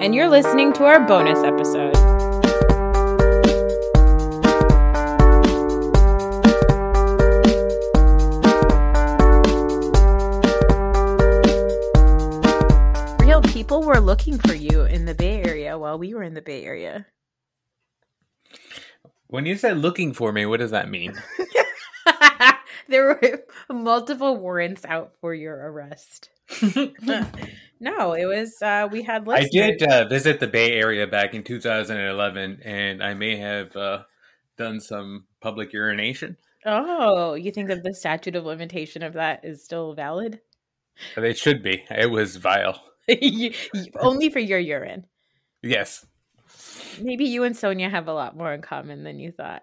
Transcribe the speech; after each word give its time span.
And 0.00 0.14
you're 0.14 0.28
listening 0.28 0.72
to 0.74 0.84
our 0.84 1.00
bonus 1.06 1.38
episode. 1.38 1.94
Real 13.20 13.40
people 13.42 13.82
were 13.82 14.00
looking 14.00 14.38
for 14.38 14.54
you 14.54 14.82
in 14.82 15.06
the 15.06 15.14
Bay 15.14 15.42
Area 15.42 15.78
while 15.78 15.98
we 15.98 16.12
were 16.12 16.22
in 16.22 16.34
the 16.34 16.42
Bay 16.42 16.64
Area. 16.64 17.06
When 19.28 19.46
you 19.46 19.56
said 19.56 19.78
looking 19.78 20.12
for 20.12 20.32
me, 20.32 20.44
what 20.44 20.60
does 20.60 20.72
that 20.72 20.90
mean? 20.90 21.14
there 22.88 23.06
were 23.06 23.44
multiple 23.74 24.36
warrants 24.36 24.84
out 24.84 25.12
for 25.20 25.34
your 25.34 25.54
arrest. 25.54 26.30
no, 27.80 28.12
it 28.14 28.26
was 28.26 28.60
uh 28.62 28.88
we 28.90 29.02
had 29.02 29.28
I 29.28 29.46
did 29.50 29.82
uh, 29.82 30.06
visit 30.08 30.40
the 30.40 30.46
Bay 30.46 30.72
Area 30.72 31.06
back 31.06 31.34
in 31.34 31.42
2011, 31.42 32.60
and 32.64 33.02
I 33.02 33.14
may 33.14 33.36
have 33.36 33.74
uh, 33.76 34.02
done 34.56 34.80
some 34.80 35.26
public 35.40 35.72
urination. 35.72 36.36
Oh, 36.66 37.34
you 37.34 37.50
think 37.50 37.68
that 37.68 37.82
the 37.82 37.94
statute 37.94 38.36
of 38.36 38.44
limitation 38.44 39.02
of 39.02 39.12
that 39.14 39.44
is 39.44 39.62
still 39.64 39.94
valid? 39.94 40.40
It 41.16 41.36
should 41.36 41.62
be. 41.62 41.84
It 41.90 42.10
was 42.10 42.36
vile. 42.36 42.82
You- 43.08 43.52
you- 43.74 43.84
Only 44.00 44.30
for 44.30 44.38
your 44.38 44.58
urine. 44.58 45.04
Yes, 45.62 46.06
Maybe 47.00 47.24
you 47.24 47.42
and 47.44 47.56
Sonia 47.56 47.90
have 47.90 48.08
a 48.08 48.14
lot 48.14 48.36
more 48.36 48.52
in 48.54 48.62
common 48.62 49.02
than 49.04 49.18
you 49.18 49.30
thought. 49.32 49.62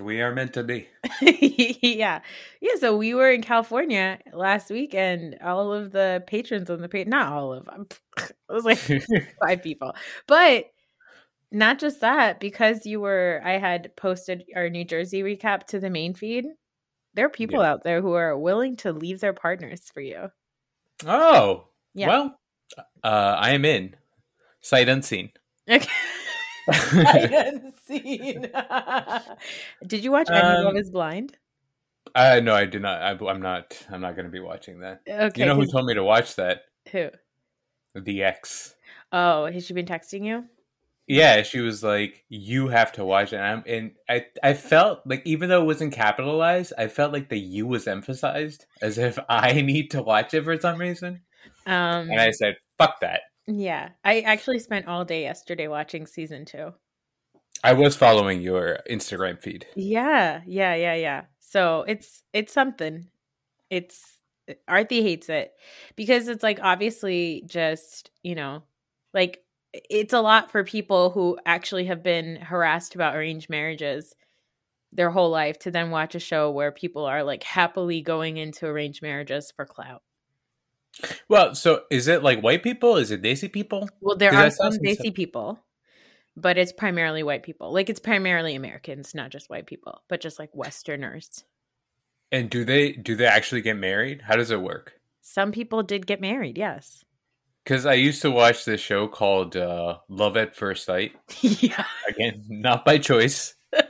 We 0.00 0.20
are 0.20 0.34
meant 0.34 0.54
to 0.54 0.64
be. 0.64 0.88
yeah. 1.22 2.20
Yeah. 2.60 2.74
So 2.78 2.96
we 2.96 3.14
were 3.14 3.30
in 3.30 3.42
California 3.42 4.18
last 4.32 4.70
week 4.70 4.94
and 4.94 5.36
all 5.42 5.72
of 5.72 5.92
the 5.92 6.22
patrons 6.26 6.70
on 6.70 6.80
the 6.80 6.88
page, 6.88 7.06
not 7.06 7.32
all 7.32 7.52
of 7.52 7.64
them, 7.66 7.86
it 8.18 8.32
was 8.48 8.64
like 8.64 8.78
five 9.46 9.62
people. 9.62 9.94
But 10.26 10.66
not 11.52 11.78
just 11.78 12.00
that, 12.00 12.38
because 12.40 12.86
you 12.86 13.00
were, 13.00 13.40
I 13.44 13.58
had 13.58 13.94
posted 13.96 14.44
our 14.54 14.68
New 14.70 14.84
Jersey 14.84 15.22
recap 15.22 15.64
to 15.68 15.80
the 15.80 15.90
main 15.90 16.14
feed. 16.14 16.46
There 17.14 17.26
are 17.26 17.30
people 17.30 17.60
Yeah. 17.62 17.70
out 17.72 17.82
there 17.82 18.00
who 18.00 18.12
are 18.12 18.38
willing 18.38 18.76
to 18.78 18.92
leave 18.92 19.20
their 19.20 19.32
partners 19.32 19.82
for 19.92 20.00
you. 20.00 20.28
oh, 21.06 21.66
Yeah. 21.94 22.08
well, 22.08 22.38
uh, 23.02 23.34
I 23.38 23.50
am 23.50 23.64
in. 23.64 23.96
Sight 24.60 24.88
unseen. 24.88 25.30
Okay. 25.68 25.88
I 26.68 27.50
unseen. 27.88 28.50
Did 29.86 30.04
you 30.04 30.12
watch 30.12 30.28
Any 30.30 30.38
Um, 30.38 30.64
Love 30.64 30.76
Is 30.76 30.90
Blind? 30.90 31.36
Uh, 32.14 32.40
no, 32.42 32.54
I 32.54 32.64
did 32.64 32.82
not. 32.82 33.02
I, 33.02 33.26
I'm 33.26 33.40
not. 33.40 33.86
I'm 33.90 34.00
not 34.00 34.16
going 34.16 34.24
to 34.24 34.32
be 34.32 34.40
watching 34.40 34.80
that. 34.80 35.02
Okay. 35.08 35.40
You 35.40 35.46
know 35.46 35.54
who 35.54 35.66
told 35.66 35.86
me 35.86 35.94
to 35.94 36.02
watch 36.02 36.36
that? 36.36 36.62
who? 36.90 37.08
The 37.94 38.22
ex. 38.24 38.74
Oh, 39.12 39.46
has 39.46 39.66
she 39.66 39.74
been 39.74 39.86
texting 39.86 40.24
you? 40.24 40.44
Yeah, 41.06 41.42
she 41.42 41.58
was 41.60 41.82
like, 41.82 42.24
"You 42.28 42.68
have 42.68 42.92
to 42.92 43.04
watch 43.04 43.32
it." 43.32 43.36
And, 43.36 43.44
I'm, 43.44 43.64
and 43.66 43.90
I, 44.08 44.26
I 44.44 44.54
felt 44.54 45.00
like 45.04 45.22
even 45.24 45.48
though 45.48 45.62
it 45.62 45.66
wasn't 45.66 45.92
capitalized, 45.92 46.72
I 46.78 46.86
felt 46.86 47.12
like 47.12 47.28
the 47.28 47.38
"you" 47.38 47.66
was 47.66 47.88
emphasized, 47.88 48.66
as 48.80 48.96
if 48.96 49.18
I 49.28 49.60
need 49.60 49.90
to 49.90 50.02
watch 50.02 50.34
it 50.34 50.44
for 50.44 50.56
some 50.58 50.78
reason. 50.78 51.22
Um, 51.66 52.10
And 52.10 52.20
I 52.20 52.30
said, 52.30 52.56
"Fuck 52.78 53.00
that." 53.00 53.22
Yeah, 53.58 53.90
I 54.04 54.20
actually 54.20 54.58
spent 54.58 54.86
all 54.86 55.04
day 55.04 55.22
yesterday 55.22 55.68
watching 55.68 56.06
season 56.06 56.44
two. 56.44 56.72
I 57.62 57.74
was 57.74 57.96
following 57.96 58.40
your 58.40 58.78
Instagram 58.90 59.40
feed. 59.40 59.66
Yeah, 59.76 60.40
yeah, 60.46 60.74
yeah, 60.74 60.94
yeah. 60.94 61.22
So 61.40 61.84
it's 61.86 62.22
it's 62.32 62.52
something. 62.52 63.08
It's 63.68 64.18
uh, 64.48 64.54
Arthi 64.68 65.02
hates 65.02 65.28
it 65.28 65.52
because 65.96 66.28
it's 66.28 66.42
like 66.42 66.60
obviously 66.62 67.42
just 67.46 68.10
you 68.22 68.34
know 68.34 68.62
like 69.12 69.40
it's 69.72 70.12
a 70.12 70.20
lot 70.20 70.50
for 70.50 70.64
people 70.64 71.10
who 71.10 71.38
actually 71.46 71.84
have 71.86 72.02
been 72.02 72.36
harassed 72.36 72.94
about 72.94 73.14
arranged 73.14 73.50
marriages 73.50 74.14
their 74.92 75.10
whole 75.10 75.30
life 75.30 75.58
to 75.60 75.70
then 75.70 75.90
watch 75.90 76.14
a 76.14 76.20
show 76.20 76.50
where 76.50 76.72
people 76.72 77.04
are 77.04 77.22
like 77.22 77.44
happily 77.44 78.00
going 78.00 78.36
into 78.36 78.66
arranged 78.66 79.02
marriages 79.02 79.52
for 79.54 79.64
clout. 79.64 80.02
Well, 81.28 81.54
so 81.54 81.84
is 81.90 82.08
it 82.08 82.22
like 82.22 82.40
white 82.40 82.62
people? 82.62 82.96
Is 82.96 83.10
it 83.10 83.22
Desi 83.22 83.50
people? 83.52 83.88
Well, 84.00 84.16
there 84.16 84.34
are 84.34 84.50
some 84.50 84.72
Desi 84.72 84.94
stuff- 84.94 85.14
people, 85.14 85.58
but 86.36 86.58
it's 86.58 86.72
primarily 86.72 87.22
white 87.22 87.42
people. 87.42 87.72
Like 87.72 87.88
it's 87.88 88.00
primarily 88.00 88.54
Americans, 88.54 89.14
not 89.14 89.30
just 89.30 89.48
white 89.50 89.66
people, 89.66 90.02
but 90.08 90.20
just 90.20 90.38
like 90.38 90.50
Westerners. 90.54 91.44
And 92.32 92.48
do 92.48 92.64
they 92.64 92.92
do 92.92 93.16
they 93.16 93.26
actually 93.26 93.62
get 93.62 93.76
married? 93.76 94.22
How 94.22 94.36
does 94.36 94.50
it 94.50 94.60
work? 94.60 94.94
Some 95.22 95.52
people 95.52 95.82
did 95.82 96.06
get 96.06 96.20
married, 96.20 96.58
yes. 96.58 97.04
Because 97.64 97.86
I 97.86 97.94
used 97.94 98.22
to 98.22 98.30
watch 98.30 98.64
this 98.64 98.80
show 98.80 99.06
called 99.06 99.56
uh, 99.56 99.98
Love 100.08 100.36
at 100.36 100.56
First 100.56 100.84
Sight. 100.86 101.12
yeah. 101.40 101.84
Again, 102.08 102.44
not 102.48 102.84
by 102.84 102.98
choice. 102.98 103.54
I, 103.74 103.84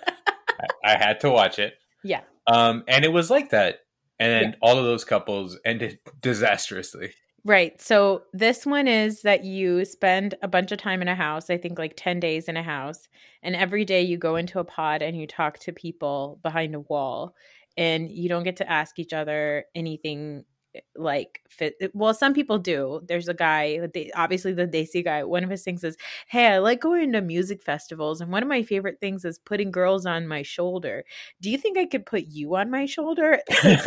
I 0.85 0.97
had 0.97 1.21
to 1.21 1.31
watch 1.31 1.59
it. 1.59 1.75
Yeah. 2.03 2.23
Um, 2.47 2.85
and 2.89 3.05
it 3.05 3.13
was 3.13 3.31
like 3.31 3.51
that. 3.51 3.81
And 4.21 4.57
all 4.61 4.79
of 4.79 4.85
those 4.85 5.05
couples 5.05 5.59
ended 5.65 5.99
disastrously. 6.21 7.15
Right. 7.45 7.81
So 7.81 8.25
this 8.35 8.67
one 8.67 8.87
is 8.87 9.23
that 9.23 9.45
you 9.45 9.87
spend 9.87 10.35
a 10.43 10.49
bunch 10.49 10.73
of 10.73 10.79
time 10.79 11.01
in 11.01 11.09
a 11.09 11.15
house, 11.15 11.49
I 11.49 11.57
think 11.57 11.79
like 11.79 11.95
10 11.97 12.21
days 12.21 12.49
in 12.49 12.57
a 12.57 12.63
house, 12.63 13.09
and 13.43 13.57
every 13.57 13.87
day 13.87 14.03
you 14.03 14.19
go 14.19 14.37
into 14.37 14.59
a 14.59 14.65
pod 14.65 15.01
and 15.01 15.19
you 15.19 15.27
talk 15.27 15.59
to 15.61 15.73
people 15.73 16.39
behind 16.43 16.75
a 16.75 16.81
wall 16.81 17.35
and 17.79 18.11
you 18.11 18.29
don't 18.29 18.43
get 18.43 18.57
to 18.57 18.71
ask 18.71 18.99
each 18.99 19.15
other 19.15 19.65
anything 19.75 20.45
Eh, 20.75 20.81
like 20.95 21.41
fit 21.49 21.75
eh, 21.81 21.89
well 21.95 22.15
some 22.15 22.33
people 22.33 22.57
do 22.57 23.01
there's 23.09 23.29
a 23.29 23.35
guy 23.35 23.89
they, 23.93 24.09
obviously 24.15 24.53
the 24.53 24.69
Desi 24.69 25.03
guy 25.03 25.25
one 25.25 25.43
of 25.43 25.51
his 25.51 25.65
things 25.65 25.83
is 25.83 25.97
hey 26.29 26.47
i 26.47 26.59
like 26.59 26.81
going 26.81 27.11
to 27.11 27.21
music 27.21 27.61
festivals 27.61 28.21
and 28.21 28.31
one 28.31 28.43
of 28.43 28.49
my 28.49 28.63
favorite 28.63 29.01
things 29.01 29.25
is 29.25 29.37
putting 29.37 29.73
girls 29.73 30.07
on 30.07 30.29
my 30.29 30.43
shoulder 30.43 31.05
do 31.41 31.51
you 31.51 31.59
think 31.59 31.77
i 31.77 31.87
could 31.87 32.07
put 32.07 32.27
you 32.29 32.55
on 32.55 32.71
my 32.71 32.87
shoulder 32.87 33.41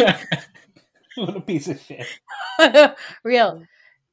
what 1.15 1.35
a 1.37 1.41
piece 1.41 1.67
of 1.67 1.79
shit. 1.79 2.05
Real. 3.23 3.63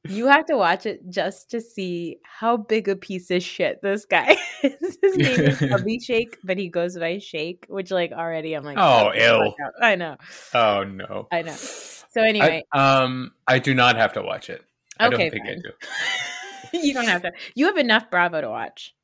You 0.09 0.29
have 0.29 0.47
to 0.47 0.57
watch 0.57 0.87
it 0.87 1.11
just 1.11 1.51
to 1.51 1.61
see 1.61 2.19
how 2.23 2.57
big 2.57 2.89
a 2.89 2.97
piece 2.97 3.31
of 3.31 3.43
shit 3.43 3.83
this 3.83 4.07
guy 4.07 4.37
is. 4.63 4.99
His 5.03 5.17
name 5.17 5.41
is 5.41 5.59
Abhishek, 5.59 6.37
but 6.43 6.57
he 6.57 6.69
goes 6.69 6.97
by 6.97 7.19
Shake, 7.19 7.67
which 7.69 7.91
like 7.91 8.13
already 8.13 8.55
I'm 8.55 8.65
like, 8.65 8.79
Oh, 8.79 9.13
the 9.13 9.25
ill. 9.25 9.55
I 9.83 9.97
know. 9.97 10.17
Oh 10.55 10.85
no. 10.85 11.29
I 11.31 11.43
know. 11.43 11.57
So 12.11 12.23
anyway, 12.23 12.65
I, 12.73 13.03
um, 13.03 13.33
I 13.47 13.59
do 13.59 13.75
not 13.75 13.97
have 13.97 14.13
to 14.15 14.23
watch 14.23 14.51
it. 14.51 14.65
I 14.99 15.07
Okay, 15.07 15.31
don't 15.31 15.45
think 15.45 15.47
I 15.49 15.55
do. 16.73 16.79
you 16.87 16.93
don't 16.95 17.07
have 17.07 17.23
to. 17.23 17.33
You 17.55 17.67
have 17.67 17.77
enough 17.79 18.11
Bravo 18.11 18.41
to 18.41 18.49
watch. 18.51 18.95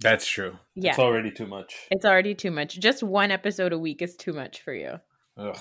That's 0.00 0.26
true. 0.26 0.56
Yeah. 0.76 0.90
It's 0.90 0.98
already 0.98 1.30
too 1.32 1.46
much. 1.46 1.74
It's 1.90 2.04
already 2.04 2.34
too 2.34 2.50
much. 2.52 2.78
Just 2.78 3.02
one 3.02 3.30
episode 3.32 3.72
a 3.72 3.78
week 3.78 4.00
is 4.00 4.14
too 4.14 4.32
much 4.32 4.60
for 4.62 4.72
you. 4.72 5.00
Ugh. 5.36 5.58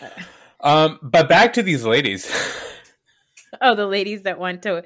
Um, 0.64 1.00
but 1.02 1.28
back 1.28 1.54
to 1.54 1.62
these 1.62 1.84
ladies. 1.84 2.30
Oh, 3.60 3.74
the 3.74 3.86
ladies 3.86 4.22
that 4.22 4.38
want 4.38 4.62
to 4.62 4.82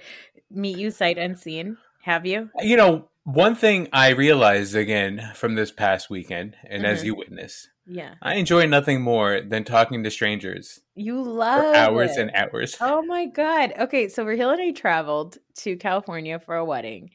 meet 0.51 0.77
you 0.79 0.91
sight 0.91 1.19
unseen. 1.19 1.77
Have 2.03 2.27
you? 2.27 2.51
you 2.61 2.77
know, 2.77 3.09
one 3.25 3.55
thing 3.55 3.89
I 3.93 4.09
realized 4.11 4.75
again 4.75 5.31
from 5.35 5.55
this 5.55 5.71
past 5.71 6.11
weekend, 6.11 6.57
and 6.69 6.85
as 6.85 7.03
Mhm. 7.03 7.05
you 7.07 7.15
witness, 7.15 7.69
Yeah. 7.87 8.15
I 8.21 8.35
enjoy 8.35 8.67
nothing 8.67 9.01
more 9.01 9.41
than 9.41 9.63
talking 9.65 10.03
to 10.05 10.11
strangers 10.11 10.81
You 10.97 11.23
for 11.25 11.31
love 11.31 11.75
hours 11.77 12.17
it. 12.17 12.23
and 12.23 12.31
hours. 12.35 12.77
Oh 12.81 13.03
my 13.03 13.27
god. 13.27 13.73
Okay, 13.79 14.09
so 14.09 14.25
Raheel 14.25 14.51
and 14.51 14.61
I 14.61 14.73
traveled 14.73 15.39
to 15.59 15.77
California 15.77 16.39
for 16.41 16.57
a 16.57 16.65
wedding. 16.65 17.11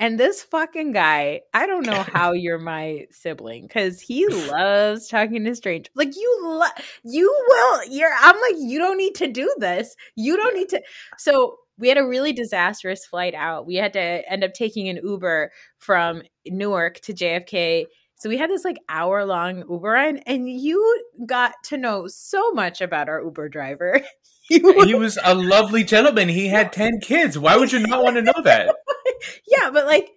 And 0.00 0.18
this 0.18 0.42
fucking 0.44 0.92
guy, 0.92 1.40
I 1.52 1.66
don't 1.66 1.86
know 1.86 2.02
how 2.14 2.32
you're 2.32 2.58
my 2.58 3.06
sibling 3.10 3.68
cuz 3.68 4.00
he 4.00 4.26
loves 4.28 5.08
talking 5.08 5.44
to 5.44 5.54
strangers. 5.54 5.90
Like 5.94 6.14
you 6.16 6.38
lo- 6.42 6.82
you 7.04 7.32
will 7.48 7.80
you're 7.90 8.12
I'm 8.20 8.40
like 8.40 8.56
you 8.58 8.78
don't 8.78 8.98
need 8.98 9.14
to 9.16 9.28
do 9.28 9.52
this. 9.58 9.94
You 10.16 10.36
don't 10.36 10.54
need 10.56 10.68
to 10.70 10.80
So 11.16 11.58
we 11.78 11.88
had 11.88 11.98
a 11.98 12.04
really 12.06 12.32
disastrous 12.32 13.06
flight 13.06 13.34
out. 13.34 13.64
We 13.66 13.76
had 13.76 13.92
to 13.92 14.00
end 14.00 14.42
up 14.42 14.52
taking 14.52 14.88
an 14.88 14.98
Uber 15.00 15.52
from 15.78 16.22
Newark 16.44 16.98
to 17.02 17.14
JFK. 17.14 17.86
So 18.18 18.28
we 18.28 18.36
had 18.36 18.50
this 18.50 18.64
like 18.64 18.78
hour 18.88 19.24
long 19.24 19.58
Uber 19.58 19.88
ride, 19.88 20.22
and 20.26 20.50
you 20.50 21.04
got 21.24 21.54
to 21.64 21.76
know 21.76 22.06
so 22.08 22.50
much 22.50 22.80
about 22.80 23.08
our 23.08 23.22
Uber 23.22 23.48
driver. 23.48 24.00
He 24.50 24.60
was 24.94 25.18
a 25.22 25.34
lovely 25.34 25.84
gentleman. 25.84 26.30
He 26.30 26.48
had 26.48 26.72
10 26.72 27.00
kids. 27.00 27.38
Why 27.38 27.58
would 27.58 27.70
you 27.70 27.80
not 27.80 28.02
want 28.02 28.16
to 28.16 28.22
know 28.22 28.42
that? 28.44 28.74
yeah, 29.46 29.68
but 29.70 29.84
like 29.84 30.08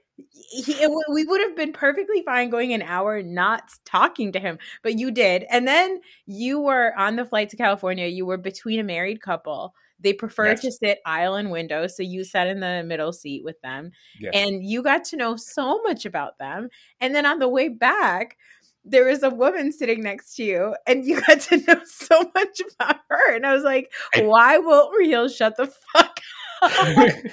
he, 0.52 0.74
w- 0.74 1.02
we 1.12 1.26
would 1.26 1.42
have 1.42 1.56
been 1.56 1.74
perfectly 1.74 2.24
fine 2.24 2.50
going 2.50 2.72
an 2.72 2.82
hour 2.82 3.22
not 3.22 3.72
talking 3.86 4.32
to 4.32 4.40
him, 4.40 4.58
but 4.84 4.98
you 4.98 5.12
did. 5.12 5.46
And 5.50 5.68
then 5.68 6.00
you 6.26 6.62
were 6.62 6.94
on 6.98 7.18
the 7.18 7.26
flight 7.26 7.50
to 7.50 7.58
California. 7.58 8.08
You 8.08 8.26
were 8.26 8.38
between 8.38 8.80
a 8.80 8.84
married 8.84 9.22
couple. 9.22 9.74
They 10.02 10.14
prefer 10.14 10.48
Yes. 10.48 10.62
to 10.62 10.72
sit 10.72 11.00
aisle 11.06 11.36
and 11.36 11.52
window, 11.52 11.88
so 11.88 12.04
you 12.04 12.24
sat 12.24 12.48
in 12.48 12.60
the 12.60 12.84
middle 12.86 13.14
seat 13.14 13.44
with 13.44 13.60
them, 13.62 13.92
Yes. 14.20 14.32
and 14.36 14.64
you 14.64 14.82
got 14.84 15.04
to 15.06 15.16
know 15.16 15.36
so 15.36 15.82
much 15.84 16.06
about 16.06 16.38
them. 16.40 16.70
And 17.00 17.14
then 17.16 17.26
on 17.26 17.40
the 17.40 17.48
way 17.50 17.70
back, 17.70 18.38
there 18.84 19.06
was 19.06 19.22
a 19.22 19.30
woman 19.30 19.72
sitting 19.72 20.02
next 20.02 20.36
to 20.38 20.44
you, 20.44 20.76
and 20.88 21.06
you 21.06 21.22
got 21.28 21.40
to 21.42 21.58
know 21.68 21.82
so 21.86 22.32
much 22.34 22.62
about 22.74 22.98
her. 23.10 23.36
And 23.36 23.46
I 23.46 23.54
was 23.54 23.64
like, 23.64 23.92
I- 24.16 24.24
why 24.24 24.58
won't 24.58 24.98
Real 24.98 25.30
shut 25.30 25.56
the 25.58 25.68
fuck 25.68 26.20
up? 26.64 26.72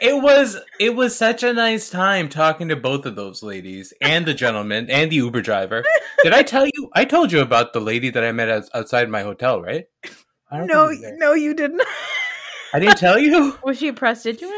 it 0.00 0.22
was 0.22 0.58
it 0.78 0.94
was 0.94 1.16
such 1.16 1.42
a 1.42 1.52
nice 1.52 1.88
time 1.90 2.28
talking 2.28 2.68
to 2.68 2.76
both 2.76 3.06
of 3.06 3.16
those 3.16 3.42
ladies 3.42 3.92
and 4.00 4.26
the 4.26 4.34
gentleman 4.34 4.90
and 4.90 5.10
the 5.10 5.16
Uber 5.16 5.40
driver. 5.40 5.84
Did 6.22 6.32
I 6.34 6.42
tell 6.42 6.66
you? 6.66 6.90
I 6.94 7.04
told 7.04 7.32
you 7.32 7.40
about 7.40 7.72
the 7.72 7.80
lady 7.80 8.10
that 8.10 8.22
I 8.24 8.32
met 8.32 8.68
outside 8.74 9.08
my 9.08 9.22
hotel, 9.22 9.60
right? 9.62 9.86
I 10.50 10.58
don't 10.58 10.66
no, 10.68 10.88
think 10.88 11.00
you 11.02 11.10
did. 11.10 11.18
no, 11.18 11.32
you 11.34 11.54
didn't. 11.54 11.82
I 12.72 12.78
didn't 12.78 12.98
tell 12.98 13.18
you. 13.18 13.56
Was 13.64 13.78
she 13.78 13.88
a 13.88 13.92
prostitute? 13.92 14.50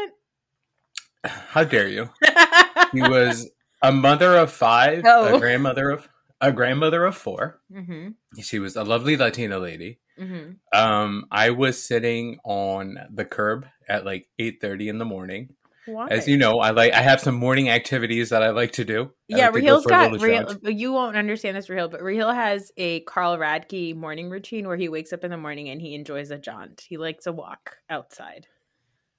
How 1.23 1.63
dare 1.63 1.87
you? 1.87 2.09
He 2.91 3.01
was 3.03 3.47
a 3.83 3.91
mother 3.91 4.35
of 4.35 4.51
five, 4.51 5.03
Oh. 5.05 5.35
a 5.35 5.39
grandmother 5.39 5.91
of 5.91 6.09
a 6.41 6.51
grandmother 6.51 7.05
of 7.05 7.15
four. 7.15 7.61
mm-hmm, 7.71 8.09
She 8.41 8.57
was 8.57 8.75
a 8.75 8.83
lovely 8.83 9.15
Latina 9.15 9.59
lady. 9.59 9.99
mm-hmm. 10.19 10.53
Um, 10.75 11.25
I 11.29 11.51
was 11.51 11.83
sitting 11.83 12.39
on 12.43 12.97
the 13.13 13.25
curb 13.25 13.67
at 13.87 14.05
like 14.05 14.27
eight 14.39 14.57
thirty 14.59 14.89
in 14.89 14.97
the 14.97 15.05
morning. 15.05 15.49
Why? 15.93 16.07
As 16.09 16.27
you 16.27 16.37
know, 16.37 16.59
I 16.59 16.71
like 16.71 16.93
I 16.93 17.01
have 17.01 17.19
some 17.19 17.35
morning 17.35 17.69
activities 17.69 18.29
that 18.29 18.41
I 18.43 18.49
like 18.51 18.71
to 18.73 18.85
do. 18.85 19.11
I 19.33 19.37
yeah, 19.37 19.37
like 19.49 19.53
to 19.55 19.61
go 19.61 19.65
Raheel's 19.65 19.83
for 19.83 19.89
a 19.89 20.29
got 20.43 20.61
jog. 20.63 20.73
You 20.73 20.91
won't 20.93 21.15
understand 21.17 21.55
this, 21.57 21.69
Raheel, 21.69 21.89
but 21.89 22.01
Raheel 22.01 22.31
has 22.31 22.71
a 22.77 23.01
Carl 23.01 23.37
Radke 23.37 23.95
morning 23.95 24.29
routine 24.29 24.67
where 24.67 24.77
he 24.77 24.89
wakes 24.89 25.13
up 25.13 25.23
in 25.23 25.31
the 25.31 25.37
morning 25.37 25.69
and 25.69 25.81
he 25.81 25.95
enjoys 25.95 26.31
a 26.31 26.37
jaunt. 26.37 26.85
He 26.87 26.97
likes 26.97 27.27
a 27.27 27.31
walk 27.31 27.77
outside. 27.89 28.47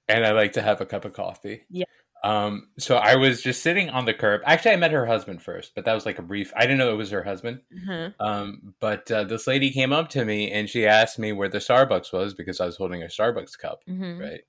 and 0.07 0.25
I 0.25 0.31
like 0.31 0.53
to 0.53 0.61
have 0.61 0.81
a 0.81 0.85
cup 0.85 1.05
of 1.05 1.13
coffee. 1.13 1.63
Yeah. 1.69 1.85
Um, 2.23 2.67
so 2.77 2.97
I 2.97 3.15
was 3.15 3.41
just 3.41 3.63
sitting 3.63 3.89
on 3.89 4.05
the 4.05 4.13
curb. 4.13 4.41
Actually, 4.45 4.71
I 4.73 4.75
met 4.75 4.91
her 4.91 5.07
husband 5.07 5.41
first, 5.41 5.71
but 5.73 5.85
that 5.85 5.93
was 5.93 6.05
like 6.05 6.19
a 6.19 6.21
brief. 6.21 6.53
I 6.55 6.61
didn't 6.61 6.77
know 6.77 6.91
it 6.93 6.97
was 6.97 7.09
her 7.09 7.23
husband. 7.23 7.61
Mhm. 7.73 8.13
Um, 8.19 8.75
but 8.79 9.09
uh, 9.09 9.23
this 9.23 9.47
lady 9.47 9.71
came 9.71 9.91
up 9.91 10.09
to 10.09 10.23
me 10.23 10.51
and 10.51 10.69
she 10.69 10.85
asked 10.85 11.17
me 11.17 11.31
where 11.31 11.49
the 11.49 11.57
Starbucks 11.57 12.13
was 12.13 12.35
because 12.35 12.59
I 12.61 12.67
was 12.67 12.75
holding 12.77 13.01
a 13.01 13.07
Starbucks 13.07 13.57
cup, 13.57 13.83
Mhm. 13.89 14.19
right? 14.19 14.41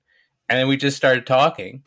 And 0.51 0.59
then 0.59 0.69
we 0.69 0.77
just 0.77 0.99
started 0.99 1.27
talking, 1.27 1.83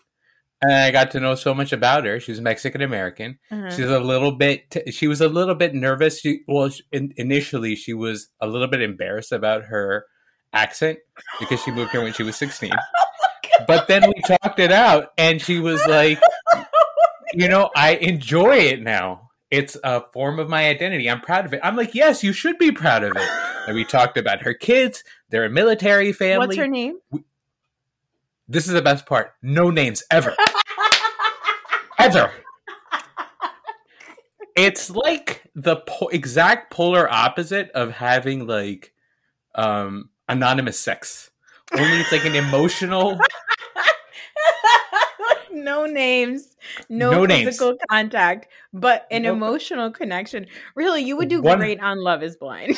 and 0.61 0.71
I 0.71 0.91
got 0.91 1.11
to 1.11 1.19
know 1.19 1.35
so 1.35 1.53
much 1.53 1.73
about 1.73 2.05
her. 2.05 2.19
She 2.19 2.31
was 2.31 2.41
Mexican 2.41 2.81
American. 2.81 3.39
Uh-huh. 3.51 3.69
She's 3.69 3.89
a 3.89 3.99
little 3.99 4.31
bit. 4.31 4.71
T- 4.71 4.91
she 4.91 5.07
was 5.07 5.21
a 5.21 5.27
little 5.27 5.55
bit 5.55 5.73
nervous. 5.73 6.19
She 6.19 6.41
well, 6.47 6.69
she, 6.69 6.83
in, 6.91 7.13
initially 7.17 7.75
she 7.75 7.93
was 7.93 8.29
a 8.39 8.47
little 8.47 8.67
bit 8.67 8.81
embarrassed 8.81 9.31
about 9.31 9.65
her 9.65 10.05
accent 10.53 10.99
because 11.39 11.61
she 11.61 11.71
moved 11.71 11.91
here 11.91 12.01
when 12.01 12.13
she 12.13 12.23
was 12.23 12.35
sixteen. 12.35 12.71
But 13.67 13.87
then 13.87 14.03
we 14.05 14.21
talked 14.21 14.59
it 14.59 14.73
out, 14.73 15.13
and 15.17 15.41
she 15.41 15.59
was 15.59 15.83
like, 15.87 16.19
"You 17.33 17.47
know, 17.47 17.69
I 17.73 17.95
enjoy 17.95 18.57
it 18.57 18.81
now. 18.81 19.29
It's 19.49 19.77
a 19.81 20.03
form 20.11 20.39
of 20.39 20.49
my 20.49 20.67
identity. 20.67 21.09
I'm 21.09 21.21
proud 21.21 21.45
of 21.45 21.53
it." 21.53 21.61
I'm 21.63 21.77
like, 21.77 21.95
"Yes, 21.95 22.21
you 22.21 22.33
should 22.33 22.57
be 22.57 22.73
proud 22.73 23.03
of 23.03 23.15
it." 23.15 23.29
And 23.65 23.75
we 23.75 23.85
talked 23.85 24.17
about 24.17 24.41
her 24.41 24.53
kids. 24.53 25.05
They're 25.29 25.45
a 25.45 25.49
military 25.49 26.11
family. 26.11 26.47
What's 26.47 26.57
her 26.57 26.67
name? 26.67 26.99
This 28.47 28.67
is 28.67 28.73
the 28.73 28.81
best 28.81 29.05
part. 29.05 29.33
No 29.41 29.69
names 29.71 30.03
ever. 30.11 30.35
ever. 31.99 32.31
It's 34.55 34.89
like 34.89 35.43
the 35.55 35.77
po- 35.77 36.07
exact 36.09 36.71
polar 36.71 37.11
opposite 37.11 37.71
of 37.71 37.91
having 37.91 38.47
like 38.47 38.93
um 39.55 40.09
anonymous 40.29 40.79
sex. 40.79 41.31
Only 41.73 41.99
it's 41.99 42.11
like 42.11 42.25
an 42.25 42.35
emotional 42.35 43.19
no 45.51 45.85
names, 45.85 46.55
no, 46.89 47.11
No 47.11 47.25
names. 47.25 47.45
physical 47.45 47.75
contact, 47.89 48.47
but 48.73 49.07
an 49.11 49.23
Nope. 49.23 49.35
emotional 49.37 49.91
connection. 49.91 50.45
Really, 50.75 51.01
you 51.01 51.17
would 51.17 51.27
do 51.29 51.41
One- 51.41 51.57
great 51.57 51.79
on 51.81 52.01
Love 52.03 52.23
is 52.23 52.35
Blind. 52.37 52.75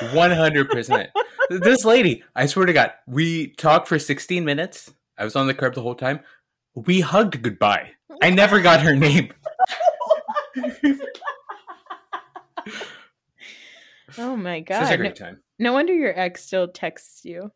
100%. 0.00 1.08
this 1.50 1.84
lady, 1.84 2.22
I 2.34 2.46
swear 2.46 2.66
to 2.66 2.72
God, 2.72 2.92
we 3.06 3.48
talked 3.54 3.88
for 3.88 3.98
16 3.98 4.44
minutes. 4.44 4.92
I 5.18 5.24
was 5.24 5.36
on 5.36 5.46
the 5.46 5.54
curb 5.54 5.74
the 5.74 5.82
whole 5.82 5.94
time. 5.94 6.20
We 6.74 7.00
hugged 7.00 7.42
goodbye. 7.42 7.92
I 8.22 8.30
never 8.30 8.60
got 8.60 8.82
her 8.82 8.94
name. 8.94 9.32
oh 14.18 14.36
my 14.36 14.60
god! 14.60 14.84
Such 14.84 14.94
a. 14.94 14.96
No, 14.96 15.02
great 15.02 15.16
time. 15.16 15.40
no 15.58 15.72
wonder 15.72 15.94
your 15.94 16.18
ex 16.18 16.44
still 16.44 16.68
texts 16.68 17.24
you. 17.24 17.50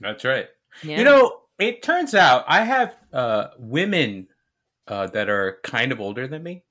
That's 0.00 0.24
right. 0.24 0.48
Yeah. 0.82 0.98
You 0.98 1.04
know, 1.04 1.40
it 1.58 1.82
turns 1.82 2.14
out 2.14 2.44
I 2.46 2.64
have 2.64 2.96
uh, 3.12 3.48
women 3.58 4.28
uh, 4.86 5.08
that 5.08 5.28
are 5.28 5.58
kind 5.64 5.92
of 5.92 6.00
older 6.00 6.28
than 6.28 6.42
me. 6.42 6.64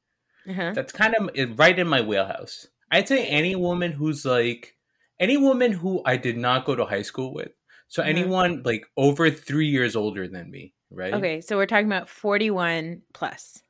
uh-huh. 0.49 0.71
That's 0.73 0.93
kind 0.93 1.15
of 1.15 1.59
right 1.59 1.77
in 1.77 1.87
my 1.87 2.01
wheelhouse. 2.01 2.67
I'd 2.89 3.07
say 3.07 3.25
any 3.25 3.55
woman 3.55 3.91
who's 3.91 4.23
like 4.25 4.75
any 5.19 5.35
woman 5.37 5.73
who 5.73 6.01
I 6.05 6.17
did 6.17 6.37
not 6.37 6.65
go 6.65 6.75
to 6.75 6.85
high 6.85 7.01
school 7.01 7.33
with. 7.33 7.51
So 7.87 8.03
Mhm. 8.03 8.07
anyone 8.07 8.61
like 8.63 8.85
over 8.97 9.29
three 9.29 9.67
years 9.67 9.95
older 9.95 10.27
than 10.27 10.51
me, 10.51 10.73
right? 10.91 11.13
Okay, 11.13 11.41
so 11.41 11.55
we're 11.57 11.65
talking 11.65 11.87
about 11.87 12.09
41 12.09 13.01
plus. 13.13 13.61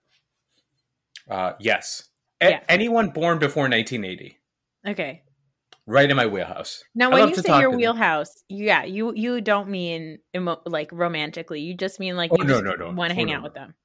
Uh, 1.30 1.54
yes. 1.60 2.10
A- 2.42 2.50
Yeah. 2.52 2.64
Anyone 2.70 3.10
born 3.10 3.40
before 3.40 3.68
1980, 3.68 4.38
Okay. 4.88 5.24
right 5.86 6.10
in 6.10 6.16
my 6.16 6.26
wheelhouse. 6.28 6.84
Now, 6.96 7.12
when 7.12 7.30
you 7.30 7.36
say 7.36 7.60
your 7.60 7.72
them. 7.72 7.78
wheelhouse, 7.80 8.44
yeah, 8.48 8.84
you 8.84 9.14
you 9.16 9.42
don't 9.42 9.70
mean 9.70 10.20
emo- 10.36 10.62
like 10.66 10.90
romantically. 10.92 11.62
You 11.62 11.74
just 11.74 12.00
mean 12.00 12.16
like 12.16 12.32
Oh, 12.32 12.38
you 12.38 12.44
no, 12.46 12.62
just 12.62 12.64
no, 12.64 12.74
no. 12.76 12.92
want 12.94 13.10
to 13.12 13.16
Oh, 13.16 13.18
hang 13.18 13.28
no, 13.28 13.34
out 13.34 13.38
no. 13.40 13.44
with 13.44 13.54
them. 13.56 13.76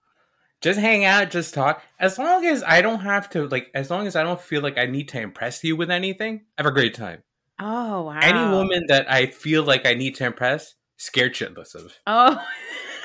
Just 0.60 0.78
hang 0.78 1.04
out, 1.04 1.30
just 1.30 1.54
talk. 1.54 1.82
As 1.98 2.18
long 2.18 2.46
as 2.46 2.62
I 2.62 2.82
don't 2.82 3.00
have 3.00 3.28
to 3.30 3.48
like, 3.48 3.70
as 3.74 3.90
long 3.90 4.06
as 4.06 4.14
I 4.14 4.22
don't 4.22 4.40
feel 4.40 4.60
like 4.62 4.78
I 4.78 4.86
need 4.86 5.08
to 5.08 5.20
impress 5.20 5.64
you 5.64 5.74
with 5.74 5.90
anything, 5.90 6.44
have 6.56 6.66
a 6.66 6.70
great 6.70 6.94
time. 6.94 7.22
Oh 7.58 8.02
wow! 8.02 8.18
Any 8.20 8.50
woman 8.56 8.84
that 8.88 9.10
I 9.10 9.26
feel 9.26 9.62
like 9.62 9.86
I 9.86 9.94
need 9.94 10.14
to 10.16 10.24
impress, 10.26 10.74
scared 10.96 11.34
shitless 11.34 11.74
of. 11.74 11.92
Oh, 12.06 12.44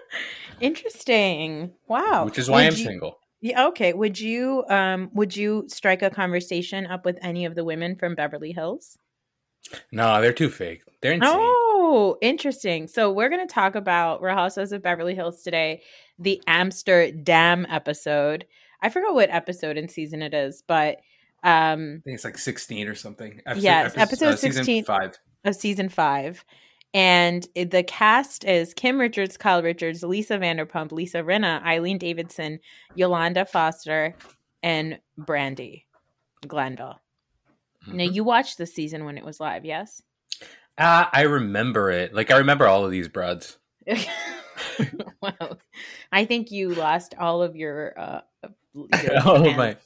interesting. 0.60 1.72
Wow. 1.86 2.24
Which 2.24 2.38
is 2.38 2.48
why 2.48 2.64
Would 2.64 2.72
I'm 2.72 2.78
you- 2.78 2.84
single. 2.84 3.18
Yeah. 3.40 3.66
Okay. 3.68 3.92
Would 3.92 4.18
you 4.18 4.64
um 4.68 5.10
would 5.14 5.36
you 5.36 5.64
strike 5.68 6.02
a 6.02 6.10
conversation 6.10 6.86
up 6.86 7.04
with 7.04 7.18
any 7.22 7.44
of 7.44 7.54
the 7.54 7.64
women 7.64 7.94
from 7.96 8.14
Beverly 8.16 8.52
Hills? 8.52 8.98
No, 9.92 10.20
they're 10.20 10.32
too 10.32 10.48
fake. 10.50 10.82
They're 11.02 11.12
insane. 11.12 11.30
Oh, 11.34 12.16
interesting. 12.22 12.88
So 12.88 13.12
we're 13.12 13.28
going 13.28 13.46
to 13.46 13.52
talk 13.52 13.74
about 13.74 14.22
Real 14.22 14.34
Housewives 14.34 14.72
of 14.72 14.82
Beverly 14.82 15.14
Hills 15.14 15.42
today, 15.42 15.82
the 16.18 16.40
Amsterdam 16.46 17.66
episode. 17.68 18.46
I 18.80 18.88
forgot 18.88 19.14
what 19.14 19.28
episode 19.30 19.76
and 19.76 19.90
season 19.90 20.22
it 20.22 20.32
is, 20.32 20.62
but 20.66 20.98
um 21.44 22.00
I 22.00 22.04
think 22.04 22.14
it's 22.16 22.24
like 22.24 22.38
16 22.38 22.88
or 22.88 22.94
something. 22.94 23.40
Episode, 23.46 23.62
Yes, 23.62 23.96
episode 23.96 24.38
season 24.38 24.64
16. 24.64 24.84
five. 24.84 25.18
of 25.44 25.54
season 25.54 25.88
five. 25.88 26.44
And 26.94 27.46
the 27.54 27.84
cast 27.86 28.44
is 28.44 28.72
Kim 28.74 28.98
Richards, 28.98 29.36
Kyle 29.36 29.62
Richards, 29.62 30.02
Lisa 30.02 30.38
Vanderpump, 30.38 30.90
Lisa 30.90 31.18
Rinna, 31.18 31.62
Eileen 31.62 31.98
Davidson, 31.98 32.60
Yolanda 32.94 33.44
Foster, 33.44 34.14
and 34.62 34.98
Brandi 35.20 35.84
Glanville. 36.46 36.98
Now 37.86 38.04
Mhm. 38.04 38.14
you 38.14 38.24
watched 38.24 38.56
the 38.58 38.66
season 38.66 39.04
when 39.04 39.18
it 39.18 39.24
was 39.24 39.38
live, 39.38 39.64
yes? 39.64 40.02
Ah, 40.78 41.10
I 41.12 41.22
remember 41.22 41.90
it. 41.90 42.14
Like 42.14 42.30
I 42.30 42.38
remember 42.38 42.66
all 42.66 42.84
of 42.84 42.90
these 42.90 43.08
broads. 43.08 43.58
well, 45.22 45.58
I 46.12 46.24
think 46.24 46.50
you 46.50 46.70
lost 46.74 47.14
all 47.18 47.42
of 47.42 47.54
your 47.56 47.98
uh 47.98 48.20
your 48.74 48.88
oh 49.24 49.44
fans, 49.44 49.56
my! 49.56 49.76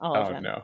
all 0.00 0.16
of 0.16 0.28
Oh 0.28 0.32
them. 0.32 0.42
no! 0.42 0.62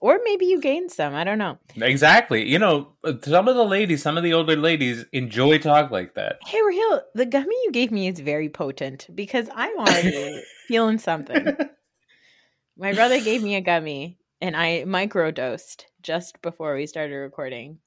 Or 0.00 0.18
maybe 0.24 0.46
you 0.46 0.60
gained 0.60 0.90
some. 0.90 1.14
I 1.14 1.24
don't 1.24 1.38
know. 1.38 1.58
Exactly. 1.76 2.48
You 2.48 2.58
know, 2.58 2.92
some 3.22 3.48
of 3.48 3.54
the 3.54 3.64
ladies, 3.64 4.02
some 4.02 4.16
of 4.16 4.22
the 4.22 4.32
older 4.32 4.56
ladies, 4.56 5.04
enjoy 5.12 5.58
talk 5.58 5.90
like 5.90 6.14
that. 6.14 6.38
Hey 6.46 6.60
Raheel, 6.62 7.02
the 7.14 7.26
gummy 7.26 7.54
you 7.64 7.70
gave 7.70 7.92
me 7.92 8.08
is 8.08 8.18
very 8.18 8.48
potent 8.48 9.08
because 9.14 9.48
I'm 9.54 9.78
already 9.78 10.42
feeling 10.68 10.98
something. 10.98 11.54
My 12.78 12.94
brother 12.94 13.20
gave 13.20 13.42
me 13.42 13.56
a 13.56 13.60
gummy 13.60 14.18
and 14.40 14.56
I 14.56 14.84
microdosed 14.86 15.84
just 16.00 16.40
before 16.40 16.74
we 16.74 16.86
started 16.86 17.14
recording. 17.16 17.78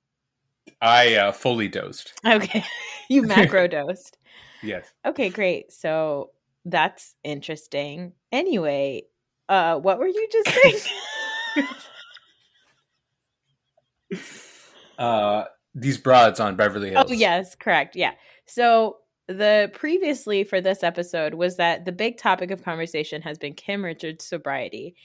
I 0.80 1.16
uh, 1.16 1.32
fully 1.32 1.68
dosed. 1.68 2.14
Okay. 2.26 2.64
you 3.10 3.24
macrodosed. 3.24 4.14
Yes. 4.66 4.90
Okay, 5.06 5.30
great. 5.30 5.74
So 5.74 6.30
that's 6.64 7.16
interesting. 7.22 8.14
Anyway, 8.32 9.04
uh 9.50 9.78
what 9.78 10.00
were 10.00 10.08
you 10.08 10.26
just 10.32 10.50
saying? 10.56 10.80
Uh, 14.98 15.46
these 15.76 15.98
broads 15.98 16.40
on 16.40 16.56
Beverly 16.56 16.92
Hills. 16.92 17.08
oh 17.10 17.14
yes, 17.14 17.56
correct. 17.56 17.96
Yeah. 17.96 18.12
So 18.46 18.98
the 19.28 19.72
previously 19.74 20.44
for 20.44 20.62
this 20.62 20.84
episode 20.84 21.34
was 21.34 21.56
that 21.58 21.86
the 21.86 21.92
big 21.92 22.18
topic 22.18 22.52
of 22.52 22.64
conversation 22.64 23.22
has 23.22 23.38
been 23.38 23.54
Kim 23.54 23.84
Richards' 23.84 24.26
sobriety. 24.26 24.96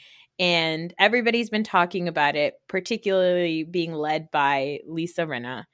And 0.41 0.95
everybody's 0.99 1.51
been 1.51 1.65
talking 1.65 2.07
about 2.07 2.37
it, 2.37 2.55
particularly 2.69 3.65
being 3.65 3.93
led 3.93 4.31
by 4.31 4.81
Lisa 4.87 5.23
Rinna. 5.23 5.65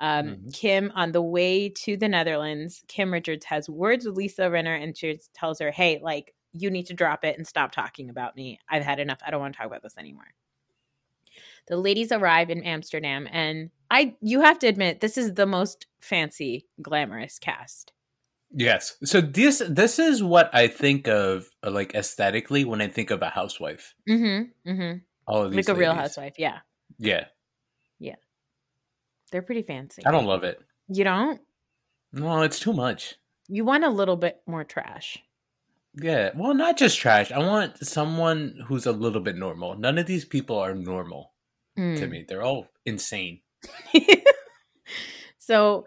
Um, 0.00 0.26
mm-hmm. 0.26 0.48
Kim, 0.50 0.92
on 0.94 1.12
the 1.12 1.22
way 1.22 1.68
to 1.68 1.96
the 1.96 2.08
Netherlands, 2.08 2.84
Kim 2.86 3.12
Richards 3.12 3.44
has 3.46 3.68
words 3.68 4.06
with 4.06 4.16
Lisa 4.16 4.42
Rinna 4.42 4.82
and 4.82 4.96
she 4.96 5.18
tells 5.34 5.58
her, 5.60 5.70
Hey, 5.70 6.00
like, 6.02 6.34
you 6.52 6.70
need 6.70 6.86
to 6.86 6.94
drop 6.94 7.24
it 7.24 7.36
and 7.36 7.46
stop 7.46 7.72
talking 7.72 8.08
about 8.10 8.36
me. 8.36 8.60
I've 8.68 8.84
had 8.84 9.00
enough. 9.00 9.18
I 9.26 9.30
don't 9.30 9.40
want 9.40 9.54
to 9.54 9.58
talk 9.58 9.66
about 9.66 9.82
this 9.82 9.98
anymore. 9.98 10.28
The 11.66 11.76
ladies 11.76 12.12
arrive 12.12 12.50
in 12.50 12.62
Amsterdam, 12.62 13.26
and 13.30 13.70
I 13.90 14.16
you 14.20 14.42
have 14.42 14.58
to 14.60 14.66
admit 14.66 15.00
this 15.00 15.16
is 15.16 15.34
the 15.34 15.46
most 15.46 15.86
fancy, 16.00 16.66
glamorous 16.82 17.38
cast. 17.38 17.92
Yes. 18.50 18.96
So 19.04 19.20
this 19.20 19.62
this 19.68 19.98
is 19.98 20.22
what 20.22 20.54
I 20.54 20.68
think 20.68 21.08
of 21.08 21.50
uh, 21.64 21.70
like 21.70 21.94
aesthetically 21.94 22.64
when 22.64 22.80
I 22.80 22.88
think 22.88 23.10
of 23.10 23.22
a 23.22 23.30
housewife. 23.30 23.94
Mm-hmm. 24.08 24.70
Mm-hmm. 24.70 24.98
All 25.26 25.42
of 25.42 25.50
these 25.50 25.56
like 25.56 25.68
ladies. 25.68 25.76
a 25.76 25.80
real 25.80 25.94
housewife. 25.94 26.34
Yeah. 26.38 26.58
Yeah. 26.98 27.24
Yeah. 27.98 28.16
They're 29.32 29.42
pretty 29.42 29.62
fancy. 29.62 30.02
I 30.06 30.12
don't 30.12 30.26
love 30.26 30.44
it. 30.44 30.60
You 30.88 31.02
don't? 31.02 31.40
No, 32.12 32.42
it's 32.42 32.60
too 32.60 32.72
much. 32.72 33.16
You 33.48 33.64
want 33.64 33.84
a 33.84 33.90
little 33.90 34.16
bit 34.16 34.40
more 34.46 34.62
trash. 34.62 35.18
Yeah. 36.00 36.30
Well, 36.36 36.54
not 36.54 36.76
just 36.76 36.98
trash. 36.98 37.32
I 37.32 37.38
want 37.38 37.84
someone 37.84 38.60
who's 38.66 38.86
a 38.86 38.92
little 38.92 39.20
bit 39.20 39.36
normal. 39.36 39.76
None 39.76 39.98
of 39.98 40.06
these 40.06 40.24
people 40.24 40.58
are 40.58 40.74
normal 40.74 41.33
mm. 41.78 41.98
to 41.98 42.06
me. 42.06 42.24
They're 42.26 42.42
all 42.42 42.68
insane. 42.84 43.40
so 45.38 45.86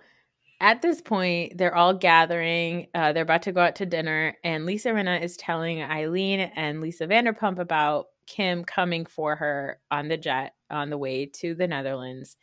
at 0.60 0.82
this 0.82 1.01
point, 1.01 1.58
they're 1.58 1.75
all 1.75 1.94
gathering. 1.94 2.88
Uh, 2.94 3.13
they're 3.13 3.24
about 3.24 3.44
to 3.44 3.51
go 3.51 3.62
out 3.62 3.75
to 3.75 3.86
dinner, 3.86 4.36
and 4.44 4.65
Lisa 4.65 4.89
Rinna 4.89 5.22
is 5.22 5.38
telling 5.38 5.82
Eileen 5.82 6.39
and 6.39 6.82
Lisa 6.82 7.08
Vanderpump 7.08 7.60
about 7.60 8.08
Kim 8.25 8.63
coming 8.63 9.06
for 9.06 9.36
her 9.36 9.79
on 9.91 10.08
the 10.08 10.17
jet 10.17 10.53
on 10.70 10.89
the 10.89 10.98
way 10.98 11.25
to 11.25 11.56
the 11.56 11.67
Netherlands. 11.67 12.38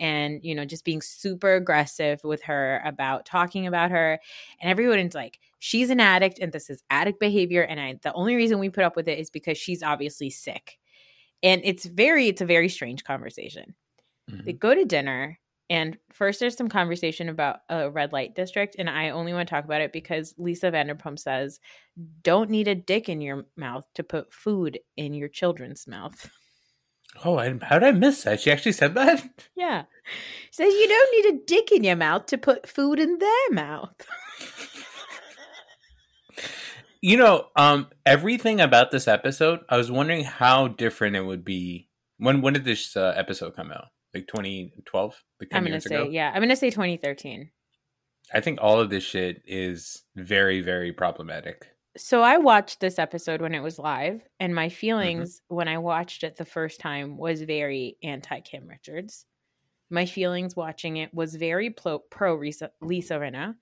And, 0.00 0.40
you 0.44 0.54
know, 0.54 0.64
just 0.64 0.84
being 0.84 1.02
super 1.02 1.54
aggressive 1.54 2.20
with 2.22 2.42
her 2.44 2.80
about 2.84 3.26
talking 3.26 3.66
about 3.66 3.90
her. 3.90 4.20
And 4.60 4.70
everyone's 4.70 5.14
like, 5.14 5.40
she's 5.58 5.90
an 5.90 5.98
addict 5.98 6.38
and 6.38 6.52
this 6.52 6.70
is 6.70 6.84
addict 6.88 7.18
behavior. 7.18 7.62
And 7.62 7.80
I, 7.80 7.98
the 8.00 8.12
only 8.12 8.36
reason 8.36 8.60
we 8.60 8.70
put 8.70 8.84
up 8.84 8.94
with 8.94 9.08
it 9.08 9.18
is 9.18 9.28
because 9.28 9.58
she's 9.58 9.82
obviously 9.82 10.30
sick 10.30 10.78
and 11.42 11.60
it's 11.64 11.84
very 11.84 12.28
it's 12.28 12.40
a 12.40 12.46
very 12.46 12.68
strange 12.68 13.04
conversation. 13.04 13.74
Mm-hmm. 14.30 14.44
they 14.44 14.52
go 14.52 14.74
to 14.74 14.84
dinner 14.84 15.38
and 15.70 15.96
first 16.12 16.38
there's 16.38 16.54
some 16.54 16.68
conversation 16.68 17.30
about 17.30 17.60
a 17.70 17.88
red 17.88 18.12
light 18.12 18.34
district 18.34 18.76
and 18.78 18.90
i 18.90 19.08
only 19.08 19.32
want 19.32 19.48
to 19.48 19.54
talk 19.54 19.64
about 19.64 19.80
it 19.80 19.90
because 19.90 20.34
lisa 20.36 20.70
vanderpump 20.70 21.18
says 21.18 21.60
don't 22.22 22.50
need 22.50 22.68
a 22.68 22.74
dick 22.74 23.08
in 23.08 23.22
your 23.22 23.46
mouth 23.56 23.86
to 23.94 24.02
put 24.02 24.32
food 24.32 24.78
in 24.96 25.14
your 25.14 25.28
children's 25.28 25.86
mouth. 25.86 26.30
Oh 27.24 27.38
I, 27.38 27.58
how 27.62 27.78
did 27.78 27.88
i 27.88 27.92
miss 27.92 28.22
that? 28.24 28.40
She 28.40 28.50
actually 28.52 28.72
said 28.72 28.94
that? 28.94 29.26
Yeah. 29.56 29.84
She 30.50 30.62
says 30.62 30.72
you 30.72 30.88
don't 30.88 31.16
need 31.16 31.34
a 31.34 31.44
dick 31.46 31.72
in 31.72 31.84
your 31.84 31.96
mouth 31.96 32.26
to 32.26 32.38
put 32.38 32.68
food 32.68 33.00
in 33.00 33.18
their 33.18 33.50
mouth 33.50 33.94
You 37.00 37.16
know, 37.16 37.46
um, 37.54 37.88
everything 38.04 38.60
about 38.60 38.90
this 38.90 39.06
episode, 39.06 39.60
I 39.68 39.76
was 39.76 39.90
wondering 39.90 40.24
how 40.24 40.68
different 40.68 41.16
it 41.16 41.24
would 41.24 41.44
be. 41.44 41.88
When 42.18 42.40
when 42.40 42.54
did 42.54 42.64
this 42.64 42.96
uh, 42.96 43.14
episode 43.16 43.54
come 43.54 43.70
out? 43.70 43.86
Like 44.14 44.26
2012? 44.26 45.22
Like 45.40 45.48
I'm 45.52 45.64
gonna 45.64 45.80
say 45.80 45.94
ago? 45.94 46.08
yeah. 46.10 46.32
I'm 46.34 46.42
gonna 46.42 46.56
say 46.56 46.70
2013. 46.70 47.50
I 48.34 48.40
think 48.40 48.58
all 48.60 48.80
of 48.80 48.90
this 48.90 49.04
shit 49.04 49.42
is 49.46 50.02
very 50.16 50.60
very 50.60 50.92
problematic. 50.92 51.68
So 51.96 52.22
I 52.22 52.38
watched 52.38 52.80
this 52.80 52.98
episode 52.98 53.40
when 53.40 53.54
it 53.54 53.60
was 53.60 53.78
live, 53.78 54.22
and 54.38 54.54
my 54.54 54.68
feelings 54.68 55.36
mm-hmm. 55.36 55.56
when 55.56 55.68
I 55.68 55.78
watched 55.78 56.22
it 56.22 56.36
the 56.36 56.44
first 56.44 56.80
time 56.80 57.16
was 57.16 57.42
very 57.42 57.96
anti 58.02 58.40
Kim 58.40 58.68
Richards. 58.68 59.24
My 59.90 60.06
feelings 60.06 60.54
watching 60.54 60.98
it 60.98 61.12
was 61.14 61.34
very 61.34 61.70
pro, 61.70 61.98
pro 61.98 62.36
Lisa, 62.36 62.70
Lisa 62.80 63.14
Rinna, 63.14 63.54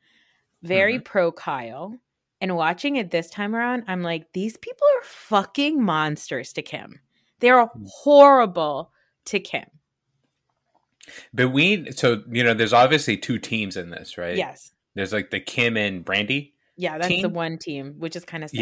very 0.63 0.95
mm-hmm. 0.95 1.05
pro 1.05 1.33
Kyle, 1.33 1.95
and 2.41 2.57
watching 2.57 2.97
it 2.97 3.11
this 3.11 3.31
time 3.31 3.55
around, 3.55 3.85
I'm 3.89 4.03
like, 4.03 4.33
these 4.33 4.57
people 4.57 4.87
are 4.99 5.05
fucking 5.05 5.83
monsters 5.83 6.53
to 6.55 6.63
Kim. 6.63 7.01
They're 7.41 7.65
hmm. 7.65 7.85
horrible 7.87 8.93
to 9.27 9.41
Kim. 9.41 9.67
But 11.33 11.51
we, 11.51 11.93
so, 11.93 12.23
you 12.31 12.43
know, 12.43 12.55
there's 12.55 12.73
obviously 12.73 13.17
two 13.17 13.39
teams 13.39 13.77
in 13.77 13.91
this, 13.91 14.19
right? 14.19 14.37
Yes. 14.37 14.73
There's 14.95 15.13
like 15.13 15.31
the 15.31 15.41
Kim 15.41 15.77
and 15.77 16.05
Brandi. 16.05 16.53
Yeah, 16.77 16.99
that's 16.99 17.09
team. 17.09 17.23
the 17.23 17.29
one 17.29 17.59
team, 17.59 17.95
which 17.99 18.17
is 18.17 18.25
kind 18.25 18.45
of 18.45 18.51
sad. 18.51 18.61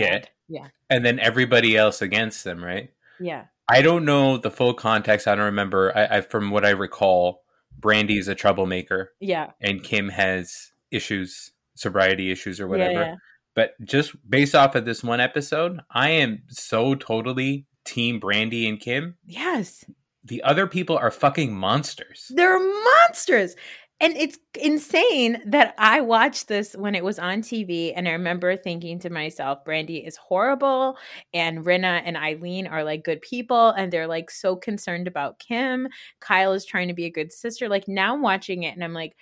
Yeah. 0.48 0.60
Yeah. 0.60 0.68
And 0.90 1.04
then 1.04 1.18
everybody 1.18 1.76
else 1.76 2.02
against 2.02 2.44
them, 2.44 2.62
right? 2.62 2.90
Yeah. 3.18 3.44
I 3.68 3.82
don't 3.82 4.04
know 4.04 4.36
the 4.36 4.50
full 4.50 4.74
context. 4.74 5.26
I 5.26 5.34
don't 5.34 5.46
remember. 5.46 5.96
I, 5.96 6.18
I 6.18 6.20
from 6.20 6.50
what 6.50 6.64
I 6.64 6.70
recall, 6.70 7.42
Brandi's 7.80 8.28
a 8.28 8.34
troublemaker. 8.34 9.12
Yeah. 9.20 9.52
And 9.60 9.82
Kim 9.82 10.10
has 10.10 10.72
issues, 10.90 11.52
sobriety 11.74 12.30
issues 12.30 12.60
or 12.60 12.68
whatever. 12.68 12.92
Yeah, 12.92 13.06
yeah. 13.06 13.14
But 13.54 13.74
just 13.84 14.14
based 14.28 14.54
off 14.54 14.74
of 14.74 14.84
this 14.84 15.04
one 15.04 15.20
episode, 15.20 15.80
I 15.90 16.10
am 16.10 16.42
so 16.48 16.94
totally 16.94 17.66
team 17.84 18.20
Brandi 18.20 18.68
and 18.68 18.80
Kim. 18.80 19.16
Yes. 19.24 19.84
The 20.24 20.42
other 20.42 20.66
people 20.66 20.96
are 20.96 21.10
fucking 21.10 21.54
monsters. 21.54 22.30
They're 22.34 22.58
monsters. 22.58 23.56
And 24.00 24.16
it's 24.16 24.38
insane 24.60 25.40
that 25.46 25.74
I 25.78 26.00
watched 26.00 26.48
this 26.48 26.74
when 26.74 26.94
it 26.94 27.04
was 27.04 27.18
on 27.18 27.42
TV. 27.42 27.92
And 27.94 28.08
I 28.08 28.12
remember 28.12 28.56
thinking 28.56 28.98
to 29.00 29.10
myself, 29.10 29.64
Brandi 29.64 30.06
is 30.06 30.16
horrible. 30.16 30.96
And 31.32 31.64
Rinna 31.64 32.02
and 32.04 32.16
Eileen 32.16 32.66
are 32.66 32.82
like 32.82 33.04
good 33.04 33.20
people. 33.20 33.70
And 33.70 33.92
they're 33.92 34.08
like 34.08 34.30
so 34.30 34.56
concerned 34.56 35.06
about 35.06 35.38
Kim. 35.38 35.88
Kyle 36.20 36.52
is 36.52 36.64
trying 36.64 36.88
to 36.88 36.94
be 36.94 37.04
a 37.04 37.10
good 37.10 37.32
sister. 37.32 37.68
Like 37.68 37.86
now 37.86 38.14
I'm 38.14 38.22
watching 38.22 38.64
it 38.64 38.74
and 38.74 38.82
I'm 38.82 38.94
like, 38.94 39.14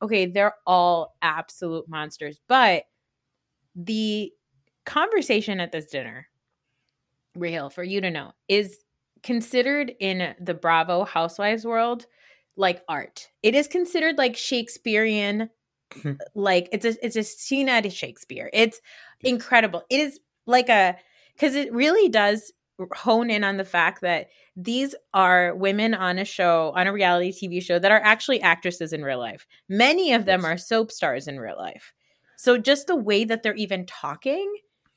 okay, 0.00 0.26
they're 0.26 0.54
all 0.66 1.16
absolute 1.22 1.88
monsters. 1.88 2.38
But 2.48 2.84
the 3.74 4.32
conversation 4.86 5.60
at 5.60 5.72
this 5.72 5.86
dinner, 5.86 6.26
real 7.34 7.70
for 7.70 7.82
you 7.82 8.00
to 8.00 8.10
know, 8.10 8.32
is 8.48 8.78
considered 9.22 9.92
in 10.00 10.34
the 10.40 10.54
Bravo 10.54 11.04
Housewives 11.04 11.64
world 11.64 12.06
like 12.56 12.82
art. 12.88 13.28
It 13.42 13.54
is 13.54 13.68
considered 13.68 14.18
like 14.18 14.36
Shakespearean, 14.36 15.50
like 16.34 16.68
it's 16.72 16.84
a 16.84 17.04
it's 17.04 17.16
a 17.16 17.22
scene 17.22 17.68
out 17.68 17.86
of 17.86 17.92
Shakespeare. 17.92 18.50
It's 18.52 18.80
incredible. 19.22 19.82
It 19.90 20.00
is 20.00 20.20
like 20.46 20.68
a 20.68 20.96
because 21.34 21.54
it 21.54 21.72
really 21.72 22.08
does 22.08 22.52
hone 22.94 23.30
in 23.30 23.44
on 23.44 23.56
the 23.56 23.64
fact 23.64 24.00
that 24.00 24.28
these 24.56 24.94
are 25.12 25.54
women 25.54 25.94
on 25.94 26.18
a 26.18 26.24
show 26.24 26.72
on 26.74 26.86
a 26.86 26.92
reality 26.92 27.32
TV 27.32 27.62
show 27.62 27.78
that 27.78 27.92
are 27.92 28.00
actually 28.00 28.40
actresses 28.40 28.92
in 28.92 29.02
real 29.02 29.18
life. 29.18 29.46
Many 29.68 30.12
of 30.12 30.24
them 30.24 30.44
are 30.44 30.56
soap 30.56 30.90
stars 30.90 31.28
in 31.28 31.38
real 31.38 31.56
life. 31.56 31.92
So 32.40 32.56
just 32.56 32.86
the 32.86 32.96
way 32.96 33.24
that 33.24 33.42
they're 33.42 33.54
even 33.56 33.84
talking, 33.84 34.50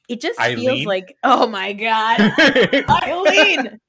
it 0.07 0.21
just 0.21 0.39
Eileen? 0.39 0.65
feels 0.65 0.85
like, 0.85 1.17
oh 1.25 1.45
my 1.45 1.73
god, 1.73 2.31
Eileen. 2.89 3.81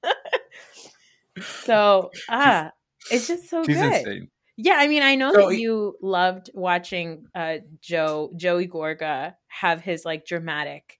so 1.63 2.11
ah, 2.29 2.73
it's 3.13 3.29
just 3.29 3.49
so 3.49 3.63
She's 3.63 3.77
good. 3.77 3.93
Insane. 3.93 4.29
Yeah, 4.57 4.75
I 4.79 4.89
mean, 4.89 5.05
I 5.05 5.15
know 5.15 5.33
so, 5.33 5.51
that 5.51 5.57
you 5.57 5.95
loved 6.03 6.51
watching 6.53 7.27
uh, 7.33 7.59
Joe 7.81 8.33
Joey 8.35 8.67
Gorga 8.67 9.35
have 9.47 9.83
his 9.83 10.05
like 10.05 10.27
dramatic 10.27 10.99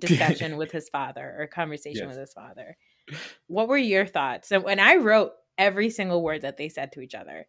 discussion 0.00 0.56
with 0.56 0.72
his 0.72 0.88
father 0.88 1.36
or 1.38 1.46
conversation 1.46 2.08
yes. 2.08 2.08
with 2.08 2.18
his 2.18 2.32
father. 2.32 2.76
What 3.46 3.68
were 3.68 3.78
your 3.78 4.04
thoughts? 4.04 4.48
So 4.48 4.58
when 4.58 4.80
I 4.80 4.96
wrote 4.96 5.30
every 5.58 5.90
single 5.90 6.24
word 6.24 6.42
that 6.42 6.56
they 6.56 6.70
said 6.70 6.90
to 6.94 7.00
each 7.00 7.14
other 7.14 7.46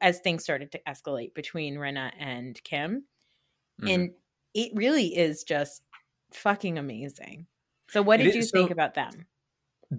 as 0.00 0.20
things 0.20 0.44
started 0.44 0.70
to 0.70 0.80
escalate 0.88 1.34
between 1.34 1.74
Rinna 1.74 2.12
and 2.20 2.62
Kim, 2.62 3.06
Mm-hmm. 3.80 3.88
And 3.88 4.10
it 4.54 4.72
really 4.74 5.16
is 5.16 5.44
just 5.44 5.82
fucking 6.32 6.78
amazing. 6.78 7.46
So 7.88 8.02
what 8.02 8.18
did 8.18 8.28
is, 8.28 8.36
you 8.36 8.42
think 8.42 8.68
so, 8.68 8.72
about 8.72 8.94
them? 8.94 9.26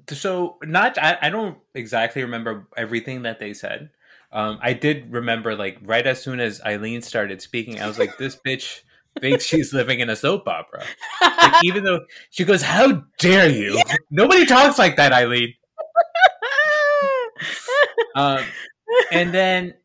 So 0.09 0.57
not 0.63 0.97
I, 0.97 1.17
I 1.21 1.29
don't 1.29 1.57
exactly 1.75 2.23
remember 2.23 2.67
everything 2.75 3.23
that 3.23 3.39
they 3.39 3.53
said. 3.53 3.91
Um, 4.31 4.57
I 4.61 4.73
did 4.73 5.11
remember 5.11 5.55
like 5.55 5.77
right 5.83 6.05
as 6.05 6.21
soon 6.21 6.39
as 6.39 6.61
Eileen 6.61 7.01
started 7.03 7.41
speaking, 7.41 7.79
I 7.79 7.87
was 7.87 7.99
like, 7.99 8.17
this 8.17 8.35
bitch 8.35 8.81
thinks 9.21 9.45
she's 9.45 9.73
living 9.73 9.99
in 9.99 10.09
a 10.09 10.15
soap 10.15 10.47
opera. 10.47 10.83
Like, 11.21 11.53
even 11.63 11.83
though 11.83 12.05
she 12.31 12.43
goes, 12.43 12.63
How 12.63 13.03
dare 13.19 13.49
you? 13.49 13.75
Yeah. 13.75 13.95
Nobody 14.09 14.45
talks 14.45 14.79
like 14.79 14.95
that, 14.95 15.13
Eileen. 15.13 15.53
um, 18.15 18.43
and 19.11 19.33
then 19.33 19.75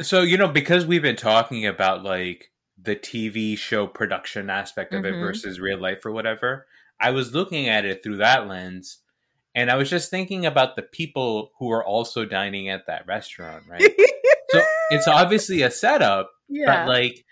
so 0.00 0.22
you 0.22 0.36
know, 0.36 0.48
because 0.48 0.86
we've 0.86 1.02
been 1.02 1.16
talking 1.16 1.66
about 1.66 2.04
like 2.04 2.52
the 2.86 2.96
TV 2.96 3.58
show 3.58 3.86
production 3.86 4.48
aspect 4.48 4.94
of 4.94 5.02
mm-hmm. 5.02 5.14
it 5.14 5.20
versus 5.20 5.60
real 5.60 5.78
life 5.78 6.06
or 6.06 6.12
whatever. 6.12 6.66
I 6.98 7.10
was 7.10 7.34
looking 7.34 7.68
at 7.68 7.84
it 7.84 8.02
through 8.02 8.16
that 8.16 8.48
lens 8.48 9.00
and 9.54 9.70
I 9.70 9.76
was 9.76 9.88
just 9.88 10.10
thinking 10.10 10.44
about 10.46 10.76
the 10.76 10.82
people 10.82 11.50
who 11.58 11.70
are 11.72 11.84
also 11.84 12.24
dining 12.26 12.68
at 12.68 12.86
that 12.86 13.06
restaurant, 13.06 13.64
right? 13.68 13.82
so 14.50 14.62
it's 14.90 15.08
obviously 15.08 15.62
a 15.62 15.70
setup, 15.70 16.30
yeah. 16.48 16.84
but 16.84 16.88
like 16.88 17.24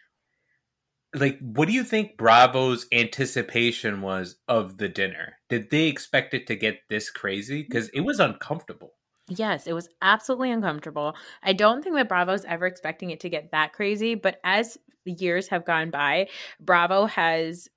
like 1.14 1.38
what 1.40 1.68
do 1.68 1.75
you 1.75 1.84
think 1.84 2.16
Bravo's 2.16 2.87
anticipation 2.90 4.00
was 4.00 4.37
of 4.49 4.78
the 4.78 4.88
dinner? 4.88 5.34
Did 5.49 5.70
they 5.70 5.84
expect 5.84 6.34
it 6.34 6.46
to 6.49 6.56
get 6.56 6.80
this 6.88 7.11
crazy? 7.11 7.62
Because 7.62 7.88
it 7.90 8.00
was 8.00 8.18
uncomfortable. 8.18 8.94
Yes, 9.28 9.66
it 9.66 9.73
was 9.73 9.88
absolutely 10.02 10.50
uncomfortable. 10.50 11.14
I 11.42 11.52
don't 11.52 11.82
think 11.82 11.94
that 11.96 12.08
Bravo's 12.08 12.44
ever 12.46 12.66
expecting 12.66 13.11
it 13.11 13.20
to 13.20 13.28
get 13.28 13.52
that 13.52 13.73
crazy, 13.73 14.14
but 14.14 14.38
as 14.44 14.76
years 15.04 15.49
have 15.49 15.64
gone 15.64 15.90
by, 15.90 16.28
Bravo 16.61 17.06
has 17.06 17.68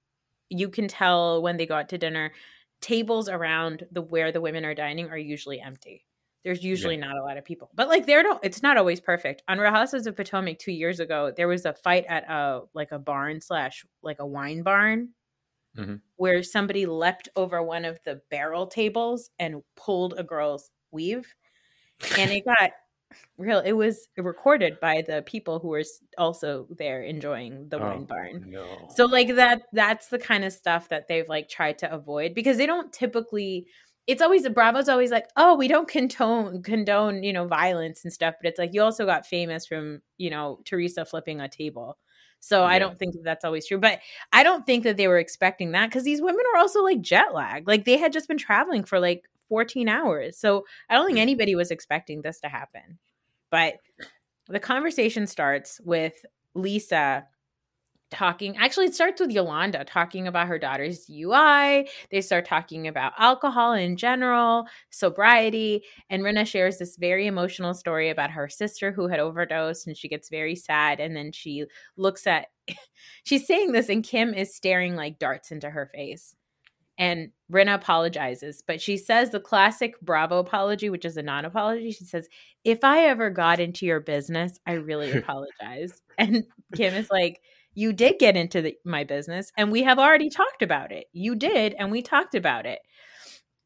you 0.50 0.70
can 0.70 0.88
tell 0.88 1.42
when 1.42 1.58
they 1.58 1.66
go 1.66 1.76
out 1.76 1.90
to 1.90 1.98
dinner, 1.98 2.32
tables 2.82 3.28
around 3.28 3.86
the 3.92 4.02
where 4.02 4.32
the 4.32 4.42
women 4.42 4.66
are 4.66 4.76
dining 4.76 5.10
are 5.10 5.18
usually 5.18 5.60
empty. 5.60 6.06
There's 6.44 6.64
usually 6.64 6.96
yeah. 6.96 7.08
not 7.08 7.18
a 7.18 7.24
lot 7.24 7.38
of 7.38 7.44
people. 7.44 7.70
But 7.74 7.90
like 7.90 8.06
there 8.06 8.24
don't 8.24 8.44
it's 8.44 8.64
not 8.64 8.78
always 8.78 9.02
perfect. 9.02 9.44
On 9.48 9.60
Real 9.60 9.74
of 9.76 10.16
Potomac 10.16 10.60
2 10.60 10.72
years 10.72 11.00
ago, 11.00 11.34
there 11.36 11.48
was 11.48 11.66
a 11.66 11.74
fight 11.74 12.06
at 12.08 12.24
a 12.30 12.62
like 12.74 12.92
a 12.92 13.00
barn 13.00 13.42
slash 13.42 13.86
like 14.02 14.20
a 14.20 14.26
wine 14.26 14.64
barn 14.64 15.10
mm-hmm. 15.78 15.96
where 16.16 16.44
somebody 16.44 16.86
leapt 16.86 17.30
over 17.36 17.62
one 17.62 17.86
of 17.86 18.00
the 18.06 18.22
barrel 18.30 18.68
tables 18.68 19.30
and 19.40 19.62
pulled 19.76 20.14
a 20.18 20.24
girl's 20.24 20.70
weave. 20.92 21.28
And 22.18 22.32
it 22.32 22.46
got 22.60 22.72
real 23.38 23.60
it 23.60 23.74
was 23.74 24.08
recorded 24.18 24.80
by 24.80 25.04
the 25.08 25.24
people 25.26 25.60
who 25.60 25.70
were 25.70 25.84
also 26.18 26.68
there 26.78 27.02
enjoying 27.02 27.68
the 27.70 27.78
oh, 27.78 27.82
wine 27.82 28.06
barn 28.06 28.44
no. 28.48 28.66
so 28.96 29.06
like 29.06 29.36
that 29.36 29.62
that's 29.74 30.08
the 30.08 30.20
kind 30.20 30.44
of 30.44 30.52
stuff 30.52 30.90
that 30.90 31.08
they've 31.08 31.30
like 31.30 31.48
tried 31.48 31.78
to 31.78 31.92
avoid 31.92 32.34
because 32.34 32.58
they 32.58 32.66
don't 32.66 32.92
typically 32.92 33.68
it's 34.08 34.22
always 34.22 34.44
the 34.44 34.50
bravo's 34.50 34.90
always 34.90 35.12
like 35.12 35.28
oh 35.38 35.56
we 35.56 35.68
don't 35.68 35.88
condone 35.88 36.62
condone 36.64 37.24
you 37.24 37.32
know 37.32 37.46
violence 37.48 38.04
and 38.04 38.12
stuff 38.12 38.36
but 38.42 38.50
it's 38.50 38.60
like 38.60 38.74
you 38.74 38.82
also 38.82 39.06
got 39.06 39.26
famous 39.26 39.66
from 39.66 40.02
you 40.18 40.30
know 40.30 40.60
teresa 40.66 41.06
flipping 41.06 41.40
a 41.40 41.48
table 41.48 41.98
so 42.40 42.62
yeah. 42.62 42.68
i 42.68 42.80
don't 42.80 43.00
think 43.00 43.14
that 43.14 43.24
that's 43.24 43.46
always 43.46 43.66
true 43.66 43.80
but 43.80 44.00
i 44.34 44.44
don't 44.44 44.66
think 44.66 44.84
that 44.84 44.98
they 44.98 45.08
were 45.08 45.20
expecting 45.20 45.72
that 45.72 45.88
because 45.88 46.04
these 46.04 46.22
women 46.22 46.44
are 46.54 46.60
also 46.60 46.84
like 46.84 47.02
jet 47.02 47.34
lag 47.34 47.68
like 47.68 47.86
they 47.86 47.98
had 47.98 48.12
just 48.12 48.28
been 48.28 48.38
traveling 48.38 48.84
for 48.84 49.00
like 49.00 49.24
14 49.50 49.88
hours. 49.90 50.38
So 50.38 50.66
I 50.90 50.96
don't 50.96 51.06
think 51.06 51.18
hmm. 51.18 51.24
anybody 51.24 51.56
was 51.56 51.72
expecting 51.72 52.22
this 52.22 52.40
to 52.42 52.48
happen. 52.48 53.00
But 53.50 53.76
the 54.48 54.60
conversation 54.60 55.28
starts 55.28 55.80
with 55.84 56.26
Lisa 56.54 57.26
talking 58.10 58.56
actually 58.58 58.86
it 58.86 58.96
starts 58.96 59.20
with 59.20 59.32
Yolanda 59.32 59.84
talking 59.84 60.28
about 60.28 60.48
her 60.48 60.58
daughter's 60.58 61.08
DUI. 61.08 61.88
They 62.10 62.22
start 62.22 62.46
talking 62.46 62.88
about 62.88 63.14
alcohol 63.18 63.74
in 63.74 63.98
general, 63.98 64.66
sobriety, 64.90 65.84
and 66.10 66.24
Rinna 66.24 66.46
shares 66.48 66.78
this 66.78 66.96
very 66.96 67.28
emotional 67.28 67.74
story 67.74 68.10
about 68.10 68.32
her 68.32 68.48
sister 68.48 68.92
who 68.92 69.08
had 69.08 69.20
overdosed 69.20 69.88
and 69.88 69.98
she 69.98 70.08
gets 70.08 70.30
very 70.30 70.56
sad 70.56 71.00
and 71.00 71.16
then 71.16 71.32
she 71.32 71.66
looks 71.98 72.26
at 72.28 72.48
she's 73.24 73.46
saying 73.46 73.72
this 73.72 73.90
and 73.90 74.04
Kim 74.04 74.34
is 74.34 74.56
staring 74.56 74.96
like 74.96 75.20
darts 75.20 75.52
into 75.52 75.70
her 75.70 75.90
face. 75.94 76.36
And 76.98 77.30
Rinna 77.52 77.76
apologizes, 77.76 78.64
but 78.66 78.82
she 78.82 78.98
says 78.98 79.30
the 79.30 79.40
classic 79.40 80.00
Bravo 80.02 80.40
apology, 80.40 80.90
which 80.90 81.06
is 81.06 81.16
a 81.16 81.22
non 81.22 81.46
apology. 81.46 81.92
She 81.92 82.06
says, 82.06 82.28
If 82.64 82.84
I 82.84 83.06
ever 83.06 83.30
got 83.30 83.60
into 83.60 83.86
your 83.86 84.00
business, 84.00 84.60
I 84.66 84.74
really 84.74 85.12
apologize. 85.18 86.02
and 86.18 86.44
Kim 86.76 86.94
is 86.94 87.10
like, 87.12 87.40
You 87.76 87.94
did 87.94 88.20
get 88.20 88.36
into 88.36 88.62
the, 88.62 88.76
my 88.84 89.04
business, 89.04 89.52
and 89.58 89.72
we 89.72 89.84
have 89.84 90.00
already 90.00 90.30
talked 90.30 90.62
about 90.62 90.92
it. 90.92 91.06
You 91.14 91.36
did, 91.36 91.76
and 91.78 91.92
we 91.92 92.02
talked 92.02 92.36
about 92.36 92.66
it. 92.66 92.80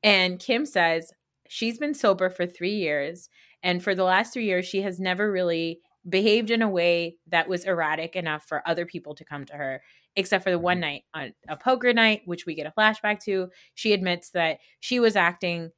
And 0.03 0.39
Kim 0.39 0.65
says 0.65 1.11
she's 1.47 1.77
been 1.77 1.93
sober 1.93 2.29
for 2.29 2.45
three 2.45 2.75
years. 2.75 3.29
And 3.63 3.83
for 3.83 3.93
the 3.93 4.03
last 4.03 4.33
three 4.33 4.45
years, 4.45 4.65
she 4.65 4.81
has 4.81 4.99
never 4.99 5.31
really 5.31 5.79
behaved 6.07 6.49
in 6.49 6.61
a 6.61 6.69
way 6.69 7.17
that 7.27 7.47
was 7.47 7.65
erratic 7.65 8.15
enough 8.15 8.45
for 8.47 8.67
other 8.67 8.85
people 8.85 9.13
to 9.15 9.25
come 9.25 9.45
to 9.45 9.53
her 9.53 9.81
except 10.15 10.43
for 10.43 10.51
the 10.51 10.59
one 10.59 10.77
mm-hmm. 10.77 10.81
night 10.81 11.03
on 11.13 11.33
a 11.47 11.57
poker 11.57 11.93
night, 11.93 12.21
which 12.25 12.45
we 12.45 12.55
get 12.55 12.67
a 12.67 12.73
flashback 12.77 13.23
to. 13.23 13.49
She 13.75 13.93
admits 13.93 14.31
that 14.31 14.59
she 14.79 14.99
was 14.99 15.15
acting 15.15 15.71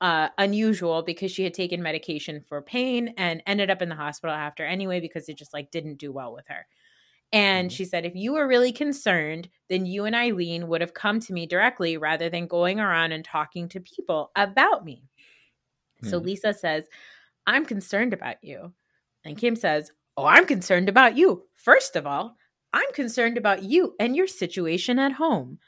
uh, 0.00 0.28
unusual 0.38 1.02
because 1.02 1.30
she 1.30 1.44
had 1.44 1.54
taken 1.54 1.82
medication 1.82 2.42
for 2.48 2.62
pain 2.62 3.12
and 3.18 3.42
ended 3.46 3.70
up 3.70 3.82
in 3.82 3.88
the 3.88 3.94
hospital 3.94 4.34
after 4.34 4.64
anyway 4.64 5.00
because 5.00 5.28
it 5.28 5.36
just 5.36 5.52
like 5.52 5.70
didn't 5.70 5.98
do 5.98 6.10
well 6.10 6.32
with 6.32 6.46
her. 6.48 6.66
And 7.32 7.68
mm-hmm. 7.68 7.74
she 7.74 7.84
said, 7.84 8.04
if 8.04 8.16
you 8.16 8.32
were 8.32 8.48
really 8.48 8.72
concerned, 8.72 9.48
then 9.68 9.86
you 9.86 10.04
and 10.04 10.16
Eileen 10.16 10.68
would 10.68 10.80
have 10.80 10.94
come 10.94 11.20
to 11.20 11.32
me 11.32 11.46
directly 11.46 11.96
rather 11.96 12.28
than 12.28 12.46
going 12.46 12.80
around 12.80 13.12
and 13.12 13.24
talking 13.24 13.68
to 13.68 13.80
people 13.80 14.30
about 14.36 14.84
me. 14.84 15.04
Mm-hmm. 16.02 16.10
So 16.10 16.18
Lisa 16.18 16.54
says, 16.54 16.86
I'm 17.46 17.66
concerned 17.66 18.12
about 18.12 18.42
you. 18.42 18.72
And 19.24 19.36
Kim 19.36 19.54
says, 19.54 19.92
Oh, 20.16 20.26
I'm 20.26 20.44
concerned 20.44 20.88
about 20.88 21.16
you. 21.16 21.44
First 21.54 21.96
of 21.96 22.06
all, 22.06 22.36
I'm 22.72 22.92
concerned 22.92 23.36
about 23.36 23.62
you 23.62 23.94
and 23.98 24.14
your 24.14 24.26
situation 24.26 24.98
at 24.98 25.12
home. 25.12 25.58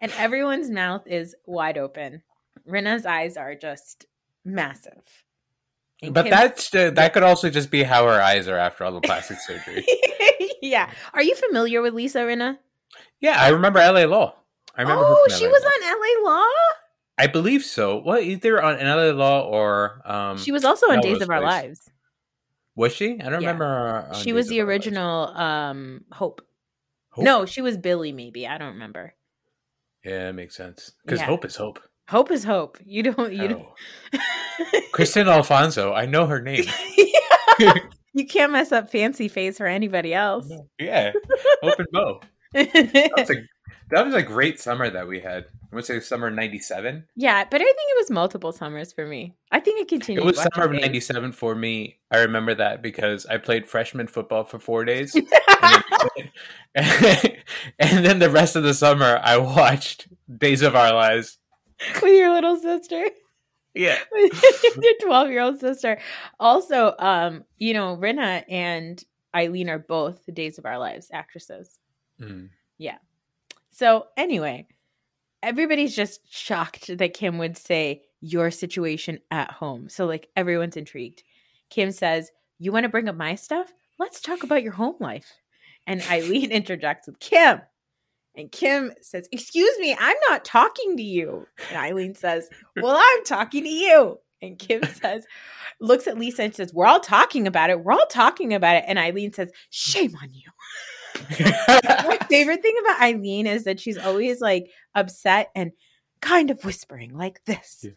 and 0.00 0.12
everyone's 0.18 0.70
mouth 0.70 1.06
is 1.06 1.34
wide 1.46 1.78
open. 1.78 2.22
Rinna's 2.68 3.06
eyes 3.06 3.36
are 3.36 3.54
just 3.54 4.06
massive. 4.44 5.02
And 6.02 6.12
but 6.12 6.24
Kim's- 6.24 6.36
that's 6.36 6.74
uh, 6.74 6.90
that 6.90 7.14
could 7.14 7.22
also 7.22 7.48
just 7.48 7.70
be 7.70 7.82
how 7.82 8.04
her 8.06 8.20
eyes 8.20 8.48
are 8.48 8.58
after 8.58 8.84
all 8.84 8.92
the 8.92 9.00
plastic 9.00 9.38
surgery. 9.40 9.84
yeah. 10.62 10.90
Are 11.14 11.22
you 11.22 11.34
familiar 11.34 11.80
with 11.80 11.94
Lisa 11.94 12.18
Rinna? 12.18 12.58
Yeah, 13.20 13.40
I 13.40 13.48
remember 13.48 13.78
LA 13.78 14.04
Law. 14.04 14.34
I 14.74 14.82
remember. 14.82 15.04
Oh, 15.06 15.26
she 15.30 15.46
LA 15.46 15.52
was 15.52 15.62
Law. 15.62 15.68
on 15.68 16.24
LA 16.24 16.30
Law. 16.30 16.50
I 17.18 17.26
believe 17.28 17.62
so. 17.64 18.02
Well, 18.04 18.18
either 18.18 18.62
on 18.62 18.76
LA 18.78 19.10
Law 19.16 19.48
or 19.48 20.02
um, 20.04 20.36
she 20.36 20.52
was 20.52 20.64
also 20.64 20.90
on 20.90 21.00
Days 21.00 21.22
of 21.22 21.30
Our 21.30 21.40
Lives. 21.40 21.90
Was 22.76 22.92
she? 22.92 23.18
I 23.20 23.30
don't 23.30 23.42
yeah. 23.42 23.48
remember. 23.48 24.10
she 24.14 24.32
was 24.32 24.48
the 24.48 24.60
original 24.60 25.28
um, 25.28 26.04
Hope. 26.12 26.42
Hope. 27.10 27.24
No, 27.24 27.46
she 27.46 27.62
was 27.62 27.78
Billy. 27.78 28.12
Maybe 28.12 28.46
I 28.46 28.58
don't 28.58 28.74
remember. 28.74 29.14
Yeah, 30.04 30.28
it 30.28 30.34
makes 30.34 30.54
sense 30.54 30.92
because 31.04 31.20
yeah. 31.20 31.26
Hope 31.26 31.46
is 31.46 31.56
Hope. 31.56 31.80
Hope 32.08 32.30
is 32.30 32.44
Hope. 32.44 32.78
You 32.84 33.02
don't. 33.02 33.32
You 33.32 33.44
oh. 33.44 33.48
don't. 33.48 34.22
Kristian 34.92 35.26
Alfonso. 35.26 35.92
I 35.92 36.04
know 36.04 36.26
her 36.26 36.40
name. 36.40 36.64
you 38.12 38.26
can't 38.26 38.52
mess 38.52 38.70
up 38.72 38.90
Fancy 38.90 39.28
Face 39.28 39.60
or 39.60 39.66
anybody 39.66 40.12
else. 40.12 40.52
Yeah, 40.78 41.12
Open 41.62 41.86
Bow. 41.90 42.20
That's 42.52 43.30
a 43.30 43.42
that 43.90 44.04
was 44.04 44.14
a 44.14 44.22
great 44.22 44.60
summer 44.60 44.90
that 44.90 45.06
we 45.06 45.20
had. 45.20 45.46
I 45.72 45.74
would 45.74 45.84
say 45.84 46.00
summer 46.00 46.30
'97. 46.30 47.04
Yeah, 47.16 47.44
but 47.44 47.60
I 47.60 47.64
think 47.64 47.76
it 47.76 47.98
was 47.98 48.10
multiple 48.10 48.52
summers 48.52 48.92
for 48.92 49.06
me. 49.06 49.34
I 49.52 49.60
think 49.60 49.80
it 49.80 49.88
continued. 49.88 50.22
It 50.22 50.26
was 50.26 50.36
summer 50.36 50.66
of 50.66 50.72
'97 50.72 51.32
for 51.32 51.54
me. 51.54 51.98
I 52.10 52.18
remember 52.18 52.54
that 52.54 52.82
because 52.82 53.26
I 53.26 53.38
played 53.38 53.66
freshman 53.66 54.06
football 54.06 54.44
for 54.44 54.58
four 54.58 54.84
days, 54.84 55.14
and, 55.14 55.26
then, 56.74 57.36
and 57.78 58.04
then 58.04 58.18
the 58.18 58.30
rest 58.30 58.56
of 58.56 58.62
the 58.62 58.74
summer 58.74 59.20
I 59.22 59.36
watched 59.36 60.08
Days 60.38 60.62
of 60.62 60.74
Our 60.74 60.92
Lives 60.92 61.38
with 62.02 62.16
your 62.16 62.32
little 62.32 62.56
sister. 62.56 63.06
Yeah. 63.76 63.98
your 64.82 64.94
12 65.02 65.30
year 65.30 65.42
old 65.42 65.60
sister. 65.60 65.98
Also, 66.40 66.94
um, 66.98 67.44
you 67.58 67.74
know, 67.74 67.96
Rinna 67.96 68.42
and 68.48 69.02
Eileen 69.34 69.68
are 69.68 69.78
both 69.78 70.22
Days 70.32 70.58
of 70.58 70.64
Our 70.64 70.78
Lives 70.78 71.10
actresses. 71.12 71.78
Mm. 72.20 72.48
Yeah. 72.78 72.96
So, 73.76 74.06
anyway, 74.16 74.66
everybody's 75.42 75.94
just 75.94 76.22
shocked 76.32 76.96
that 76.96 77.12
Kim 77.12 77.36
would 77.36 77.58
say 77.58 78.04
your 78.22 78.50
situation 78.50 79.18
at 79.30 79.50
home. 79.50 79.90
So, 79.90 80.06
like, 80.06 80.30
everyone's 80.34 80.78
intrigued. 80.78 81.22
Kim 81.68 81.92
says, 81.92 82.30
You 82.58 82.72
want 82.72 82.84
to 82.84 82.88
bring 82.88 83.06
up 83.06 83.16
my 83.16 83.34
stuff? 83.34 83.70
Let's 83.98 84.22
talk 84.22 84.42
about 84.42 84.62
your 84.62 84.72
home 84.72 84.94
life. 84.98 85.30
And 85.86 86.00
Eileen 86.10 86.50
interjects 86.52 87.06
with 87.06 87.20
Kim. 87.20 87.60
And 88.34 88.50
Kim 88.50 88.92
says, 89.02 89.28
Excuse 89.30 89.78
me, 89.78 89.94
I'm 90.00 90.16
not 90.30 90.46
talking 90.46 90.96
to 90.96 91.02
you. 91.02 91.46
And 91.68 91.76
Eileen 91.76 92.14
says, 92.14 92.48
Well, 92.80 92.96
I'm 92.98 93.24
talking 93.26 93.64
to 93.64 93.68
you. 93.68 94.18
And 94.40 94.58
Kim 94.58 94.84
says, 95.02 95.26
looks 95.80 96.06
at 96.06 96.16
Lisa 96.16 96.44
and 96.44 96.54
says, 96.54 96.72
We're 96.72 96.86
all 96.86 97.00
talking 97.00 97.46
about 97.46 97.68
it. 97.68 97.84
We're 97.84 97.92
all 97.92 98.06
talking 98.08 98.54
about 98.54 98.76
it. 98.76 98.84
And 98.86 98.98
Eileen 98.98 99.34
says, 99.34 99.50
Shame 99.68 100.16
on 100.22 100.32
you. 100.32 100.50
My 101.40 102.18
favorite 102.28 102.62
thing 102.62 102.74
about 102.80 103.02
Eileen 103.02 103.46
is 103.46 103.64
that 103.64 103.80
she's 103.80 103.98
always 103.98 104.40
like 104.40 104.70
upset 104.94 105.50
and 105.54 105.72
kind 106.20 106.50
of 106.50 106.64
whispering 106.64 107.16
like 107.16 107.44
this. 107.44 107.84
Yeah. 107.84 107.90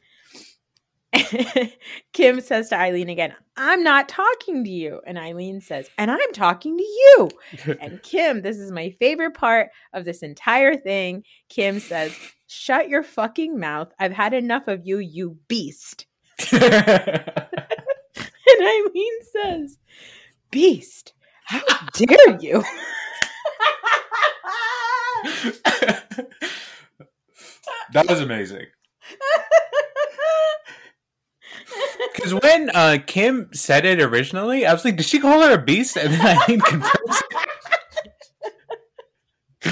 Kim 2.14 2.40
says 2.42 2.70
to 2.70 2.78
Eileen 2.78 3.10
again, 3.10 3.34
I'm 3.58 3.84
not 3.84 4.10
talking 4.10 4.64
to 4.64 4.70
you. 4.70 5.02
And 5.06 5.18
Eileen 5.18 5.62
says, 5.62 5.90
And 5.98 6.12
I'm 6.12 6.32
talking 6.34 6.78
to 6.78 6.84
you. 6.84 7.30
and 7.82 8.02
Kim, 8.04 8.42
this 8.42 8.58
is 8.58 8.72
my 8.72 8.92
favorite 9.00 9.34
part 9.34 9.70
of 9.94 10.06
this 10.06 10.22
entire 10.22 10.76
thing. 10.76 11.24
Kim 11.50 11.80
says, 11.80 12.16
Shut 12.48 12.90
your 12.90 13.04
fucking 13.04 13.60
mouth. 13.60 13.92
I've 14.00 14.14
had 14.14 14.34
enough 14.34 14.68
of 14.68 14.86
you, 14.86 15.00
you 15.00 15.38
beast. 15.48 16.06
and 16.52 16.62
Eileen 18.62 19.14
says, 19.32 19.78
Beast, 20.52 21.14
how 21.46 21.62
dare 21.94 22.40
you? 22.40 22.64
that 27.94 28.08
was 28.08 28.22
amazing. 28.22 28.66
Because 32.14 32.34
when 32.34 32.70
uh, 32.72 32.98
Kim 33.06 33.50
said 33.54 33.86
it 33.86 34.02
originally, 34.02 34.66
I 34.66 34.74
was 34.74 34.84
like, 34.84 34.98
did 34.98 35.06
she 35.06 35.20
call 35.20 35.42
her 35.42 35.54
a 35.54 35.62
beast? 35.62 35.98
And 35.98 36.14
then 36.14 36.38
I 36.38 36.46
didn't 36.48 36.66
confirm 36.66 36.92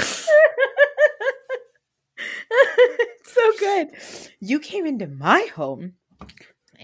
so 3.24 3.52
good. 3.60 3.88
You 4.40 4.60
came 4.60 4.86
into 4.86 5.08
my 5.08 5.48
home 5.56 5.94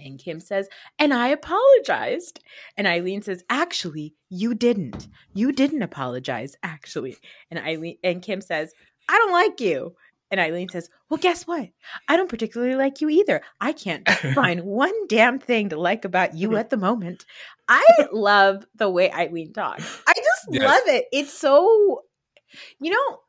and 0.03 0.19
Kim 0.19 0.39
says, 0.39 0.67
and 0.99 1.13
I 1.13 1.29
apologized. 1.29 2.39
And 2.77 2.85
Eileen 2.87 3.21
says, 3.21 3.43
actually, 3.49 4.15
you 4.29 4.53
didn't. 4.53 5.07
You 5.33 5.51
didn't 5.51 5.81
apologize, 5.81 6.55
actually. 6.63 7.17
And 7.49 7.59
Eileen 7.59 7.97
and 8.03 8.21
Kim 8.21 8.41
says, 8.41 8.73
I 9.09 9.17
don't 9.17 9.31
like 9.31 9.59
you. 9.61 9.95
And 10.31 10.39
Eileen 10.39 10.67
says, 10.69 10.89
Well, 11.09 11.19
guess 11.19 11.45
what? 11.45 11.69
I 12.07 12.17
don't 12.17 12.29
particularly 12.29 12.73
like 12.73 13.01
you 13.01 13.09
either. 13.09 13.41
I 13.61 13.71
can't 13.71 14.09
find 14.33 14.63
one 14.63 15.07
damn 15.07 15.37
thing 15.37 15.69
to 15.69 15.79
like 15.79 16.05
about 16.05 16.35
you 16.35 16.57
at 16.57 16.71
the 16.71 16.77
moment. 16.77 17.23
I 17.67 17.85
love 18.11 18.65
the 18.75 18.89
way 18.89 19.11
Eileen 19.11 19.53
talks. 19.53 20.01
I 20.07 20.13
just 20.15 20.47
Yes. 20.49 20.63
love 20.63 20.95
it. 20.95 21.05
It's 21.11 21.31
so, 21.33 22.01
you 22.79 22.91
know, 22.91 23.19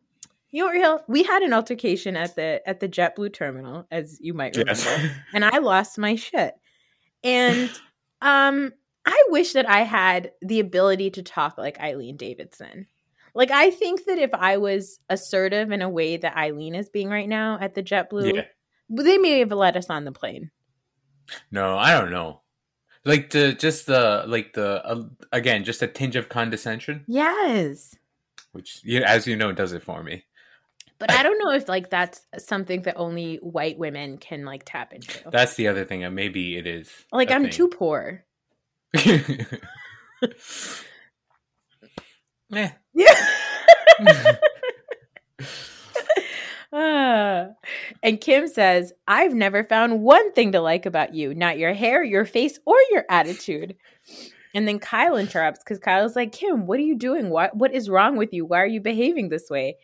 you 0.51 0.61
know, 0.61 0.67
what, 0.67 0.73
Real? 0.73 1.05
We 1.07 1.25
had 1.25 1.43
an 1.43 1.53
altercation 1.53 2.17
at 2.17 2.37
the 2.37 2.63
at 2.67 2.81
the 2.81 2.89
JetBlue 2.89 3.35
terminal, 3.35 3.87
as 3.91 4.19
you 4.23 4.33
might 4.33 4.57
remember, 4.57 4.81
yes. 4.81 5.11
and 5.35 5.45
I 5.45 5.59
lost 5.59 5.99
my 5.99 6.15
shit. 6.15 6.55
And 7.25 7.71
um, 8.21 8.73
I 9.07 9.25
wish 9.29 9.55
that 9.55 9.69
I 9.69 9.81
had 9.81 10.33
the 10.43 10.61
ability 10.61 11.11
to 11.13 11.23
talk 11.23 11.59
like 11.59 11.81
Eileen 11.81 12.17
Davidson. 12.17 12.87
Like 13.35 13.51
I 13.51 13.71
think 13.71 14.05
that 14.05 14.19
if 14.19 14.31
I 14.33 14.59
was 14.59 15.01
assertive 15.09 15.73
in 15.73 15.83
a 15.83 15.89
way 15.89 16.17
that 16.19 16.37
Eileen 16.37 16.75
is 16.75 16.89
being 16.89 17.09
right 17.09 17.29
now 17.29 17.59
at 17.61 17.75
the 17.75 17.83
JetBlue, 17.83 18.35
Yeah. 18.35 18.45
they 18.89 19.19
may 19.19 19.41
have 19.41 19.51
let 19.51 19.77
us 19.77 19.91
on 19.91 20.05
the 20.05 20.13
plane. 20.13 20.51
No, 21.51 21.77
I 21.77 21.99
don't 21.99 22.13
know. 22.13 22.43
Like 23.05 23.31
the 23.31 23.53
just 23.55 23.87
the 23.87 24.25
like 24.27 24.53
the 24.53 24.85
uh, 24.85 25.05
again 25.33 25.65
just 25.65 25.83
a 25.83 25.87
tinge 25.87 26.17
of 26.17 26.29
condescension, 26.29 27.05
Yes. 27.09 27.95
which 28.53 28.81
you, 28.85 29.03
as 29.03 29.27
you 29.27 29.35
know 29.37 29.53
does 29.53 29.73
it 29.73 29.83
for 29.83 30.03
me. 30.03 30.25
But 31.07 31.19
I 31.19 31.23
don't 31.23 31.39
know 31.39 31.51
if 31.51 31.69
like 31.69 31.91
that's 31.91 32.23
something 32.39 32.83
that 32.83 32.97
only 32.97 33.37
white 33.37 33.79
women 33.79 34.17
can 34.17 34.45
like 34.47 34.63
tap 34.65 34.95
into. 34.95 35.29
That's 35.31 35.55
the 35.55 35.69
other 35.69 35.85
thing, 35.85 36.03
maybe 36.15 36.57
it 36.57 36.67
is. 36.67 36.91
like 37.13 37.31
I'm 37.31 37.51
too 37.51 37.69
poor. 37.69 38.25
Eh. 42.55 42.71
Yeah. 42.95 43.27
Ah. 46.77 47.51
and 48.03 48.21
Kim 48.21 48.49
says, 48.49 48.93
I've 49.07 49.33
never 49.33 49.63
found 49.63 50.03
one 50.03 50.33
thing 50.33 50.51
to 50.53 50.61
like 50.61 50.87
about 50.87 51.15
you, 51.15 51.33
not 51.33 51.57
your 51.57 51.73
hair, 51.73 52.03
your 52.03 52.25
face, 52.25 52.59
or 52.67 52.75
your 52.91 53.05
attitude. 53.09 53.77
And 54.55 54.67
then 54.67 54.81
Kyle 54.81 55.17
interrupts 55.17 55.63
because 55.63 55.79
Kyle's 55.79 56.17
like, 56.17 56.33
Kim, 56.33 56.67
what 56.67 56.81
are 56.81 56.83
you 56.83 56.97
doing? 56.97 57.31
What 57.31 57.57
what 57.57 57.73
is 57.73 57.89
wrong 57.89 58.17
with 58.17 58.33
you? 58.33 58.45
Why 58.45 58.59
are 58.61 58.67
you 58.67 58.81
behaving 58.81 59.29
this 59.29 59.49
way? 59.49 59.77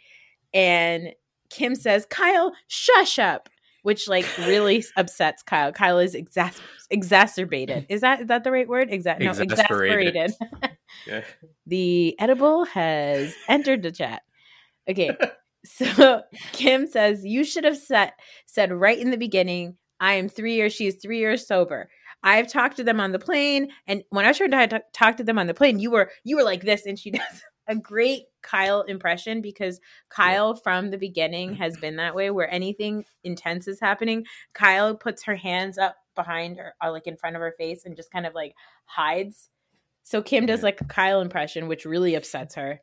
And 0.52 1.12
Kim 1.50 1.74
says, 1.74 2.06
Kyle, 2.08 2.52
shush 2.68 3.18
up, 3.18 3.48
which 3.82 4.08
like 4.08 4.26
really 4.38 4.84
upsets 4.96 5.42
Kyle. 5.42 5.72
Kyle 5.72 5.98
is 5.98 6.14
exas- 6.14 6.60
exacerbated. 6.90 7.86
Is 7.88 8.00
that 8.02 8.22
is 8.22 8.28
that 8.28 8.44
the 8.44 8.52
right 8.52 8.68
word? 8.68 8.90
Exa- 8.90 9.20
no, 9.20 9.30
Exasperated. 9.30 10.32
Yeah. 11.06 11.22
The 11.66 12.18
edible 12.18 12.64
has 12.64 13.32
entered 13.48 13.82
the 13.82 13.92
chat. 13.92 14.22
Okay. 14.88 15.16
So 15.64 16.22
Kim 16.52 16.86
says, 16.88 17.24
You 17.24 17.44
should 17.44 17.64
have 17.64 17.76
said, 17.76 18.12
said 18.46 18.72
right 18.72 18.98
in 18.98 19.10
the 19.10 19.16
beginning, 19.16 19.76
I 20.00 20.14
am 20.14 20.28
three 20.28 20.54
years, 20.54 20.72
she 20.72 20.86
is 20.86 20.96
three 20.96 21.18
years 21.18 21.46
sober. 21.46 21.90
I've 22.22 22.48
talked 22.48 22.76
to 22.78 22.84
them 22.84 22.98
on 22.98 23.12
the 23.12 23.18
plane. 23.18 23.70
And 23.86 24.02
when 24.10 24.24
I 24.24 24.32
tried 24.32 24.70
to 24.70 24.82
talk 24.92 25.16
to 25.18 25.24
them 25.24 25.38
on 25.38 25.46
the 25.46 25.54
plane, 25.54 25.78
you 25.78 25.90
were 25.90 26.10
you 26.24 26.36
were 26.36 26.42
like 26.42 26.62
this. 26.62 26.86
And 26.86 26.98
she 26.98 27.10
does 27.12 27.42
a 27.70 27.76
great 27.76 28.24
Kyle 28.42 28.83
impression 28.83 29.40
because 29.40 29.80
Kyle 30.09 30.54
from 30.54 30.90
the 30.90 30.98
beginning 30.98 31.54
has 31.54 31.76
been 31.76 31.96
that 31.96 32.16
way 32.16 32.30
where 32.30 32.52
anything 32.52 33.04
intense 33.22 33.68
is 33.68 33.78
happening. 33.78 34.26
Kyle 34.52 34.96
puts 34.96 35.22
her 35.24 35.37
hands 35.37 35.78
up 35.78 35.94
behind 36.16 36.59
her, 36.59 36.74
uh, 36.85 36.90
like 36.90 37.06
in 37.06 37.16
front 37.16 37.37
of 37.37 37.40
her 37.40 37.54
face, 37.56 37.85
and 37.85 37.96
just 37.96 38.11
kind 38.11 38.26
of 38.26 38.35
like 38.35 38.54
hides. 38.87 39.50
So 40.02 40.20
Kim 40.20 40.46
does 40.46 40.64
like 40.64 40.80
a 40.80 40.87
Kyle 40.87 41.20
impression, 41.20 41.68
which 41.68 41.85
really 41.85 42.16
upsets 42.16 42.56
her. 42.56 42.80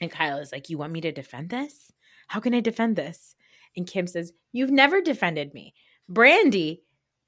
And 0.00 0.10
Kyle 0.10 0.38
is 0.38 0.52
like, 0.52 0.70
You 0.70 0.78
want 0.78 0.92
me 0.92 1.02
to 1.02 1.12
defend 1.12 1.50
this? 1.50 1.92
How 2.28 2.40
can 2.40 2.54
I 2.54 2.60
defend 2.60 2.96
this? 2.96 3.36
And 3.76 3.86
Kim 3.86 4.06
says, 4.06 4.32
You've 4.52 4.70
never 4.70 5.02
defended 5.02 5.52
me. 5.52 5.74
Brandi 6.10 6.80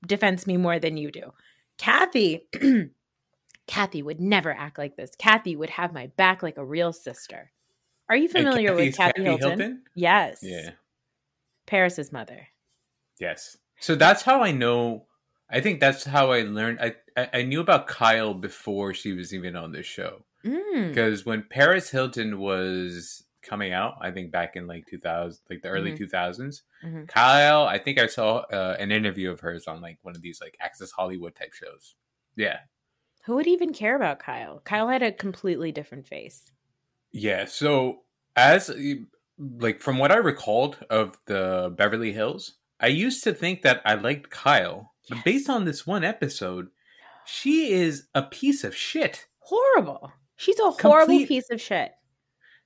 defends 0.06 0.46
me 0.46 0.56
more 0.56 0.78
than 0.78 0.96
you 0.96 1.10
do. 1.10 1.32
Kathy, 1.76 2.48
Kathy 3.66 4.02
would 4.02 4.20
never 4.20 4.52
act 4.52 4.78
like 4.78 4.96
this. 4.96 5.12
Kathy 5.18 5.56
would 5.56 5.70
have 5.70 5.92
my 5.92 6.08
back 6.16 6.42
like 6.42 6.58
a 6.58 6.64
real 6.64 6.92
sister. 6.92 7.50
Are 8.08 8.16
you 8.16 8.28
familiar 8.28 8.74
with 8.74 8.94
Kathy's 8.96 9.24
Kathy, 9.24 9.38
Hilton? 9.38 9.82
Yes. 9.94 10.40
Yeah. 10.42 10.70
Paris's 11.66 12.12
mother. 12.12 12.48
Yes. 13.18 13.56
So 13.80 13.94
that's 13.94 14.22
how 14.22 14.42
I 14.42 14.52
know. 14.52 15.06
I 15.50 15.60
think 15.60 15.80
that's 15.80 16.04
how 16.04 16.30
I 16.32 16.42
learned. 16.42 16.80
I 16.80 16.94
I, 17.32 17.42
knew 17.42 17.60
about 17.60 17.86
Kyle 17.86 18.34
before 18.34 18.92
she 18.92 19.12
was 19.12 19.32
even 19.32 19.54
on 19.54 19.70
this 19.70 19.86
show 19.86 20.24
Mm. 20.44 20.88
because 20.88 21.24
when 21.24 21.44
Paris 21.48 21.88
Hilton 21.90 22.38
was 22.40 23.24
coming 23.40 23.72
out, 23.72 23.94
I 24.00 24.10
think 24.10 24.32
back 24.32 24.56
in 24.56 24.66
like 24.66 24.86
2000, 24.86 25.40
like 25.48 25.62
the 25.62 25.68
early 25.68 25.92
Mhm. 25.92 25.96
2000s. 25.98 26.62
Mhm. 26.84 27.06
Kyle, 27.08 27.64
I 27.66 27.78
think 27.78 27.98
I 28.00 28.08
saw 28.08 28.38
uh, 28.52 28.76
an 28.80 28.90
interview 28.90 29.30
of 29.30 29.40
hers 29.40 29.66
on 29.68 29.80
like 29.80 29.98
one 30.02 30.16
of 30.16 30.22
these 30.22 30.40
like 30.40 30.56
Access 30.60 30.90
Hollywood 30.90 31.34
type 31.36 31.52
shows. 31.52 31.94
Yeah. 32.36 32.58
Who 33.24 33.36
would 33.36 33.46
even 33.46 33.72
care 33.72 33.96
about 33.96 34.18
Kyle? 34.18 34.60
Kyle 34.64 34.88
had 34.88 35.02
a 35.02 35.12
completely 35.12 35.72
different 35.72 36.06
face. 36.06 36.50
Yeah. 37.12 37.46
So 37.46 38.00
as 38.36 38.70
like 39.38 39.80
from 39.80 39.98
what 39.98 40.12
I 40.12 40.16
recalled 40.16 40.78
of 40.90 41.16
the 41.26 41.72
Beverly 41.76 42.12
Hills, 42.12 42.56
I 42.80 42.88
used 42.88 43.24
to 43.24 43.32
think 43.32 43.62
that 43.62 43.80
I 43.84 43.94
liked 43.94 44.30
Kyle, 44.30 44.92
but 45.08 45.24
based 45.24 45.48
on 45.48 45.64
this 45.64 45.86
one 45.86 46.04
episode, 46.04 46.68
she 47.24 47.72
is 47.72 48.08
a 48.14 48.22
piece 48.22 48.62
of 48.62 48.76
shit. 48.76 49.26
Horrible. 49.38 50.12
She's 50.36 50.58
a 50.58 50.70
horrible 50.70 51.06
Complete- 51.06 51.28
piece 51.28 51.50
of 51.50 51.60
shit. 51.60 51.92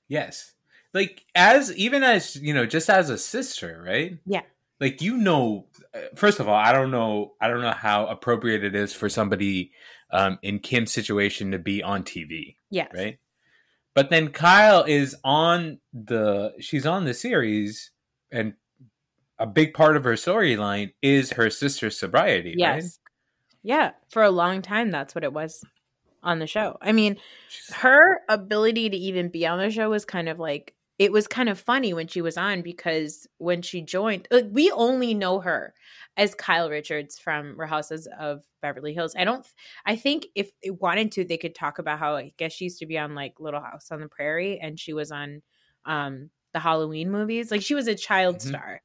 Yes. 0.08 0.54
Like 0.94 1.24
as 1.34 1.74
even 1.76 2.02
as, 2.02 2.34
you 2.34 2.54
know, 2.54 2.66
just 2.66 2.90
as 2.90 3.10
a 3.10 3.18
sister, 3.18 3.82
right? 3.86 4.18
Yeah. 4.26 4.42
Like 4.80 5.02
you 5.02 5.16
know 5.16 5.66
uh, 5.94 6.00
first 6.16 6.40
of 6.40 6.48
all, 6.48 6.54
I 6.54 6.72
don't 6.72 6.90
know 6.90 7.34
I 7.40 7.48
don't 7.48 7.60
know 7.60 7.70
how 7.72 8.06
appropriate 8.06 8.64
it 8.64 8.74
is 8.74 8.92
for 8.92 9.08
somebody 9.08 9.72
um 10.10 10.38
in 10.42 10.58
Kim's 10.58 10.92
situation 10.92 11.50
to 11.52 11.58
be 11.58 11.82
on 11.82 12.02
TV. 12.02 12.56
Yes. 12.70 12.90
right? 12.94 13.18
But 13.94 14.10
then 14.10 14.28
Kyle 14.28 14.84
is 14.84 15.16
on 15.24 15.80
the 15.92 16.52
she's 16.60 16.86
on 16.86 17.04
the 17.04 17.14
series 17.14 17.90
and 18.30 18.54
a 19.38 19.46
big 19.46 19.74
part 19.74 19.96
of 19.96 20.04
her 20.04 20.14
storyline 20.14 20.92
is 21.02 21.32
her 21.32 21.50
sister's 21.50 21.98
sobriety, 21.98 22.50
right? 22.50 22.76
Yes. 22.76 22.98
Yeah. 23.62 23.90
For 24.10 24.22
a 24.22 24.30
long 24.30 24.62
time, 24.62 24.90
that's 24.90 25.14
what 25.14 25.24
it 25.24 25.32
was 25.32 25.64
on 26.22 26.38
the 26.40 26.46
show. 26.46 26.76
I 26.80 26.92
mean, 26.92 27.16
She's- 27.48 27.78
her 27.80 28.20
ability 28.28 28.90
to 28.90 28.96
even 28.96 29.28
be 29.28 29.46
on 29.46 29.58
the 29.58 29.70
show 29.70 29.90
was 29.90 30.04
kind 30.04 30.28
of 30.28 30.38
like 30.38 30.74
it 30.98 31.12
was 31.12 31.28
kind 31.28 31.48
of 31.48 31.60
funny 31.60 31.92
when 31.94 32.08
she 32.08 32.20
was 32.20 32.36
on 32.36 32.62
because 32.62 33.26
when 33.38 33.62
she 33.62 33.80
joined, 33.82 34.26
like, 34.30 34.46
we 34.50 34.70
only 34.72 35.14
know 35.14 35.38
her 35.40 35.74
as 36.16 36.34
Kyle 36.34 36.68
Richards 36.70 37.18
from 37.18 37.58
Real 37.58 37.68
Houses 37.68 38.08
of 38.18 38.44
Beverly 38.62 38.94
Hills. 38.94 39.14
I 39.16 39.24
don't, 39.24 39.46
I 39.86 39.94
think 39.96 40.26
if 40.34 40.50
they 40.62 40.70
wanted 40.70 41.12
to, 41.12 41.24
they 41.24 41.38
could 41.38 41.54
talk 41.54 41.78
about 41.78 42.00
how 42.00 42.16
I 42.16 42.32
guess 42.36 42.52
she 42.52 42.64
used 42.64 42.80
to 42.80 42.86
be 42.86 42.98
on 42.98 43.14
like 43.14 43.38
Little 43.38 43.60
House 43.60 43.90
on 43.92 44.00
the 44.00 44.08
Prairie 44.08 44.58
and 44.58 44.78
she 44.78 44.92
was 44.92 45.12
on 45.12 45.42
um 45.84 46.30
the 46.52 46.58
Halloween 46.60 47.10
movies. 47.10 47.50
Like 47.50 47.62
she 47.62 47.74
was 47.74 47.86
a 47.88 47.94
child 47.94 48.42
Mhm. 48.42 48.42
star, 48.42 48.82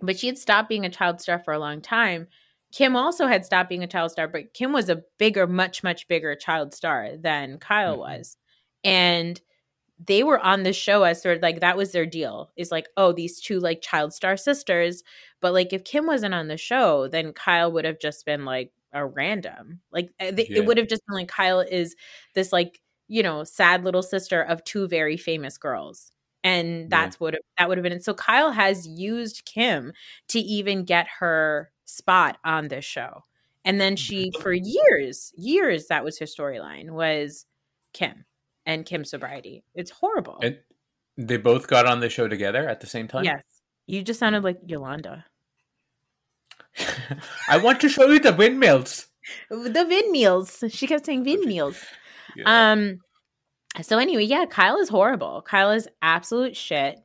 but 0.00 0.18
she 0.18 0.26
had 0.26 0.38
stopped 0.38 0.68
being 0.68 0.84
a 0.84 0.90
child 0.90 1.20
star 1.20 1.38
for 1.38 1.52
a 1.54 1.58
long 1.58 1.80
time. 1.80 2.28
Kim 2.72 2.96
also 2.96 3.26
had 3.26 3.44
stopped 3.44 3.68
being 3.68 3.84
a 3.84 3.88
child 3.88 4.10
star, 4.10 4.26
but 4.26 4.54
Kim 4.54 4.72
was 4.72 4.88
a 4.88 5.02
bigger, 5.18 5.46
much, 5.46 5.82
much 5.84 6.08
bigger 6.08 6.34
child 6.34 6.74
star 6.74 7.16
than 7.16 7.58
Kyle 7.58 7.98
Mhm. 7.98 7.98
was. 7.98 8.36
And 8.82 9.40
they 9.98 10.22
were 10.24 10.38
on 10.40 10.62
the 10.64 10.72
show 10.72 11.04
as 11.04 11.22
sort 11.22 11.36
of 11.36 11.42
like 11.42 11.60
that 11.60 11.76
was 11.76 11.92
their 11.92 12.06
deal 12.06 12.50
is 12.56 12.72
like, 12.72 12.88
oh, 12.96 13.12
these 13.12 13.40
two 13.40 13.60
like 13.60 13.82
child 13.82 14.12
star 14.12 14.36
sisters. 14.36 15.02
But 15.40 15.52
like 15.52 15.72
if 15.72 15.84
Kim 15.84 16.06
wasn't 16.06 16.34
on 16.34 16.48
the 16.48 16.56
show, 16.56 17.08
then 17.08 17.32
Kyle 17.32 17.70
would 17.72 17.84
have 17.84 18.00
just 18.00 18.24
been 18.26 18.44
like 18.44 18.72
a 18.92 19.06
random. 19.06 19.80
Like 19.92 20.10
uh, 20.20 20.32
they, 20.32 20.48
Yeah. 20.48 20.60
it 20.60 20.66
would 20.66 20.76
have 20.78 20.88
just 20.88 21.02
been 21.06 21.16
like 21.16 21.28
Kyle 21.28 21.60
is 21.60 21.94
this 22.34 22.52
like, 22.52 22.80
you 23.08 23.22
know, 23.22 23.44
sad 23.44 23.84
little 23.84 24.02
sister 24.02 24.42
of 24.42 24.64
two 24.64 24.88
very 24.88 25.16
famous 25.16 25.56
girls. 25.58 26.10
And 26.44 26.90
that's 26.90 27.20
what 27.20 27.36
that 27.58 27.68
would 27.68 27.78
have 27.78 27.82
been. 27.84 27.92
And 27.92 28.02
so 28.04 28.14
Kyle 28.14 28.50
has 28.50 28.86
used 28.88 29.44
Kim 29.44 29.92
to 30.28 30.40
even 30.40 30.84
get 30.84 31.06
her 31.20 31.70
spot 31.84 32.38
on 32.44 32.66
this 32.68 32.84
show. 32.84 33.22
And 33.64 33.80
then 33.80 33.94
she, 33.94 34.32
for 34.40 34.52
years, 34.52 35.32
years, 35.36 35.86
that 35.86 36.02
was 36.04 36.18
her 36.18 36.26
storyline 36.26 36.90
was 36.90 37.46
Kim 37.92 38.24
and 38.66 38.86
Kim's 38.86 39.10
sobriety. 39.10 39.64
It's 39.74 39.90
horrible. 39.90 40.38
And 40.42 40.58
they 41.16 41.36
both 41.36 41.66
got 41.66 41.86
on 41.86 42.00
the 42.00 42.08
show 42.08 42.28
together 42.28 42.68
at 42.68 42.80
the 42.80 42.86
same 42.86 43.08
time. 43.08 43.24
yes. 43.24 43.42
You 43.86 44.02
just 44.02 44.20
sounded 44.20 44.44
like 44.44 44.58
Yolanda. 44.66 45.26
I 47.48 47.58
want 47.58 47.80
to 47.80 47.88
show 47.88 48.06
you 48.08 48.20
the 48.20 48.32
windmills. 48.32 49.08
The 49.50 49.84
windmills. 49.88 50.64
She 50.68 50.86
kept 50.86 51.06
saying 51.06 51.24
windmills. 51.24 51.84
Yeah. 52.36 52.72
Um. 52.72 53.00
So 53.82 53.98
anyway, 53.98 54.24
yeah, 54.24 54.44
Kyle 54.46 54.78
is 54.78 54.88
horrible. 54.88 55.42
Kyle 55.42 55.70
is 55.70 55.88
absolute 56.00 56.56
shit. 56.56 56.98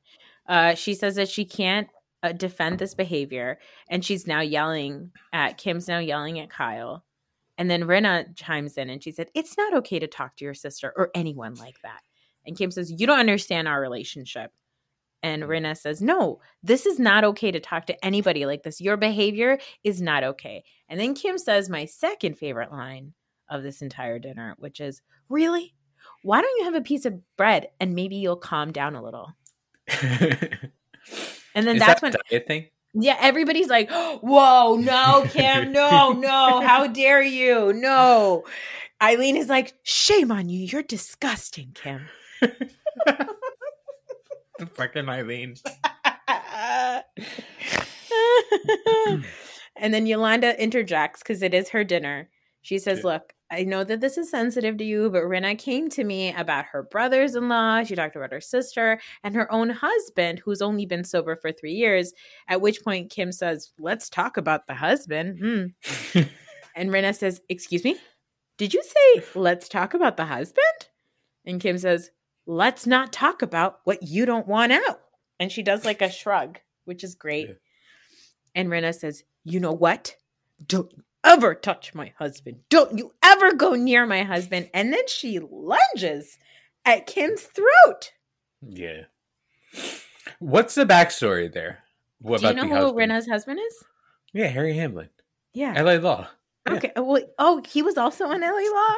Uh, 0.48 0.76
she 0.76 0.94
says 0.94 1.16
that 1.16 1.30
she 1.30 1.46
can't 1.46 1.88
uh, 2.24 2.32
defend 2.32 2.80
this 2.80 2.94
behavior, 2.94 3.58
and 3.90 4.04
she's 4.04 4.28
now 4.28 4.42
yelling 4.42 5.12
at 5.34 5.58
Kim's 5.58 5.88
now 5.88 6.00
yelling 6.00 6.40
at 6.40 6.50
Kyle. 6.50 7.04
And 7.58 7.70
then 7.70 7.84
Rinna 7.84 8.36
chimes 8.36 8.78
in 8.78 8.90
and 8.90 9.04
she 9.04 9.12
said, 9.12 9.30
It's 9.34 9.58
not 9.58 9.74
okay 9.76 10.00
to 10.00 10.08
talk 10.08 10.36
to 10.38 10.46
your 10.46 10.54
sister 10.54 10.94
or 10.96 11.10
anyone 11.16 11.56
like 11.56 11.82
that. 11.82 12.02
And 12.46 12.58
Kim 12.58 12.72
says, 12.72 12.92
You 12.92 13.08
don't 13.08 13.20
understand 13.20 13.68
our 13.68 13.82
relationship. 13.82 14.52
And 15.24 15.44
mm. 15.44 15.48
Rinna 15.48 15.78
says, 15.78 16.02
No, 16.02 16.40
this 16.64 16.86
is 16.86 17.00
not 17.00 17.24
okay 17.24 17.52
to 17.52 17.60
talk 17.60 17.86
to 17.88 18.06
anybody 18.06 18.46
like 18.46 18.64
this. 18.64 18.82
Your 18.82 18.98
behavior 18.98 19.60
is 19.84 20.02
not 20.02 20.24
okay. 20.24 20.64
And 20.88 21.00
then 21.00 21.16
Kim 21.16 21.38
says, 21.38 21.70
My 21.70 21.86
second 21.86 22.38
favorite 22.38 22.72
line 22.72 23.14
of 23.50 23.64
this 23.64 23.82
entire 23.82 24.20
dinner, 24.20 24.56
which 24.60 24.80
is, 24.80 25.02
Really? 25.30 25.74
Why 26.24 26.42
don't 26.42 26.60
you 26.60 26.66
have 26.66 26.76
a 26.76 26.82
piece 26.82 27.06
of 27.06 27.22
bread 27.38 27.68
and 27.80 27.96
maybe 27.96 28.18
you'll 28.18 28.38
calm 28.38 28.72
down 28.72 28.96
a 28.96 29.04
little? 29.04 29.34
And 31.58 31.66
then 31.66 31.78
Is 31.78 31.80
that's 31.80 32.02
that 32.02 32.14
when 32.14 32.16
diet 32.30 32.46
thing? 32.46 32.68
Yeah, 32.94 33.18
everybody's 33.20 33.68
like, 33.68 33.90
"Whoa, 33.92 34.76
no, 34.76 35.26
Kim, 35.30 35.72
no, 35.72 36.12
no, 36.14 36.62
how 36.62 36.88
dare 36.88 37.24
you? 37.24 37.74
No." 37.74 38.46
Eileen 39.02 39.38
is 39.38 39.50
like, 39.50 39.74
"Shame 39.84 40.32
on 40.32 40.50
you. 40.50 40.66
You're 40.66 40.84
disgusting, 40.84 41.72
Kim." 41.74 42.08
The 44.58 44.66
fucking 44.66 45.08
Eileen. 45.08 45.56
and 49.76 49.94
then 49.94 50.08
Yolanda 50.08 50.60
interjects 50.62 51.22
because 51.22 51.44
it 51.44 51.54
is 51.54 51.70
her 51.70 51.84
dinner. 51.84 52.30
She 52.62 52.80
says, 52.80 53.00
Yeah. 53.04 53.12
Look, 53.12 53.34
I 53.50 53.64
know 53.64 53.84
that 53.86 54.02
this 54.02 54.18
is 54.18 54.30
sensitive 54.30 54.78
to 54.78 54.84
you, 54.84 55.10
but 55.10 55.24
Rinna 55.24 55.58
came 55.58 55.90
to 55.92 56.04
me 56.04 56.34
about 56.34 56.66
her 56.66 56.84
brothers 56.84 57.36
in 57.36 57.48
law. 57.48 57.84
She 57.84 57.96
talked 57.96 58.18
about 58.18 58.34
her 58.34 58.42
sister 58.42 59.00
and 59.24 59.34
her 59.36 59.50
own 59.52 59.70
husband, 59.70 60.40
who's 60.40 60.62
only 60.62 60.86
been 60.86 61.06
sober 61.06 61.36
for 61.38 61.54
three 61.54 61.72
years. 61.74 62.12
At 62.50 62.60
which 62.60 62.84
point, 62.84 63.10
Kim 63.10 63.32
says, 63.32 63.72
Let's 63.80 64.10
talk 64.10 64.36
about 64.36 64.68
the 64.68 64.76
husband. 64.76 65.72
Hmm. 66.14 66.22
And 66.78 66.92
Rinna 66.92 67.14
says, 67.14 67.42
Excuse 67.50 67.84
me? 67.84 67.98
Did 68.58 68.74
you 68.74 68.84
say, 68.84 69.24
Let's 69.36 69.68
talk 69.68 69.96
about 69.96 70.16
the 70.16 70.26
husband? 70.26 70.64
And 71.44 71.60
Kim 71.60 71.78
says, 71.78 72.12
Let's 72.46 72.86
not 72.86 73.12
talk 73.12 73.42
about 73.42 73.80
what 73.84 74.04
you 74.04 74.26
don't 74.26 74.48
want 74.48 74.72
out. 74.72 75.02
And 75.40 75.52
she 75.52 75.64
does 75.64 75.84
like 75.84 76.02
a 76.02 76.12
shrug, 76.12 76.60
which 76.86 77.04
is 77.04 77.16
great. 77.16 77.48
Yeah. 77.50 77.56
And 78.56 78.70
Rinna 78.70 78.94
says, 78.94 79.24
You 79.44 79.60
know 79.60 79.74
what? 79.74 80.16
Don't 80.66 80.92
ever 81.28 81.56
touch 81.56 81.94
my 81.94 82.14
husband. 82.18 82.60
Don't 82.70 82.98
you 82.98 83.14
ever 83.24 83.54
go 83.54 83.74
near 83.74 84.06
my 84.06 84.24
husband. 84.24 84.70
And 84.74 84.92
then 84.94 85.08
she 85.08 85.40
lunges 85.40 86.38
at 86.86 87.06
Kim's 87.06 87.42
throat. 87.42 88.14
yeah. 88.68 89.04
What's 90.40 90.76
the 90.76 90.86
backstory 90.86 91.52
there? 91.52 91.80
What 92.20 92.42
Do 92.42 92.48
you 92.48 92.54
know 92.54 92.68
who 92.68 92.76
husband? 92.76 92.98
Rinna's 92.98 93.28
husband 93.28 93.60
is? 93.60 93.84
Yeah, 94.34 94.48
Harry 94.48 94.76
Hamlin. 94.76 95.10
Yeah. 95.54 95.82
LA 95.82 95.94
Law. 95.94 96.28
yeah. 96.68 96.74
Okay. 96.74 96.92
Uh, 96.98 97.04
well, 97.04 97.22
oh, 97.40 97.62
he 97.68 97.82
was 97.82 97.98
also 97.98 98.26
on 98.26 98.42
LA 98.42 98.48
Law? 98.50 98.96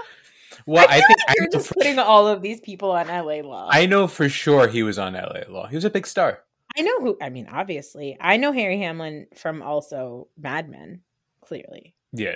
Well, 0.66 0.86
I, 0.90 1.00
feel 1.00 1.08
think 1.08 1.20
like 1.20 1.30
I 1.30 1.34
you're 1.38 1.44
know, 1.46 1.60
just 1.60 1.72
putting 1.74 2.00
all 2.00 2.28
of 2.28 2.42
these 2.42 2.60
people 2.60 2.92
on 2.92 3.08
LA 3.08 3.42
Law. 3.48 3.70
I 3.72 3.86
know 3.86 4.08
for 4.08 4.28
sure 4.30 4.68
he 4.68 4.84
was 4.84 4.98
on 4.98 5.14
LA 5.14 5.42
Law. 5.48 5.68
He 5.68 5.76
was 5.76 5.86
a 5.86 5.90
big 5.90 6.08
star. 6.08 6.44
I 6.78 6.82
know 6.82 7.00
who. 7.00 7.18
I 7.22 7.30
mean, 7.30 7.48
obviously, 7.52 8.18
I 8.20 8.38
know 8.38 8.52
Harry 8.52 8.80
Hamlin 8.80 9.28
from 9.36 9.62
also 9.62 10.28
Mad 10.38 10.70
Men. 10.70 11.02
Clearly, 11.42 11.96
Yeah, 12.12 12.36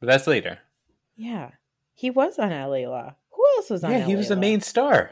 but 0.00 0.06
that's 0.08 0.26
later. 0.26 0.58
yeah, 1.16 1.50
he 1.94 2.10
was 2.10 2.38
on 2.38 2.50
LA 2.50 2.88
Law. 2.88 3.14
Who 3.30 3.44
else 3.56 3.70
was 3.70 3.84
on? 3.84 3.90
Yeah, 3.92 4.04
he 4.06 4.12
LA 4.14 4.18
was 4.18 4.28
the 4.28 4.36
main 4.36 4.60
star. 4.60 5.10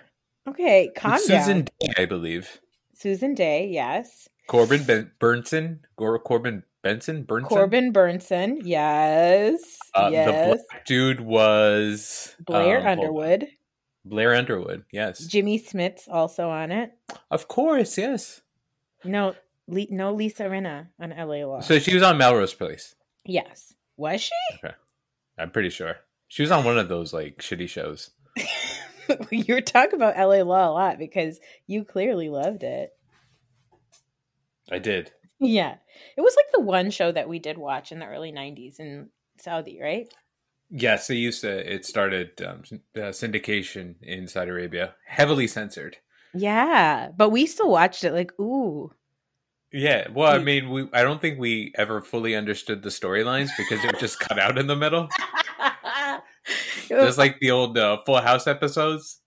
Okay, 0.48 0.90
calm 0.96 1.12
With 1.12 1.28
down. 1.28 1.42
Susan 1.44 1.64
Dey, 1.80 1.92
I 2.02 2.04
believe. 2.06 2.60
Susan 2.94 3.34
Dey, 3.34 3.66
yes. 3.68 4.28
Corbin 4.48 4.82
ben- 4.84 5.12
Bernsen, 5.20 5.78
Gor- 5.96 6.18
Corbin 6.18 6.64
Benson, 6.82 7.24
Bernsen. 7.24 7.46
Corbin 7.48 7.92
Bernsen, 7.92 8.60
yes, 8.64 9.78
Uh, 9.94 10.10
The 10.10 10.58
black 10.68 10.84
dude 10.86 11.20
was 11.20 12.34
Blair 12.44 12.80
um. 12.80 12.86
Underwood, 12.86 13.46
Blair 14.04 14.34
Underwood. 14.34 14.84
Yes, 14.90 15.20
Jimmy 15.26 15.60
Smits 15.60 16.08
also 16.10 16.48
on 16.50 16.72
it. 16.72 16.90
of 17.30 17.46
course. 17.46 17.96
Yes. 17.96 18.40
No, 19.04 19.34
Le- 19.68 19.86
no 19.90 20.12
Lisa 20.12 20.44
Rinna 20.44 20.88
on 21.00 21.10
LA 21.10 21.44
Law. 21.46 21.60
So 21.60 21.78
she 21.78 21.94
was 21.94 22.02
on 22.02 22.18
Melrose 22.18 22.54
Place. 22.54 22.96
yes, 23.24 23.74
was 23.96 24.20
she? 24.20 24.68
I'm 25.38 25.50
pretty 25.50 25.70
sure 25.70 25.96
she 26.32 26.42
was 26.42 26.50
on 26.50 26.64
one 26.64 26.78
of 26.78 26.88
those 26.88 27.12
like 27.12 27.38
shitty 27.38 27.68
shows. 27.68 28.10
You're 29.30 29.60
talking 29.60 29.96
about 29.96 30.16
LA 30.16 30.42
Law 30.42 30.70
a 30.70 30.72
lot 30.72 30.98
because 30.98 31.38
you 31.66 31.84
clearly 31.84 32.30
loved 32.30 32.62
it. 32.62 32.90
I 34.70 34.78
did. 34.78 35.12
Yeah. 35.38 35.74
It 36.16 36.22
was 36.22 36.34
like 36.34 36.46
the 36.52 36.60
one 36.60 36.90
show 36.90 37.12
that 37.12 37.28
we 37.28 37.38
did 37.38 37.58
watch 37.58 37.92
in 37.92 37.98
the 37.98 38.06
early 38.06 38.32
90s 38.32 38.80
in 38.80 39.10
Saudi, 39.40 39.78
right? 39.82 40.08
Yes, 40.70 41.06
they 41.06 41.16
used 41.16 41.42
to. 41.42 41.74
It 41.74 41.84
started 41.84 42.40
um, 42.40 42.62
uh, 42.96 43.10
syndication 43.10 43.96
in 44.00 44.26
Saudi 44.26 44.52
Arabia, 44.52 44.94
heavily 45.04 45.46
censored. 45.46 45.98
Yeah. 46.32 47.10
But 47.14 47.28
we 47.28 47.44
still 47.44 47.70
watched 47.70 48.04
it 48.04 48.14
like, 48.14 48.32
ooh. 48.40 48.90
Yeah, 49.72 50.08
well, 50.12 50.30
I 50.30 50.38
mean, 50.38 50.68
we 50.70 50.88
I 50.92 51.02
don't 51.02 51.20
think 51.20 51.38
we 51.38 51.72
ever 51.76 52.02
fully 52.02 52.34
understood 52.36 52.82
the 52.82 52.90
storylines 52.90 53.48
because 53.56 53.82
it 53.84 53.98
just 53.98 54.18
cut 54.20 54.38
out 54.38 54.58
in 54.58 54.66
the 54.66 54.76
middle, 54.76 55.08
just 56.88 57.18
like 57.18 57.38
the 57.40 57.50
old 57.50 57.78
uh, 57.78 57.98
Full 58.04 58.20
House 58.20 58.46
episodes. 58.46 59.20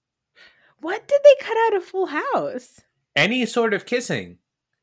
what 0.81 1.07
did 1.07 1.19
they 1.23 1.35
cut 1.45 1.57
out 1.67 1.75
of 1.77 1.83
Full 1.83 2.05
House? 2.07 2.81
Any 3.15 3.45
sort 3.45 3.73
of 3.73 3.85
kissing, 3.85 4.37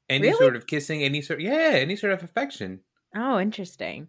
any 0.08 0.28
Really? 0.28 0.38
sort 0.38 0.56
of 0.56 0.66
kissing, 0.66 1.02
any 1.02 1.20
sort, 1.22 1.40
yeah, 1.40 1.72
any 1.74 1.96
sort 1.96 2.12
of 2.12 2.22
affection. 2.22 2.80
Oh, 3.14 3.38
interesting. 3.38 4.08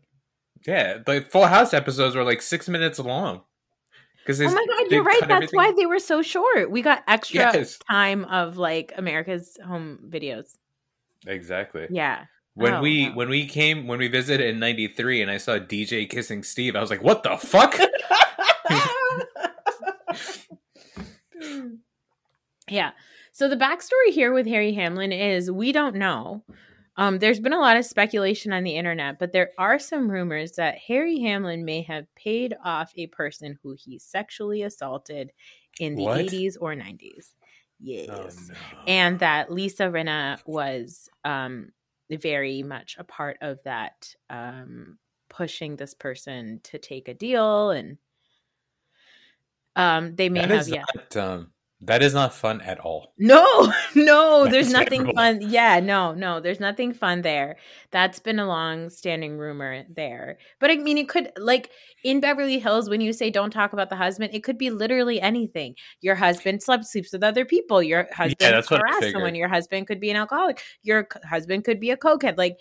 Yeah, 0.66 1.00
the 1.06 1.22
Full 1.30 1.46
House 1.46 1.74
episodes 1.74 2.16
were 2.16 2.24
like 2.24 2.42
six 2.42 2.68
minutes 2.70 2.98
long. 3.00 3.42
Because 4.26 4.40
Oh 4.40 4.46
my 4.46 4.54
God, 4.80 4.90
you're 4.92 5.04
right. 5.04 5.28
That's 5.28 5.52
why 5.52 5.74
they 5.76 5.86
were 5.86 6.00
so 6.00 6.22
short. 6.22 6.72
We 6.72 6.82
got 6.82 7.04
extra 7.10 7.40
Yes. 7.54 7.78
time 7.92 8.24
of 8.26 8.56
like 8.58 8.94
America's 8.96 9.58
home 9.66 10.00
videos. 10.08 10.56
Exactly. 11.28 11.88
Yeah. 11.90 12.26
When 12.56 12.76
Oh, 12.76 12.82
we 12.82 13.10
wow. 13.10 13.16
when 13.16 13.30
we 13.30 13.48
came 13.48 13.88
when 13.88 13.98
we 14.00 14.08
visited 14.08 14.48
in 14.48 14.60
'93 14.60 15.22
and 15.24 15.32
I 15.32 15.38
saw 15.38 15.58
DJ 15.58 16.08
kissing 16.10 16.44
Steve, 16.44 16.76
I 16.76 16.82
was 16.82 16.90
like, 16.92 17.02
"What 17.04 17.24
the 17.24 17.36
fuck?" 17.38 17.76
yeah. 22.70 22.92
So 23.32 23.50
the 23.50 23.56
backstory 23.58 24.12
here 24.12 24.32
with 24.34 24.46
Harry 24.48 24.74
Hamlin 24.74 25.12
is 25.12 25.50
we 25.50 25.72
don't 25.72 25.96
know. 25.96 26.44
Um, 26.96 27.18
there's 27.18 27.40
been 27.40 27.54
a 27.54 27.60
lot 27.60 27.78
of 27.78 27.86
speculation 27.86 28.54
on 28.54 28.64
the 28.64 28.76
internet, 28.76 29.18
but 29.18 29.32
there 29.32 29.50
are 29.58 29.80
some 29.80 30.12
rumors 30.12 30.52
that 30.54 30.78
Harry 30.88 31.20
Hamlin 31.22 31.66
may 31.66 31.82
have 31.82 32.06
paid 32.16 32.54
off 32.64 32.94
a 32.96 33.08
person 33.08 33.58
who 33.64 33.76
he 33.76 33.98
sexually 33.98 34.62
assaulted 34.62 35.32
in 35.80 35.96
the 35.96 36.04
What? 36.04 36.20
80s 36.28 36.56
or 36.62 36.76
90s. 36.76 37.34
Yes. 37.84 38.50
Oh, 38.50 38.54
no. 38.54 38.58
And 38.88 39.20
that 39.20 39.52
Lisa 39.52 39.84
Rinna 39.84 40.40
was 40.46 41.10
um, 41.26 41.72
very 42.10 42.64
much 42.64 42.96
a 42.98 43.04
part 43.04 43.38
of 43.42 43.60
that, 43.66 44.16
um, 44.30 44.98
pushing 45.30 45.76
this 45.76 45.94
person 45.94 46.62
to 46.64 46.78
take 46.78 47.08
a 47.08 47.14
deal. 47.14 47.72
And 47.72 47.98
um, 49.76 50.16
they 50.16 50.30
may 50.30 50.48
have, 50.48 50.68
yeah. 50.68 50.86
um, 51.16 51.52
that 51.86 52.02
is 52.04 52.14
not 52.14 52.34
fun 52.34 52.62
at 52.62 52.80
all. 52.80 53.14
No, 53.18 53.72
no, 53.96 54.48
there's 54.48 54.72
nothing 54.72 55.02
terrible. 55.02 55.14
fun. 55.16 55.40
Yeah, 55.42 55.80
no, 55.80 56.14
no, 56.14 56.40
there's 56.40 56.60
nothing 56.60 56.94
fun 56.94 57.22
there. 57.22 57.58
That's 57.92 58.20
been 58.20 58.40
a 58.40 58.48
long 58.48 58.90
standing 58.90 59.38
rumor 59.38 59.84
there. 59.90 60.38
But 60.60 60.72
I 60.72 60.76
mean, 60.78 60.98
it 60.98 61.10
could, 61.10 61.32
like 61.38 61.72
in 62.04 62.20
Beverly 62.20 62.60
Hills, 62.60 62.90
when 62.90 63.02
you 63.02 63.14
say 63.14 63.30
don't 63.30 63.52
talk 63.52 63.74
about 63.74 63.90
the 63.90 63.96
husband, 63.96 64.34
it 64.34 64.44
could 64.44 64.58
be 64.58 64.70
literally 64.70 65.20
anything. 65.22 65.76
Your 66.02 66.16
husband 66.16 66.62
slept, 66.64 66.86
sleeps 66.86 67.14
with 67.14 67.24
other 67.24 67.46
people. 67.46 67.82
Your 67.84 68.08
husband 68.14 68.38
that's 68.54 68.70
harassed 68.70 69.12
someone. 69.12 69.36
Your 69.36 69.48
husband 69.50 69.88
could 69.88 70.00
be 70.00 70.10
an 70.10 70.18
alcoholic. 70.18 70.62
Your 70.84 71.08
husband 71.30 71.64
could 71.66 71.80
be 71.80 71.92
a 71.92 71.98
cokehead. 71.98 72.38
Like, 72.38 72.58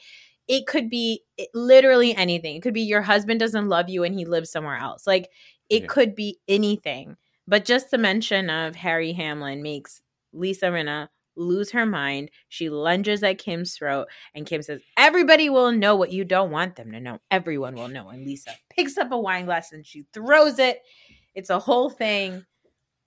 it 0.48 0.66
could 0.66 0.90
be 0.90 1.22
literally 1.54 2.14
anything. 2.16 2.56
It 2.56 2.62
could 2.62 2.74
be 2.74 2.82
your 2.82 3.02
husband 3.02 3.38
doesn't 3.40 3.68
love 3.68 3.88
you 3.88 4.02
and 4.04 4.14
he 4.14 4.24
lives 4.24 4.50
somewhere 4.50 4.76
else. 4.76 5.06
Like, 5.06 5.28
it 5.68 5.82
Yeah. 5.82 5.88
could 5.88 6.14
be 6.14 6.38
anything. 6.48 7.16
But 7.46 7.64
just 7.64 7.90
the 7.90 7.98
mention 7.98 8.50
of 8.50 8.76
Harry 8.76 9.12
Hamlin 9.12 9.62
makes 9.62 10.00
Lisa 10.32 10.66
Rinna 10.66 11.08
lose 11.36 11.70
her 11.72 11.86
mind. 11.86 12.30
She 12.48 12.68
lunges 12.68 13.22
at 13.22 13.38
Kim's 13.38 13.74
throat, 13.74 14.08
and 14.34 14.46
Kim 14.46 14.62
says, 14.62 14.80
Everybody 14.96 15.50
will 15.50 15.72
know 15.72 15.96
what 15.96 16.12
you 16.12 16.24
don't 16.24 16.50
want 16.50 16.76
them 16.76 16.92
to 16.92 17.00
know. 17.00 17.18
Everyone 17.30 17.74
will 17.74 17.88
know. 17.88 18.08
And 18.08 18.24
Lisa 18.24 18.52
picks 18.70 18.96
up 18.96 19.12
a 19.12 19.18
wine 19.18 19.46
glass 19.46 19.72
and 19.72 19.86
she 19.86 20.06
throws 20.12 20.58
it. 20.58 20.80
It's 21.34 21.50
a 21.50 21.58
whole 21.58 21.90
thing. 21.90 22.44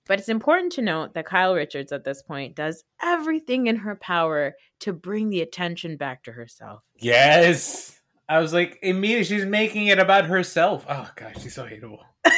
But 0.06 0.20
it's 0.20 0.28
important 0.28 0.72
to 0.72 0.82
note 0.82 1.14
that 1.14 1.26
Kyle 1.26 1.54
Richards 1.54 1.90
at 1.90 2.04
this 2.04 2.22
point 2.22 2.54
does 2.54 2.84
everything 3.02 3.66
in 3.66 3.76
her 3.76 3.96
power 3.96 4.54
to 4.80 4.92
bring 4.92 5.30
the 5.30 5.40
attention 5.40 5.96
back 5.96 6.22
to 6.24 6.32
herself. 6.32 6.82
Yes, 6.94 8.00
I 8.28 8.38
was 8.38 8.52
like, 8.52 8.78
immediately 8.82 9.24
she's 9.24 9.46
making 9.46 9.88
it 9.88 9.98
about 9.98 10.26
herself. 10.26 10.86
Oh 10.88 11.10
gosh, 11.16 11.42
she's 11.42 11.54
so 11.54 11.64
hateable. 11.64 11.98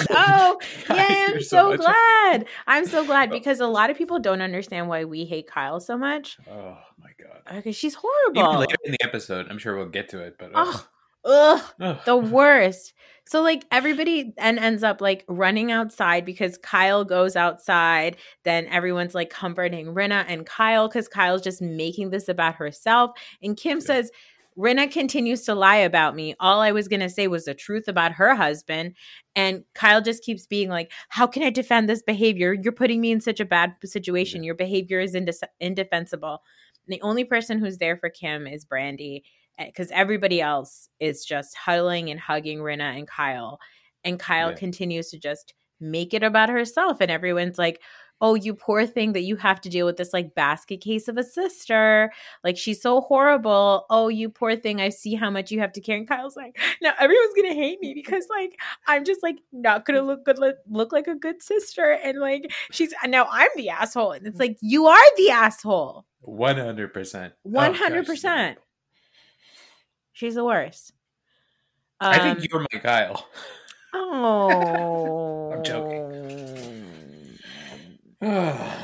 oh, 0.10 0.58
yeah, 0.90 1.28
I'm 1.34 1.42
so, 1.42 1.70
much- 1.70 1.80
glad. 1.80 2.46
I'm 2.66 2.86
so 2.86 3.04
glad 3.04 3.30
because 3.30 3.60
a 3.60 3.66
lot 3.66 3.90
of 3.90 3.96
people 3.96 4.18
don't 4.18 4.42
understand 4.42 4.88
why 4.88 5.04
we 5.04 5.24
hate 5.24 5.46
Kyle 5.46 5.80
so 5.80 5.96
much. 5.96 6.38
Oh 6.50 6.76
my 7.02 7.10
god. 7.22 7.58
Okay, 7.58 7.72
she's 7.72 7.94
horrible. 7.94 8.40
Even 8.40 8.60
later 8.60 8.76
in 8.84 8.92
the 8.92 9.02
episode, 9.04 9.46
I'm 9.50 9.58
sure 9.58 9.76
we'll 9.76 9.86
get 9.88 10.08
to 10.10 10.20
it, 10.20 10.36
but 10.38 10.50
uh, 10.54 10.78
Ugh, 11.24 11.98
the 12.04 12.16
worst. 12.16 12.92
So 13.28 13.42
like 13.42 13.64
everybody 13.72 14.32
then 14.38 14.56
ends 14.58 14.84
up 14.84 15.00
like 15.00 15.24
running 15.26 15.72
outside 15.72 16.24
because 16.24 16.56
Kyle 16.58 17.04
goes 17.04 17.34
outside. 17.34 18.16
Then 18.44 18.66
everyone's 18.66 19.16
like 19.16 19.30
comforting 19.30 19.86
Rinna 19.86 20.24
and 20.28 20.46
Kyle 20.46 20.86
because 20.88 21.08
Kyle's 21.08 21.42
just 21.42 21.60
making 21.60 22.10
this 22.10 22.28
about 22.28 22.54
herself. 22.54 23.10
And 23.42 23.56
Kim 23.56 23.78
Yeah. 23.78 23.84
says, 23.84 24.10
Rinna 24.58 24.90
continues 24.90 25.42
to 25.42 25.54
lie 25.54 25.76
about 25.76 26.14
me. 26.14 26.34
All 26.40 26.60
I 26.60 26.72
was 26.72 26.88
gonna 26.88 27.10
say 27.10 27.26
was 27.28 27.44
the 27.44 27.54
truth 27.54 27.88
about 27.88 28.12
her 28.12 28.34
husband. 28.34 28.94
And 29.34 29.64
Kyle 29.74 30.00
just 30.00 30.22
keeps 30.22 30.46
being 30.46 30.68
like, 30.70 30.92
How 31.10 31.26
can 31.26 31.42
I 31.42 31.50
defend 31.50 31.88
this 31.88 32.02
behavior? 32.02 32.54
You're 32.54 32.72
putting 32.72 33.00
me 33.00 33.12
in 33.12 33.20
such 33.20 33.40
a 33.40 33.44
bad 33.44 33.74
situation. 33.84 34.42
Your 34.42 34.54
behavior 34.54 35.00
is 35.00 35.14
inde- 35.14 35.30
indefensible. 35.60 36.40
And 36.86 36.94
the 36.94 37.02
only 37.02 37.24
person 37.24 37.58
who's 37.58 37.78
there 37.78 37.96
for 37.96 38.08
Kim 38.08 38.46
is 38.46 38.64
Brandi 38.64 39.22
because 39.58 39.90
eh, 39.90 39.94
everybody 39.94 40.40
else 40.40 40.88
is 41.00 41.24
just 41.24 41.56
huddling 41.56 42.10
and 42.10 42.20
hugging 42.20 42.58
Rinna 42.58 42.96
and 42.96 43.08
Kyle. 43.08 43.58
And 44.04 44.18
Kyle 44.18 44.50
Yeah. 44.50 44.56
continues 44.56 45.10
to 45.10 45.18
just 45.18 45.54
make 45.80 46.14
it 46.14 46.22
about 46.22 46.48
herself. 46.48 46.98
And 47.00 47.10
everyone's 47.10 47.58
like, 47.58 47.82
oh, 48.20 48.34
you 48.34 48.54
poor 48.54 48.86
thing 48.86 49.12
that 49.12 49.22
you 49.22 49.36
have 49.36 49.60
to 49.60 49.68
deal 49.68 49.84
with 49.86 49.96
this 49.96 50.12
like 50.12 50.34
basket 50.34 50.80
case 50.80 51.06
of 51.08 51.16
a 51.18 51.22
sister. 51.22 52.10
Like 52.42 52.56
she's 52.56 52.80
so 52.80 53.00
horrible. 53.02 53.84
Oh, 53.90 54.08
you 54.08 54.28
poor 54.30 54.56
thing. 54.56 54.80
I 54.80 54.88
see 54.88 55.14
how 55.14 55.30
much 55.30 55.50
you 55.50 55.60
have 55.60 55.72
to 55.72 55.80
care. 55.80 55.96
And 55.96 56.08
Kyle's 56.08 56.36
like, 56.36 56.58
now 56.80 56.92
everyone's 56.98 57.34
gonna 57.34 57.54
hate 57.54 57.80
me 57.80 57.92
because 57.94 58.26
like 58.30 58.58
I'm 58.86 59.04
just 59.04 59.22
like 59.22 59.36
not 59.52 59.84
gonna 59.84 60.02
look 60.02 60.24
good 60.24 60.38
look, 60.38 60.56
look 60.68 60.92
like 60.92 61.06
a 61.08 61.14
good 61.14 61.42
sister. 61.42 61.92
And 62.02 62.18
like 62.18 62.52
she's 62.70 62.94
now 63.06 63.26
I'm 63.30 63.50
the 63.56 63.70
asshole. 63.70 64.12
And 64.12 64.26
it's 64.26 64.40
like, 64.40 64.56
you 64.60 64.86
are 64.86 65.16
the 65.16 65.30
asshole. 65.30 66.04
100%. 66.26 67.26
Oh, 67.28 67.32
One 67.42 67.72
gosh, 67.72 67.80
hundred 67.80 68.06
she's 68.06 68.08
percent. 68.14 68.58
She's 70.12 70.34
the 70.34 70.44
worst. 70.44 70.92
I 72.00 72.18
Um, 72.18 72.36
think 72.36 72.50
you're 72.50 72.60
my 72.72 72.78
Kyle. 72.80 73.28
Oh, 73.92 75.50
I'm 75.54 75.62
joking. 75.62 76.04
I 78.22 78.78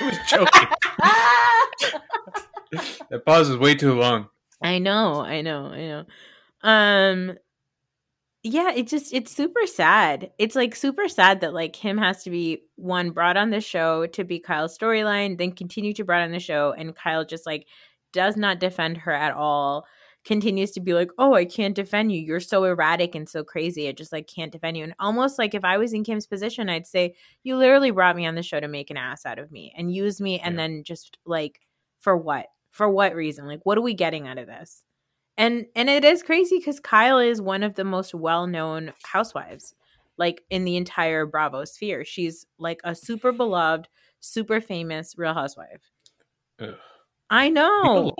was 0.00 0.18
joking. 0.28 0.68
that 3.10 3.24
pause 3.24 3.48
is 3.48 3.56
way 3.56 3.74
too 3.76 3.94
long. 3.94 4.28
I 4.62 4.78
know, 4.78 5.20
I 5.20 5.42
know, 5.42 5.66
I 5.66 5.86
know. 5.86 6.04
Um, 6.62 7.38
yeah, 8.42 8.72
it 8.72 8.88
just 8.88 9.12
it's 9.12 9.30
super 9.30 9.66
sad. 9.66 10.32
It's 10.38 10.56
like 10.56 10.74
super 10.74 11.08
sad 11.08 11.40
that 11.42 11.54
like 11.54 11.72
Kim 11.72 11.98
has 11.98 12.24
to 12.24 12.30
be 12.30 12.62
one 12.76 13.10
brought 13.10 13.36
on 13.36 13.50
the 13.50 13.60
show 13.60 14.06
to 14.06 14.24
be 14.24 14.40
Kyle's 14.40 14.76
storyline, 14.76 15.38
then 15.38 15.52
continue 15.52 15.92
to 15.94 16.04
brought 16.04 16.22
on 16.22 16.32
the 16.32 16.40
show, 16.40 16.72
and 16.76 16.96
Kyle 16.96 17.24
just 17.24 17.46
like 17.46 17.66
does 18.12 18.36
not 18.36 18.58
defend 18.58 18.96
her 18.98 19.12
at 19.12 19.34
all. 19.34 19.86
Continues 20.24 20.72
to 20.72 20.80
be 20.80 20.92
like, 20.92 21.10
oh, 21.18 21.32
I 21.34 21.44
can't 21.46 21.74
defend 21.74 22.12
you. 22.12 22.20
You're 22.20 22.40
so 22.40 22.64
erratic 22.64 23.14
and 23.14 23.26
so 23.28 23.42
crazy. 23.42 23.88
I 23.88 23.92
just 23.92 24.12
like 24.12 24.26
can't 24.26 24.52
defend 24.52 24.76
you. 24.76 24.84
And 24.84 24.94
almost 25.00 25.38
like 25.38 25.54
if 25.54 25.64
I 25.64 25.78
was 25.78 25.92
in 25.94 26.04
Kim's 26.04 26.26
position, 26.26 26.68
I'd 26.68 26.86
say, 26.86 27.14
you 27.44 27.56
literally 27.56 27.90
brought 27.90 28.16
me 28.16 28.26
on 28.26 28.34
the 28.34 28.42
show 28.42 28.60
to 28.60 28.68
make 28.68 28.90
an 28.90 28.96
ass 28.98 29.24
out 29.24 29.38
of 29.38 29.50
me 29.50 29.72
and 29.76 29.94
use 29.94 30.20
me, 30.20 30.38
and 30.40 30.54
Yeah. 30.54 30.58
then 30.62 30.82
just 30.84 31.16
like 31.24 31.60
for 32.00 32.16
what? 32.16 32.46
For 32.70 32.88
what 32.90 33.14
reason? 33.14 33.46
Like, 33.46 33.60
what 33.64 33.78
are 33.78 33.82
we 33.82 33.94
getting 33.94 34.28
out 34.28 34.38
of 34.38 34.46
this? 34.46 34.82
and 35.38 35.66
and 35.76 35.88
it 35.88 36.04
is 36.04 36.22
crazy 36.24 36.58
because 36.58 36.80
Kyle 36.80 37.20
is 37.20 37.40
one 37.40 37.62
of 37.62 37.74
the 37.76 37.84
most 37.84 38.12
well-known 38.12 38.92
housewives 39.04 39.72
like 40.16 40.42
in 40.50 40.64
the 40.64 40.76
entire 40.76 41.26
Bravo 41.26 41.64
sphere. 41.64 42.04
She's 42.04 42.44
like 42.58 42.80
a 42.84 42.92
super 42.94 43.30
beloved, 43.30 43.88
super 44.18 44.60
famous 44.60 45.14
Real 45.16 45.32
Housewife. 45.34 45.92
Ugh. 46.60 46.74
I 47.30 47.50
know 47.50 48.12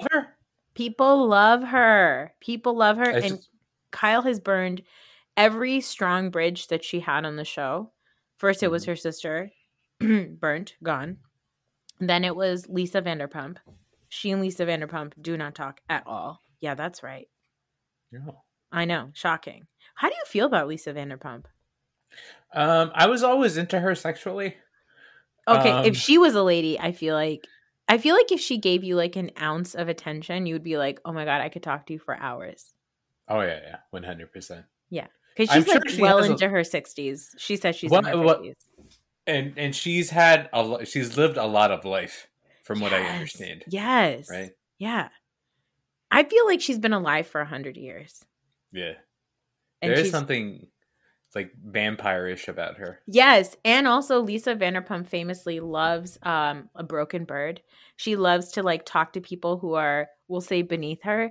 People 0.79 1.27
love 1.27 1.65
her? 1.65 2.33
people 2.41 2.77
love 2.77 2.99
her. 2.99 3.11
It's 3.11 3.27
and 3.27 3.37
just- 3.39 3.51
Kyle 3.91 4.23
has 4.23 4.39
burned 4.39 4.83
every 5.37 5.81
strong 5.81 6.31
bridge 6.31 6.69
that 6.69 6.85
she 6.85 7.01
had 7.01 7.25
on 7.25 7.35
the 7.35 7.45
show. 7.45 7.91
First, 8.37 8.63
it 8.63 8.71
was 8.71 8.83
Mm-hmm. 8.85 8.91
her 8.93 8.97
sister, 8.97 9.51
burnt, 10.41 10.77
gone. 10.83 11.17
Then 11.99 12.23
it 12.23 12.37
was 12.37 12.69
Lisa 12.69 13.03
Vanderpump. 13.03 13.57
She 14.09 14.31
and 14.31 14.41
Lisa 14.41 14.65
Vanderpump 14.67 15.15
do 15.21 15.37
not 15.37 15.57
talk 15.57 15.81
at 15.89 16.07
all. 16.07 16.43
Yeah, 16.61 16.75
that's 16.77 17.03
right. 17.03 17.27
No. 18.13 18.43
I 18.71 18.85
know. 18.85 19.11
Shocking. 19.15 19.67
How 19.97 20.09
do 20.09 20.15
you 20.15 20.25
feel 20.27 20.47
about 20.47 20.69
Lisa 20.69 20.93
Vanderpump? 20.95 21.47
Um, 22.55 22.93
I 22.95 23.09
was 23.09 23.25
always 23.25 23.57
into 23.57 23.81
her 23.81 23.97
sexually. 23.97 24.55
Okay, 25.49 25.71
Um, 25.73 25.85
if 25.87 25.97
she 25.97 26.19
was 26.19 26.37
a 26.37 26.43
lady, 26.45 26.79
I 26.79 26.93
feel 26.93 27.17
like 27.17 27.49
I 27.89 27.99
feel 27.99 28.15
like 28.15 28.31
if 28.31 28.41
she 28.41 28.59
gave 28.59 28.85
you 28.85 28.97
like 28.97 29.17
an 29.17 29.31
ounce 29.41 29.75
of 29.75 29.89
attention, 29.89 30.47
you 30.47 30.55
would 30.55 30.63
be 30.63 30.77
like, 30.77 31.01
"Oh 31.05 31.13
my 31.13 31.25
god, 31.25 31.41
I 31.41 31.49
could 31.49 31.63
talk 31.63 31.87
to 31.87 31.93
you 31.95 31.99
for 31.99 32.17
hours." 32.17 32.75
Oh 33.29 33.41
yeah, 33.41 33.61
yeah, 33.63 33.77
one 33.91 34.03
hundred 34.03 34.33
percent. 34.33 34.65
Yeah, 34.91 35.07
because 35.37 35.55
I'm 35.55 35.63
she's 35.63 35.73
sure 35.73 35.81
like 35.81 35.89
she 35.91 36.03
well 36.03 36.19
has 36.19 36.29
a- 36.29 36.33
into 36.33 36.49
her 36.49 36.65
sixties. 36.65 37.35
She 37.39 37.57
says 37.57 37.77
she's 37.77 37.91
What- 37.91 38.05
in 38.07 38.13
her 38.13 38.21
what- 38.23 38.43
And 39.27 39.55
and 39.59 39.75
she's 39.75 40.11
had 40.11 40.49
a 40.53 40.63
lo- 40.63 40.85
she's 40.85 41.17
lived 41.17 41.37
a 41.37 41.47
lot 41.47 41.71
of 41.71 41.85
life, 41.85 42.29
from 42.65 42.81
what 42.81 42.93
I 42.93 43.03
understand. 43.07 43.65
Yes. 43.69 44.29
Right? 44.31 44.53
Yeah. 44.79 45.09
I 46.11 46.25
feel 46.25 46.47
like 46.47 46.61
she's 46.63 46.79
been 46.79 46.95
alive 46.95 47.27
for 47.27 47.41
a 47.43 47.47
hundred 47.47 47.77
years. 47.77 48.25
Yeah. 48.73 48.95
And 49.83 49.91
there 49.93 49.99
is 49.99 50.07
she's 50.07 50.13
like 51.35 51.53
vampire-ish 51.65 52.49
about 52.49 52.79
her. 52.79 53.01
Yes, 53.07 53.57
and 53.65 53.87
also 53.87 54.21
Lisa 54.21 54.55
Vanderpump 54.55 55.09
famously 55.09 55.61
loves 55.61 56.19
um 56.23 56.69
a 56.75 56.83
broken 56.83 57.25
bird. 57.25 57.61
She 57.97 58.17
loves 58.17 58.53
to 58.53 58.63
like 58.63 58.85
talk 58.85 59.13
to 59.15 59.21
people 59.21 59.59
who 59.59 59.75
are 59.75 60.09
we'll 60.29 60.41
say 60.41 60.63
beneath 60.63 61.03
her 61.05 61.31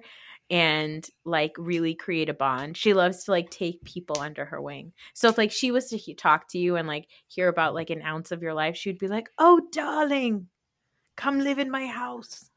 and 0.50 1.08
like 1.26 1.54
really 1.58 1.94
create 1.94 2.30
a 2.30 2.34
bond. 2.34 2.78
She 2.78 2.94
loves 2.94 3.26
to 3.26 3.32
like 3.32 3.50
take 3.50 3.84
people 3.84 4.20
under 4.20 4.46
her 4.46 4.62
wing. 4.62 4.94
So 5.14 5.30
if 5.30 5.38
like 5.38 5.52
she 5.52 5.72
was 5.72 5.90
to 5.90 5.98
he- 5.98 6.14
talk 6.14 6.48
to 6.50 6.58
you 6.58 6.76
and 6.76 6.88
like 6.88 7.08
hear 7.28 7.48
about 7.48 7.74
like 7.74 7.90
an 7.90 8.02
ounce 8.02 8.32
of 8.32 8.42
your 8.42 8.54
life, 8.54 8.78
she'd 8.78 9.00
be 9.00 9.08
like, 9.08 9.30
"Oh, 9.38 9.62
darling, 9.72 10.48
come 11.16 11.40
live 11.40 11.60
in 11.60 11.70
my 11.72 11.88
house." 11.88 12.50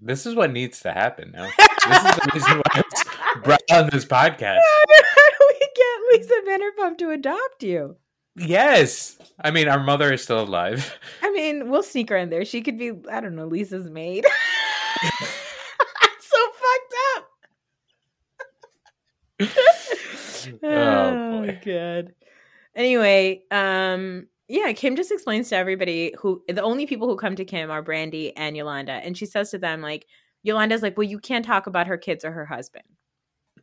This 0.00 0.26
is 0.26 0.34
what 0.34 0.52
needs 0.52 0.80
to 0.80 0.92
happen 0.92 1.32
now. 1.32 1.48
this 1.58 2.04
is 2.04 2.16
the 2.16 2.30
reason 2.34 2.56
why 2.58 2.62
I 2.74 2.82
was 2.90 3.04
brought 3.42 3.62
on 3.72 3.90
this 3.90 4.04
podcast. 4.04 4.60
Get 5.74 6.20
Lisa 6.20 6.34
Vanderpump 6.46 6.98
to 6.98 7.10
adopt 7.10 7.62
you? 7.62 7.96
Yes. 8.36 9.18
I 9.40 9.50
mean, 9.50 9.68
our 9.68 9.80
mother 9.80 10.12
is 10.12 10.22
still 10.22 10.40
alive. 10.40 10.98
I 11.22 11.30
mean, 11.32 11.70
we'll 11.70 11.82
sneak 11.82 12.10
her 12.10 12.16
in 12.16 12.30
there. 12.30 12.44
She 12.44 12.62
could 12.62 12.78
be, 12.78 12.92
I 13.10 13.20
don't 13.20 13.34
know, 13.34 13.46
Lisa's 13.46 13.90
maid. 13.90 14.24
so 16.20 16.38
fucked 16.60 16.94
up. 17.16 17.28
Oh, 20.62 21.42
boy. 21.42 21.60
god. 21.62 22.14
Anyway, 22.74 23.42
um, 23.50 24.26
yeah, 24.48 24.72
Kim 24.72 24.96
just 24.96 25.12
explains 25.12 25.50
to 25.50 25.56
everybody 25.56 26.14
who 26.18 26.42
the 26.48 26.62
only 26.62 26.86
people 26.86 27.06
who 27.06 27.16
come 27.16 27.36
to 27.36 27.44
Kim 27.44 27.70
are 27.70 27.82
Brandi 27.82 28.32
and 28.34 28.56
Yolanda, 28.56 28.92
and 28.92 29.18
she 29.18 29.26
says 29.26 29.50
to 29.50 29.58
them 29.58 29.82
like, 29.82 30.06
Yolanda's 30.42 30.82
like, 30.82 30.96
well, 30.96 31.06
you 31.06 31.18
can't 31.18 31.44
talk 31.44 31.66
about 31.66 31.86
her 31.86 31.98
kids 31.98 32.24
or 32.24 32.32
her 32.32 32.46
husband. 32.46 32.84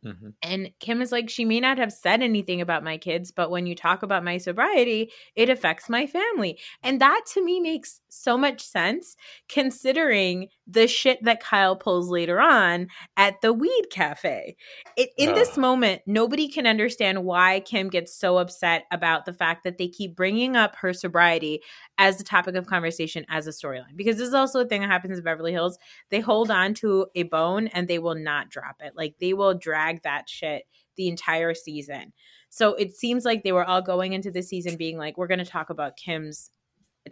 Mhm. 0.06 0.34
And 0.42 0.70
Kim 0.80 1.02
is 1.02 1.12
like, 1.12 1.30
she 1.30 1.44
may 1.44 1.60
not 1.60 1.78
have 1.78 1.92
said 1.92 2.22
anything 2.22 2.60
about 2.60 2.84
my 2.84 2.98
kids, 2.98 3.32
but 3.32 3.50
when 3.50 3.66
you 3.66 3.74
talk 3.74 4.02
about 4.02 4.24
my 4.24 4.38
sobriety, 4.38 5.10
it 5.34 5.50
affects 5.50 5.88
my 5.88 6.06
family. 6.06 6.58
And 6.82 7.00
that 7.00 7.22
to 7.34 7.44
me 7.44 7.60
makes 7.60 8.00
so 8.08 8.38
much 8.38 8.60
sense 8.62 9.16
considering 9.48 10.48
the 10.66 10.88
shit 10.88 11.22
that 11.22 11.40
Kyle 11.40 11.76
pulls 11.76 12.08
later 12.08 12.40
on 12.40 12.88
at 13.16 13.40
the 13.40 13.52
weed 13.52 13.86
cafe. 13.90 14.56
It, 14.96 15.10
in 15.16 15.34
this 15.34 15.56
moment, 15.56 16.02
nobody 16.06 16.48
can 16.48 16.66
understand 16.66 17.24
why 17.24 17.60
Kim 17.60 17.88
gets 17.88 18.16
so 18.16 18.38
upset 18.38 18.84
about 18.90 19.26
the 19.26 19.32
fact 19.32 19.62
that 19.64 19.78
they 19.78 19.86
keep 19.88 20.16
bringing 20.16 20.56
up 20.56 20.74
her 20.76 20.92
sobriety 20.92 21.62
as 21.98 22.16
the 22.18 22.24
topic 22.24 22.56
of 22.56 22.66
conversation 22.66 23.24
as 23.28 23.46
a 23.46 23.50
storyline. 23.50 23.96
Because 23.96 24.16
this 24.16 24.26
is 24.28 24.34
also 24.34 24.60
a 24.60 24.66
thing 24.66 24.80
that 24.80 24.90
happens 24.90 25.18
in 25.18 25.24
Beverly 25.24 25.52
Hills 25.52 25.78
they 26.10 26.20
hold 26.20 26.50
on 26.50 26.74
to 26.74 27.06
a 27.14 27.24
bone 27.24 27.68
and 27.68 27.88
they 27.88 27.98
will 27.98 28.14
not 28.14 28.50
drop 28.50 28.76
it. 28.80 28.92
Like 28.96 29.16
they 29.20 29.34
will 29.34 29.54
drag 29.54 30.02
that 30.02 30.28
shit 30.28 30.64
the 30.96 31.08
entire 31.08 31.54
season. 31.54 32.12
So 32.48 32.74
it 32.74 32.96
seems 32.96 33.24
like 33.24 33.42
they 33.42 33.52
were 33.52 33.64
all 33.64 33.82
going 33.82 34.12
into 34.12 34.30
the 34.30 34.42
season 34.42 34.76
being 34.76 34.96
like, 34.98 35.16
we're 35.16 35.26
going 35.26 35.38
to 35.38 35.44
talk 35.44 35.70
about 35.70 35.96
Kim's 35.96 36.50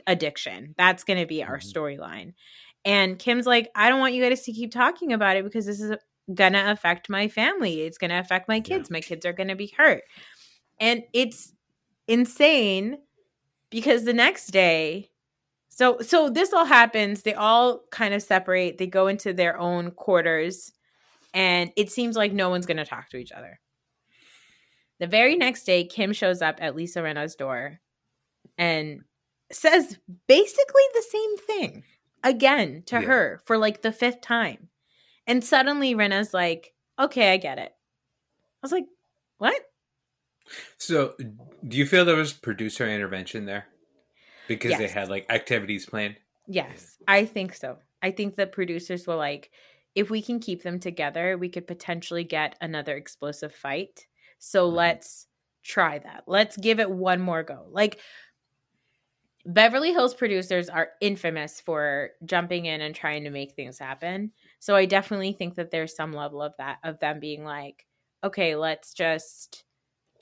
addiction. 0.07 0.75
That's 0.77 1.05
going 1.05 1.21
to 1.21 1.27
be 1.27 1.43
our 1.43 1.59
Mhm. 1.59 1.73
storyline. 1.73 2.35
And 2.85 3.19
Kim's 3.19 3.47
like, 3.47 3.71
I 3.75 3.89
don't 3.89 4.01
want 4.01 4.15
you 4.15 4.23
guys 4.23 4.43
to 4.43 4.53
keep 4.53 4.71
talking 4.71 5.13
about 5.13 5.37
it 5.37 5.45
because 5.45 5.67
this 5.67 5.81
is 5.81 5.97
to 6.53 6.71
affect 6.71 7.09
my 7.09 7.29
family. 7.29 7.83
It's 7.83 7.99
to 8.11 8.19
affect 8.19 8.49
my 8.49 8.61
kids. 8.61 8.91
My 8.91 9.01
kids 9.01 9.25
are 9.25 9.33
to 9.49 9.57
be 9.57 9.73
hurt. 9.77 10.03
And 10.81 11.03
it's 11.13 11.53
insane 12.07 12.99
because 13.71 14.05
the 14.05 14.13
next 14.13 14.49
day 14.49 15.11
so 15.71 15.99
so 16.01 16.29
this 16.29 16.53
all 16.53 16.67
happens 16.67 17.23
they 17.23 17.33
all 17.33 17.81
kind 17.91 18.13
of 18.13 18.23
separate 18.23 18.77
they 18.77 18.87
go 18.87 19.07
into 19.07 19.33
their 19.33 19.59
own 19.59 19.91
quarters 19.91 20.71
and 21.35 21.73
it 21.77 21.91
seems 21.91 22.17
like 22.17 22.33
no 22.33 22.49
one's 22.49 22.65
to 22.79 22.85
talk 22.85 23.11
to 23.11 23.17
each 23.17 23.33
other. 23.33 23.61
The 25.01 25.09
very 25.09 25.37
next 25.37 25.65
day, 25.65 25.85
Kim 25.85 26.13
shows 26.13 26.41
up 26.41 26.59
at 26.61 26.77
Lisa 26.77 27.03
Rinna's 27.03 27.35
door 27.35 27.81
and 28.57 29.01
says 29.51 29.99
basically 30.29 30.83
the 30.95 31.05
same 31.11 31.37
thing 31.39 31.85
again 32.25 32.83
to 32.87 32.97
Yeah. 32.97 33.03
her 33.03 33.43
for 33.47 33.57
like 33.59 33.83
the 33.83 33.93
fifth 33.93 34.21
time. 34.21 34.71
And 35.27 35.45
suddenly 35.45 35.95
Rinna's 35.95 36.35
like, 36.35 36.75
okay, 36.99 37.33
I 37.33 37.37
get 37.37 37.59
it. 37.59 37.73
I 37.73 38.59
was 38.63 38.73
like, 38.73 38.87
what? 39.39 39.61
So, 40.79 41.15
do 41.19 41.77
you 41.77 41.87
feel 41.87 42.05
there 42.05 42.17
was 42.17 42.33
producer 42.33 42.87
intervention 42.89 43.47
there 43.47 43.67
because 44.49 44.77
they 44.77 44.89
had 44.89 45.09
like 45.09 45.27
activities 45.31 45.87
planned? 45.87 46.17
Yes, 46.47 46.99
I 47.09 47.25
think 47.25 47.55
so. 47.55 47.79
I 48.03 48.11
think 48.11 48.37
the 48.37 48.47
producers 48.47 49.07
were 49.07 49.15
like, 49.15 49.51
if 49.95 50.11
we 50.11 50.21
can 50.21 50.41
keep 50.41 50.63
them 50.63 50.79
together, 50.81 51.39
we 51.39 51.49
could 51.49 51.67
potentially 51.67 52.25
get 52.25 52.57
another 52.61 52.97
explosive 52.97 53.55
fight. 53.55 54.07
So 54.39 54.71
Mhm. 54.71 54.75
let's 54.75 55.27
try 55.63 55.99
that. 56.01 56.25
Let's 56.27 56.57
give 56.59 56.81
it 56.81 56.91
one 56.91 57.21
more 57.21 57.43
go. 57.43 57.67
Like 57.71 58.01
Beverly 59.47 59.93
Hills 59.93 60.15
producers 60.15 60.69
are 60.69 60.91
infamous 61.01 61.61
for 61.61 62.11
jumping 62.25 62.67
in 62.67 62.81
and 62.81 62.95
trying 62.95 63.25
to 63.25 63.31
make 63.31 63.53
things 63.53 63.79
happen. 63.79 64.33
So 64.59 64.75
I 64.75 64.87
definitely 64.87 65.33
think 65.33 65.57
that 65.57 65.71
there's 65.71 65.95
some 65.95 66.13
level 66.13 66.41
of 66.41 66.55
that 66.59 66.79
of 66.83 66.99
them 67.01 67.21
being 67.21 67.45
like, 67.45 67.87
okay, 68.23 68.57
let's 68.57 68.95
just 68.95 69.65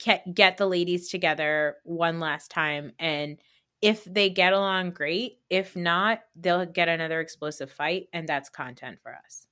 get, 0.03 0.33
get 0.33 0.57
the 0.57 0.67
ladies 0.67 1.09
together 1.09 1.77
one 1.83 2.19
last 2.19 2.51
time 2.51 2.91
and 2.99 3.37
if 3.81 4.05
they 4.05 4.29
get 4.29 4.53
along 4.53 4.91
great 4.91 5.39
if 5.49 5.75
not 5.75 6.21
they'll 6.35 6.65
get 6.65 6.89
another 6.89 7.19
explosive 7.19 7.71
fight 7.71 8.07
and 8.13 8.27
that's 8.27 8.49
content 8.49 8.97
for 9.01 9.13
us 9.25 9.47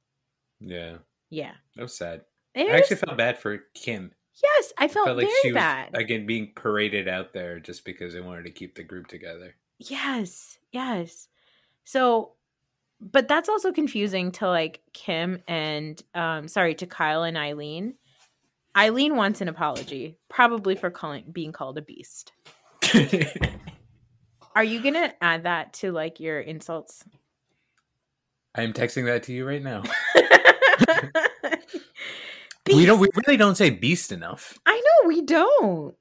Yeah, 0.60 0.98
yeah 1.30 1.54
that 1.76 1.84
was 1.84 1.98
sad. 1.98 2.22
It 2.56 2.72
I 2.72 2.78
actually 2.78 2.98
felt 2.98 3.18
bad 3.18 3.38
for 3.38 3.60
Kim. 3.76 4.12
yes 4.44 4.74
i 4.78 4.88
felt, 4.88 5.06
felt 5.06 5.18
like 5.18 5.30
she 5.42 5.52
was 5.52 5.56
bad 5.62 5.90
again 5.94 6.26
being 6.26 6.52
paraded 6.56 7.08
out 7.08 7.34
there 7.34 7.60
just 7.60 7.86
because 7.86 8.14
they 8.14 8.22
wanted 8.22 8.44
to 8.44 8.52
keep 8.52 8.76
the 8.76 8.84
group 8.84 9.08
together. 9.08 9.56
Yes 9.90 10.58
yes 10.72 11.28
so 11.84 12.34
but 13.00 13.28
that's 13.28 13.50
also 13.50 13.72
confusing 13.72 14.32
to 14.32 14.48
like 14.48 14.82
kim 14.94 15.40
and 15.48 16.02
um 16.14 16.48
sorry 16.48 16.76
to 16.76 16.86
kyle 16.86 17.24
and 17.24 17.38
eileen 17.38 17.96
eileen 18.78 19.16
wants 19.16 19.42
an 19.42 19.48
apology 19.48 20.18
probably 20.30 20.76
for 20.76 20.90
calling 20.90 21.24
being 21.32 21.52
called 21.52 21.78
a 21.78 21.82
beast 21.82 22.32
are 24.56 24.64
you 24.64 24.82
gonna 24.82 25.14
add 25.22 25.44
that 25.44 25.74
to 25.74 25.92
like 25.92 26.20
your 26.20 26.40
insults 26.40 27.04
I'm 28.54 28.74
texting 28.74 29.06
that 29.06 29.24
to 29.24 29.34
you 29.34 29.48
right 29.48 29.64
now. 29.64 29.84
We 32.68 32.86
don't. 32.86 33.00
We 33.00 33.10
really 33.16 33.38
don't 33.38 33.56
say 33.56 33.70
beast 33.70 34.12
enough. 34.12 34.60
I 34.66 34.76
know 34.76 35.08
we 35.08 35.22
don't. 35.22 35.96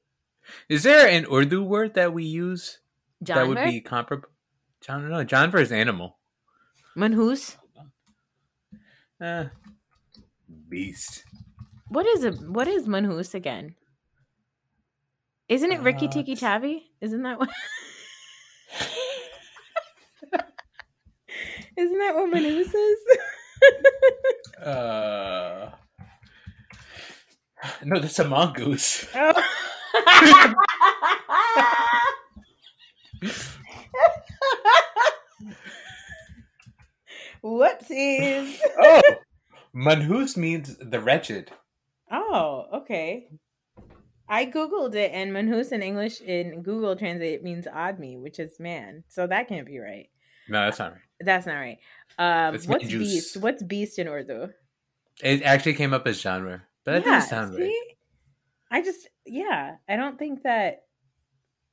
Is 0.69 0.83
there 0.83 1.09
an 1.09 1.27
Urdu 1.31 1.63
word 1.63 1.95
that 1.95 2.13
we 2.13 2.25
use 2.25 2.81
that 3.23 3.47
would 3.47 3.59
Janver? 3.59 3.71
be 3.71 3.81
comparable? 3.81 4.29
John, 4.85 5.09
no, 5.09 5.25
Janver 5.25 5.61
is 5.61 5.73
animal. 5.73 6.19
Manhus. 6.97 7.57
Uh, 9.21 9.45
beast. 10.69 11.25
What 11.89 12.07
is 12.07 12.25
a 12.25 12.33
what 12.33 12.67
is 12.69 12.87
Manhus 12.89 13.35
again? 13.35 13.75
Isn't 15.49 15.73
it 15.73 15.81
Ricky 15.81 16.07
Uh, 16.07 16.11
Tiki 16.11 16.37
Tavi? 16.37 16.91
Isn't 17.01 17.23
that 17.25 17.39
what? 17.39 17.51
Isn't 21.77 21.99
that 21.99 22.15
what 22.15 22.31
Manhus 22.31 22.73
is? 22.75 22.99
Uh, 24.63 25.71
no, 27.85 27.99
that's 27.99 28.19
a 28.19 28.29
mongoose. 28.29 29.07
Oh. 29.15 29.43
Whoopsies. 37.45 38.59
Oh, 38.83 39.01
manhus 39.73 40.37
means 40.37 40.77
the 40.77 41.01
wretched. 41.01 41.51
Oh, 42.11 42.67
okay. 42.75 43.29
I 44.29 44.47
googled 44.47 44.95
it, 44.95 45.11
and 45.13 45.33
manhus 45.33 45.73
in 45.73 45.83
English 45.83 46.21
in 46.21 46.63
Google 46.63 46.97
Translate 46.97 47.43
means 47.43 47.67
odd 47.73 47.99
me, 47.99 48.17
which 48.17 48.39
is 48.39 48.61
man. 48.61 49.05
So 49.09 49.27
that 49.27 49.49
can't 49.49 49.67
be 49.67 49.79
right. 49.79 50.09
No, 50.49 50.65
that's 50.65 50.79
not 50.79 50.93
right. 50.93 51.01
That's 51.21 51.47
not 51.47 51.55
right. 51.55 51.79
Um, 52.19 52.55
what's 52.67 52.85
manjus. 52.85 52.99
beast? 52.99 53.37
What's 53.39 53.63
beast 53.63 53.99
in 53.99 54.09
Urdu? 54.09 54.51
It 55.23 55.43
actually 55.43 55.75
came 55.75 55.93
up 55.93 56.07
as 56.07 56.21
genre, 56.21 56.63
but 56.85 56.93
that 56.93 57.05
doesn't 57.05 57.29
sound 57.29 57.55
right. 57.55 57.73
I 58.71 58.83
just, 58.83 59.09
yeah, 59.27 59.77
I 59.89 59.97
don't 59.97 60.19
think 60.19 60.45
that 60.45 60.85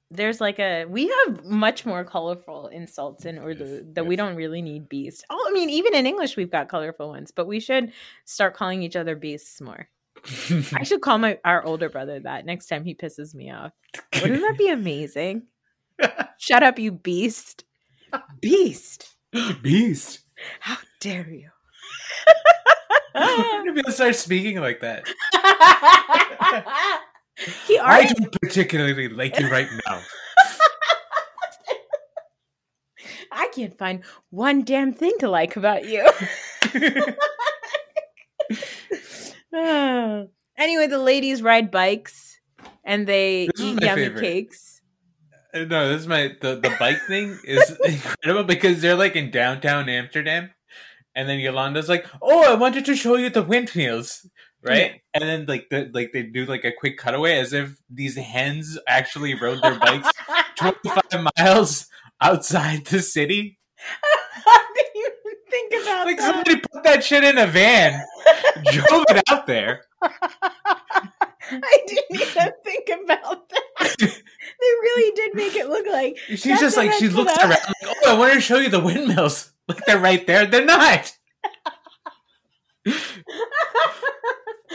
there's 0.09 0.39
like 0.39 0.59
a. 0.59 0.85
We 0.85 1.07
have 1.07 1.43
much 1.45 1.85
more 1.85 2.03
colorful 2.03 2.67
insults 2.67 3.25
in 3.25 3.37
Urdu 3.37 3.65
Yes, 3.65 3.83
that 3.93 4.05
we 4.05 4.15
don't 4.15 4.35
really 4.35 4.61
need 4.61 4.87
beast. 4.87 5.25
Oh, 5.29 5.45
I 5.49 5.53
mean, 5.53 5.69
even 5.69 5.93
in 5.95 6.05
English, 6.05 6.37
we've 6.37 6.51
got 6.51 6.69
colorful 6.69 7.09
ones, 7.09 7.31
but 7.31 7.47
we 7.47 7.59
should 7.59 7.91
start 8.25 8.55
calling 8.55 8.83
each 8.83 8.95
other 8.95 9.15
beasts 9.15 9.59
more. 9.59 9.89
I 10.73 10.83
should 10.83 11.01
call 11.01 11.17
my 11.17 11.39
our 11.43 11.63
older 11.63 11.89
brother 11.89 12.19
that 12.21 12.45
next 12.45 12.67
time 12.67 12.83
he 12.83 12.95
pisses 12.95 13.35
me 13.35 13.51
off. 13.51 13.71
Wouldn't 14.21 14.41
that 14.41 14.57
be 14.57 14.69
amazing? 14.69 15.43
Shut 16.37 16.63
up, 16.63 16.79
you 16.79 16.91
beast! 16.91 17.65
Beast! 18.39 19.15
beast? 19.61 20.21
How 20.59 20.77
dare 20.99 21.29
you? 21.29 21.49
I'm 23.15 23.61
gonna 23.61 23.73
be 23.73 23.79
able 23.79 23.87
to 23.87 23.91
start 23.91 24.15
speaking 24.15 24.59
like 24.59 24.79
that. 24.81 25.05
He 27.67 27.77
I 27.79 28.05
don't 28.05 28.31
particularly 28.41 29.07
like 29.09 29.39
you 29.39 29.49
right 29.49 29.67
now. 29.87 30.01
I 33.31 33.49
can't 33.53 33.77
find 33.77 34.03
one 34.29 34.63
damn 34.63 34.93
thing 34.93 35.13
to 35.19 35.29
like 35.29 35.55
about 35.55 35.85
you. 35.87 36.09
Anyway, 40.59 40.87
the 40.87 40.97
ladies 40.97 41.41
ride 41.41 41.69
bikes 41.71 42.39
and 42.83 43.07
they 43.07 43.47
This 43.55 43.65
eat 43.65 43.81
yummy 43.81 44.03
favorite. 44.05 44.21
cakes. 44.21 44.81
Uh, 45.53 45.59
No, 45.65 45.87
this 45.89 46.01
is 46.01 46.07
my 46.07 46.35
the, 46.41 46.55
the 46.55 46.75
bike 46.79 46.99
thing 47.07 47.37
is 47.43 47.77
incredible 47.85 48.43
because 48.43 48.81
they're 48.81 48.95
like 48.95 49.15
in 49.15 49.29
downtown 49.31 49.87
Amsterdam, 49.87 50.49
and 51.15 51.29
then 51.29 51.39
Yolanda's 51.39 51.89
like, 51.89 52.05
"Oh, 52.21 52.51
I 52.51 52.55
wanted 52.55 52.85
to 52.85 52.95
show 52.95 53.15
you 53.17 53.29
the 53.29 53.43
windmills." 53.43 54.27
Right, 54.63 54.77
Yeah. 54.93 54.97
and 55.13 55.23
then 55.23 55.45
like 55.45 55.69
the 55.69 55.89
like 55.93 56.11
they 56.13 56.23
do 56.23 56.45
like 56.45 56.65
a 56.65 56.71
quick 56.71 56.97
cutaway 56.97 57.37
as 57.37 57.53
if 57.53 57.77
these 57.89 58.15
hens 58.17 58.77
actually 58.87 59.33
rode 59.35 59.61
their 59.61 59.77
bikes 59.79 60.09
twenty 60.57 60.89
five 60.89 61.27
miles 61.37 61.85
outside 62.19 62.85
the 62.85 63.01
city. 63.01 63.59
I 64.45 64.65
didn't 64.75 64.95
even 64.97 65.11
think 65.49 65.73
about 65.83 66.05
Like 66.07 66.17
that. 66.17 66.31
somebody 66.33 66.55
put 66.73 66.83
that 66.83 67.03
shit 67.03 67.23
in 67.23 67.37
a 67.37 67.45
van, 67.47 68.03
drove 68.71 69.05
it 69.09 69.23
out 69.29 69.45
there. 69.47 69.83
I 70.01 71.77
didn't 71.87 72.21
even 72.21 72.51
think 72.65 72.89
about 73.03 73.47
that. 73.49 73.95
they 73.99 74.07
really 74.81 75.15
did 75.15 75.35
make 75.35 75.55
it 75.55 75.69
look 75.69 75.85
like 75.87 76.17
She's 76.27 76.59
just 76.59 76.75
like 76.77 76.91
she 76.93 77.07
looks 77.09 77.31
thought. 77.33 77.43
around 77.45 77.61
like, 77.83 77.95
"Oh, 78.05 78.15
I 78.15 78.17
want 78.17 78.33
to 78.33 78.41
show 78.41 78.57
you 78.57 78.69
the 78.69 78.79
windmills." 78.81 79.51
Like 79.67 79.85
they're 79.85 79.99
right 79.99 80.25
there. 80.25 80.45
They're 80.47 80.65
not. 80.65 81.13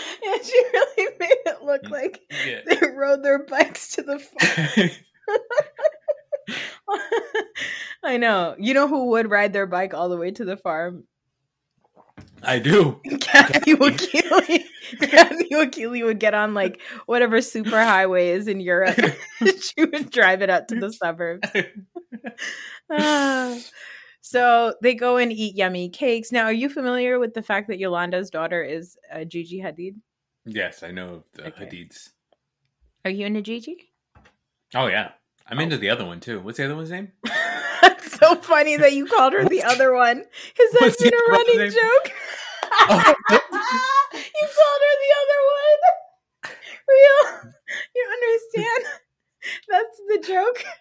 yeah, 0.22 0.36
she 0.42 0.62
really 0.72 1.09
made 1.20 1.36
it 1.46 1.62
look 1.62 1.88
like 1.90 2.20
Yeah. 2.46 2.61
they 2.66 2.78
rode 2.94 3.22
their 3.22 3.44
bikes 3.44 3.94
to 3.96 4.03
the 4.03 4.18
farm. 4.78 4.90
I 8.05 8.16
know. 8.16 8.55
You 8.59 8.74
know 8.74 8.88
who 8.88 9.11
would 9.11 9.30
ride 9.30 9.53
their 9.53 9.66
bike 9.66 9.94
all 9.94 10.09
the 10.09 10.16
way 10.16 10.30
to 10.32 10.44
the 10.44 10.57
farm? 10.57 11.05
I 12.42 12.59
do. 12.59 13.00
Kathy 13.20 13.74
Wakile. 13.74 14.64
Kathy 15.00 15.48
Wakile 15.53 16.05
would 16.05 16.18
get 16.18 16.34
on 16.34 16.55
like 16.55 16.80
whatever 17.07 17.40
super 17.40 17.80
highway 17.82 18.30
is 18.30 18.48
in 18.48 18.61
Europe. 18.61 18.98
she 19.61 19.84
would 19.84 20.11
drive 20.11 20.42
it 20.42 20.50
out 20.50 20.68
to 20.68 20.74
the 20.74 20.92
suburbs. 20.92 21.48
Ah. 22.90 23.57
So 24.33 24.74
they 24.83 24.95
go 24.95 25.18
and 25.18 25.30
eat 25.30 25.55
yummy 25.57 25.89
cakes. 25.91 26.33
Now, 26.33 26.45
are 26.45 26.53
you 26.53 26.68
familiar 26.68 27.18
with 27.18 27.35
the 27.35 27.43
fact 27.43 27.68
that 27.68 27.78
Yolanda's 27.78 28.30
daughter 28.30 28.62
is 28.62 28.97
uh, 29.12 29.24
Gigi 29.24 29.61
Hadid? 29.61 29.97
Yes, 30.47 30.83
I 30.83 30.91
know 30.91 31.14
of 31.16 31.24
the 31.35 31.47
Okay. 31.49 31.66
Hadids. 31.66 32.11
Are 33.05 33.11
you 33.11 33.26
into 33.26 33.43
Gigi? 33.43 33.93
Oh 34.74 34.87
yeah, 34.87 35.11
I'm 35.47 35.59
Oh. 35.59 35.62
into 35.62 35.76
the 35.76 35.91
other 35.91 36.05
one 36.07 36.20
too. 36.20 36.41
What's 36.41 36.57
the 36.59 36.64
other 36.64 36.74
one's 36.76 36.91
name? 36.91 37.12
That's 37.83 38.18
so 38.18 38.37
funny 38.37 38.76
that 38.76 38.93
you 38.95 39.07
called 39.07 39.33
her 39.35 39.45
the 39.45 39.62
other 39.62 39.93
one. 39.95 40.18
Has 40.18 40.72
that 40.72 40.80
What's 40.80 41.03
been 41.03 41.12
a 41.12 41.30
running 41.30 41.59
name? 41.59 41.70
joke? 41.70 42.12
Oh, 42.89 43.14
you 43.30 44.49
called 44.59 44.83
her 44.89 44.97
the 45.05 45.12
other 45.20 45.41
one. 45.53 46.55
Real? 46.89 47.53
You 47.95 48.05
understand? 48.12 49.01
That's 49.68 50.01
the 50.09 50.24
joke. 50.26 50.64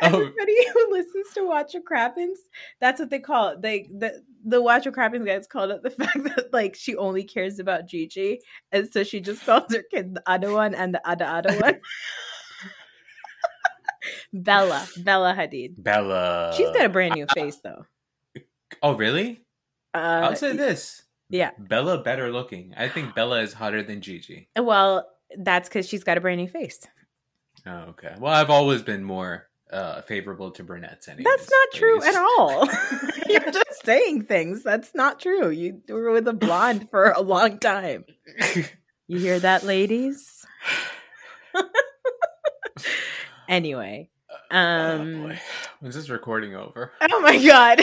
That 0.00 0.12
Oh. 0.14 0.20
everybody 0.20 0.56
who 0.72 0.92
listens 0.92 1.26
to 1.34 1.44
Watch 1.44 1.74
What 1.74 1.84
Crappens, 1.84 2.38
that's 2.80 3.00
what 3.00 3.10
they 3.10 3.18
call 3.18 3.48
it. 3.48 3.60
They 3.60 3.88
the 3.92 4.22
the 4.44 4.62
Watch 4.62 4.84
Crappens 4.84 5.26
guys 5.26 5.48
called 5.48 5.72
it 5.72 5.82
the 5.82 5.90
fact 5.90 6.22
that 6.22 6.52
like 6.52 6.76
she 6.76 6.94
only 6.94 7.24
cares 7.24 7.58
about 7.58 7.86
Gigi, 7.88 8.38
and 8.70 8.88
so 8.92 9.02
she 9.02 9.20
just 9.20 9.44
calls 9.44 9.74
her 9.74 9.82
kid 9.90 10.14
the 10.14 10.22
other 10.28 10.52
one 10.52 10.76
and 10.76 10.94
the 10.94 11.06
other 11.06 11.24
other 11.24 11.58
one. 11.58 11.80
Bella, 14.32 14.86
Bella 14.98 15.34
Hadid. 15.36 15.74
Bella. 15.82 16.52
She's 16.56 16.70
got 16.70 16.84
a 16.84 16.88
brand 16.88 17.14
new 17.14 17.26
face 17.34 17.56
though. 17.62 17.84
Oh, 18.82 18.94
really? 18.94 19.42
Uh, 19.92 20.22
I'll 20.24 20.36
say 20.36 20.56
this: 20.56 21.02
yeah. 21.28 21.50
Bella 21.58 22.02
better 22.02 22.30
looking. 22.32 22.74
I 22.76 22.88
think 22.88 23.14
Bella 23.14 23.40
is 23.42 23.52
hotter 23.52 23.82
than 23.82 24.00
Gigi. 24.00 24.48
Well, 24.56 25.08
that's 25.36 25.68
because 25.68 25.88
she's 25.88 26.04
got 26.04 26.16
a 26.16 26.20
brand 26.20 26.40
new 26.40 26.48
face. 26.48 26.86
Oh, 27.66 27.90
okay. 27.90 28.14
Well, 28.18 28.32
I've 28.32 28.50
always 28.50 28.82
been 28.82 29.04
more 29.04 29.48
uh, 29.72 30.02
favorable 30.02 30.50
to 30.52 30.64
brunettes. 30.64 31.08
Anyways, 31.08 31.24
That's 31.24 31.50
not 31.50 31.68
true 31.74 32.02
at 32.02 32.14
all. 32.14 32.68
You're 33.28 33.50
just 33.50 33.84
saying 33.84 34.24
things. 34.24 34.62
That's 34.62 34.94
not 34.94 35.20
true. 35.20 35.50
You 35.50 35.80
were 35.88 36.10
with 36.10 36.28
a 36.28 36.32
blonde 36.32 36.90
for 36.90 37.10
a 37.10 37.20
long 37.20 37.58
time. 37.58 38.04
You 39.08 39.18
hear 39.18 39.38
that, 39.40 39.64
ladies? 39.64 40.44
anyway, 43.48 44.10
oh, 44.50 44.56
um, 44.56 45.22
boy. 45.22 45.40
When's 45.80 45.94
this 45.94 46.08
recording 46.08 46.54
over? 46.54 46.92
oh 47.00 47.20
my 47.20 47.44
god, 47.44 47.78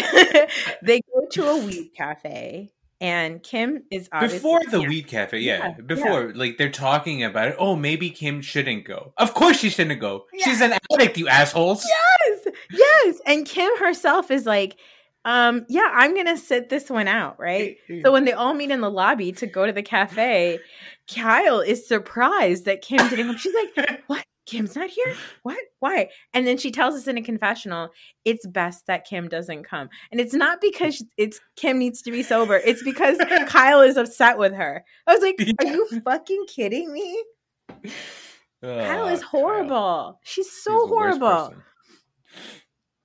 they 0.82 1.02
go 1.02 1.28
to 1.32 1.48
a 1.48 1.58
weed 1.58 1.92
cafe, 1.96 2.72
and 3.02 3.42
Kim 3.44 3.84
is 3.92 4.10
Before 4.20 4.60
the 4.70 4.82
yeah. 4.82 4.88
weed 4.88 5.08
cafe, 5.08 5.40
yeah. 5.40 5.58
Yeah, 5.58 5.82
Before, 5.86 6.34
like 6.34 6.58
they're 6.58 6.70
talking 6.70 7.24
about 7.24 7.50
it. 7.50 7.56
Oh, 7.58 7.76
maybe 7.76 8.10
Kim 8.10 8.42
shouldn't 8.42 8.86
go. 8.86 9.14
Of 9.18 9.34
course 9.34 9.60
she 9.60 9.70
shouldn't 9.70 10.00
go. 10.02 10.26
She's 10.40 10.62
an 10.62 10.74
addict, 10.92 11.18
you 11.18 11.28
assholes. 11.28 11.86
Yes, 11.88 12.56
yes, 12.72 13.22
and 13.26 13.46
Kim 13.46 13.76
herself 13.78 14.32
is 14.32 14.46
like, 14.46 14.78
um, 15.26 15.66
yeah, 15.70 15.90
I'm 15.94 16.16
gonna 16.16 16.38
sit 16.38 16.70
this 16.70 16.90
one 16.90 17.08
out, 17.08 17.40
right? 17.40 17.78
So 18.04 18.12
when 18.12 18.26
they 18.26 18.34
all 18.34 18.54
meet 18.54 18.72
in 18.72 18.82
the 18.82 18.90
lobby 18.90 19.32
to 19.34 19.48
go 19.48 19.66
to 19.66 19.72
the 19.72 19.84
cafe, 19.84 20.60
Kyle 21.14 21.60
is 21.60 21.88
surprised 21.88 22.66
that 22.66 22.82
Kim 22.82 22.98
didn't 23.10 23.28
come. 23.28 23.38
She's 23.38 23.54
like, 23.54 24.04
"What? 24.08 24.26
Kim's 24.50 24.76
not 24.76 24.90
here? 24.90 25.16
What? 25.44 25.58
Why?" 25.80 26.10
And 26.34 26.46
then 26.48 26.58
she 26.58 26.72
tells 26.72 26.96
us 26.96 27.08
in 27.08 27.18
a 27.18 27.22
confessional, 27.22 27.90
"It's 28.26 28.46
best 28.48 28.88
that 28.88 29.06
Kim 29.06 29.28
doesn't 29.28 29.64
come." 29.64 29.90
And 30.12 30.20
it's 30.20 30.34
not 30.34 30.60
because 30.62 31.04
it's 31.18 31.40
Kim 31.56 31.78
needs 31.80 32.02
to 32.04 32.12
be 32.12 32.24
sober. 32.24 32.62
It's 32.66 32.84
because 32.84 33.18
Kyle 33.48 33.82
is 33.82 33.98
upset 33.98 34.38
with 34.38 34.54
her. 34.54 34.84
I 35.08 35.14
was 35.14 35.22
like, 35.22 35.36
"Are 35.60 35.68
you 35.68 35.88
fucking 36.04 36.46
kidding 36.48 36.92
me?" 36.92 37.24
Kyle 38.62 39.08
is 39.08 39.22
horrible. 39.22 40.20
She's 40.24 40.52
so 40.52 40.88
horrible. 40.88 41.54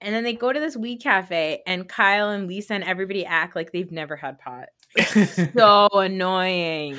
And 0.01 0.15
then 0.15 0.25
they 0.25 0.35
go 0.35 0.53
to 0.53 0.61
this 0.61 0.77
weed 0.77 0.99
cafe, 0.99 1.63
and 1.67 1.89
Kyle 1.89 2.31
and 2.31 2.47
Lisa 2.47 2.75
and 2.75 2.85
everybody 2.85 3.25
act 3.25 3.57
like 3.57 3.73
they've 3.73 3.91
never 3.91 4.17
had 4.17 4.39
pot. 4.39 4.67
so 5.55 5.89
annoying. 5.93 6.97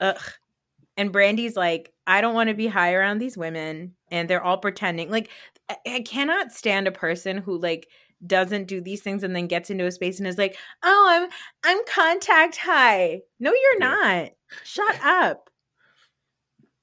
Ugh. 0.00 0.20
And 0.96 1.12
Brandi's 1.12 1.56
like, 1.56 1.92
I 2.06 2.20
don't 2.20 2.34
want 2.34 2.48
to 2.48 2.54
be 2.54 2.66
high 2.66 2.94
around 2.94 3.18
these 3.18 3.36
women, 3.36 3.94
and 4.10 4.28
they're 4.28 4.42
all 4.42 4.58
pretending. 4.58 5.10
Like, 5.10 5.30
I, 5.86 6.00
cannot 6.00 6.52
stand 6.52 6.86
a 6.86 6.92
person 6.92 7.38
who 7.38 7.58
like 7.58 7.88
doesn't 8.26 8.66
do 8.68 8.80
these 8.80 9.00
things 9.00 9.22
and 9.22 9.34
then 9.34 9.46
gets 9.46 9.70
into 9.70 9.86
a 9.86 9.92
space 9.92 10.18
and 10.18 10.26
is 10.26 10.38
like, 10.38 10.56
"Oh, 10.82 11.06
I'm 11.10 11.30
I'm 11.64 11.84
contact 11.86 12.56
high." 12.56 13.20
No, 13.40 13.52
you're 13.52 13.78
not. 13.78 14.30
Shut 14.64 15.00
up. 15.04 15.50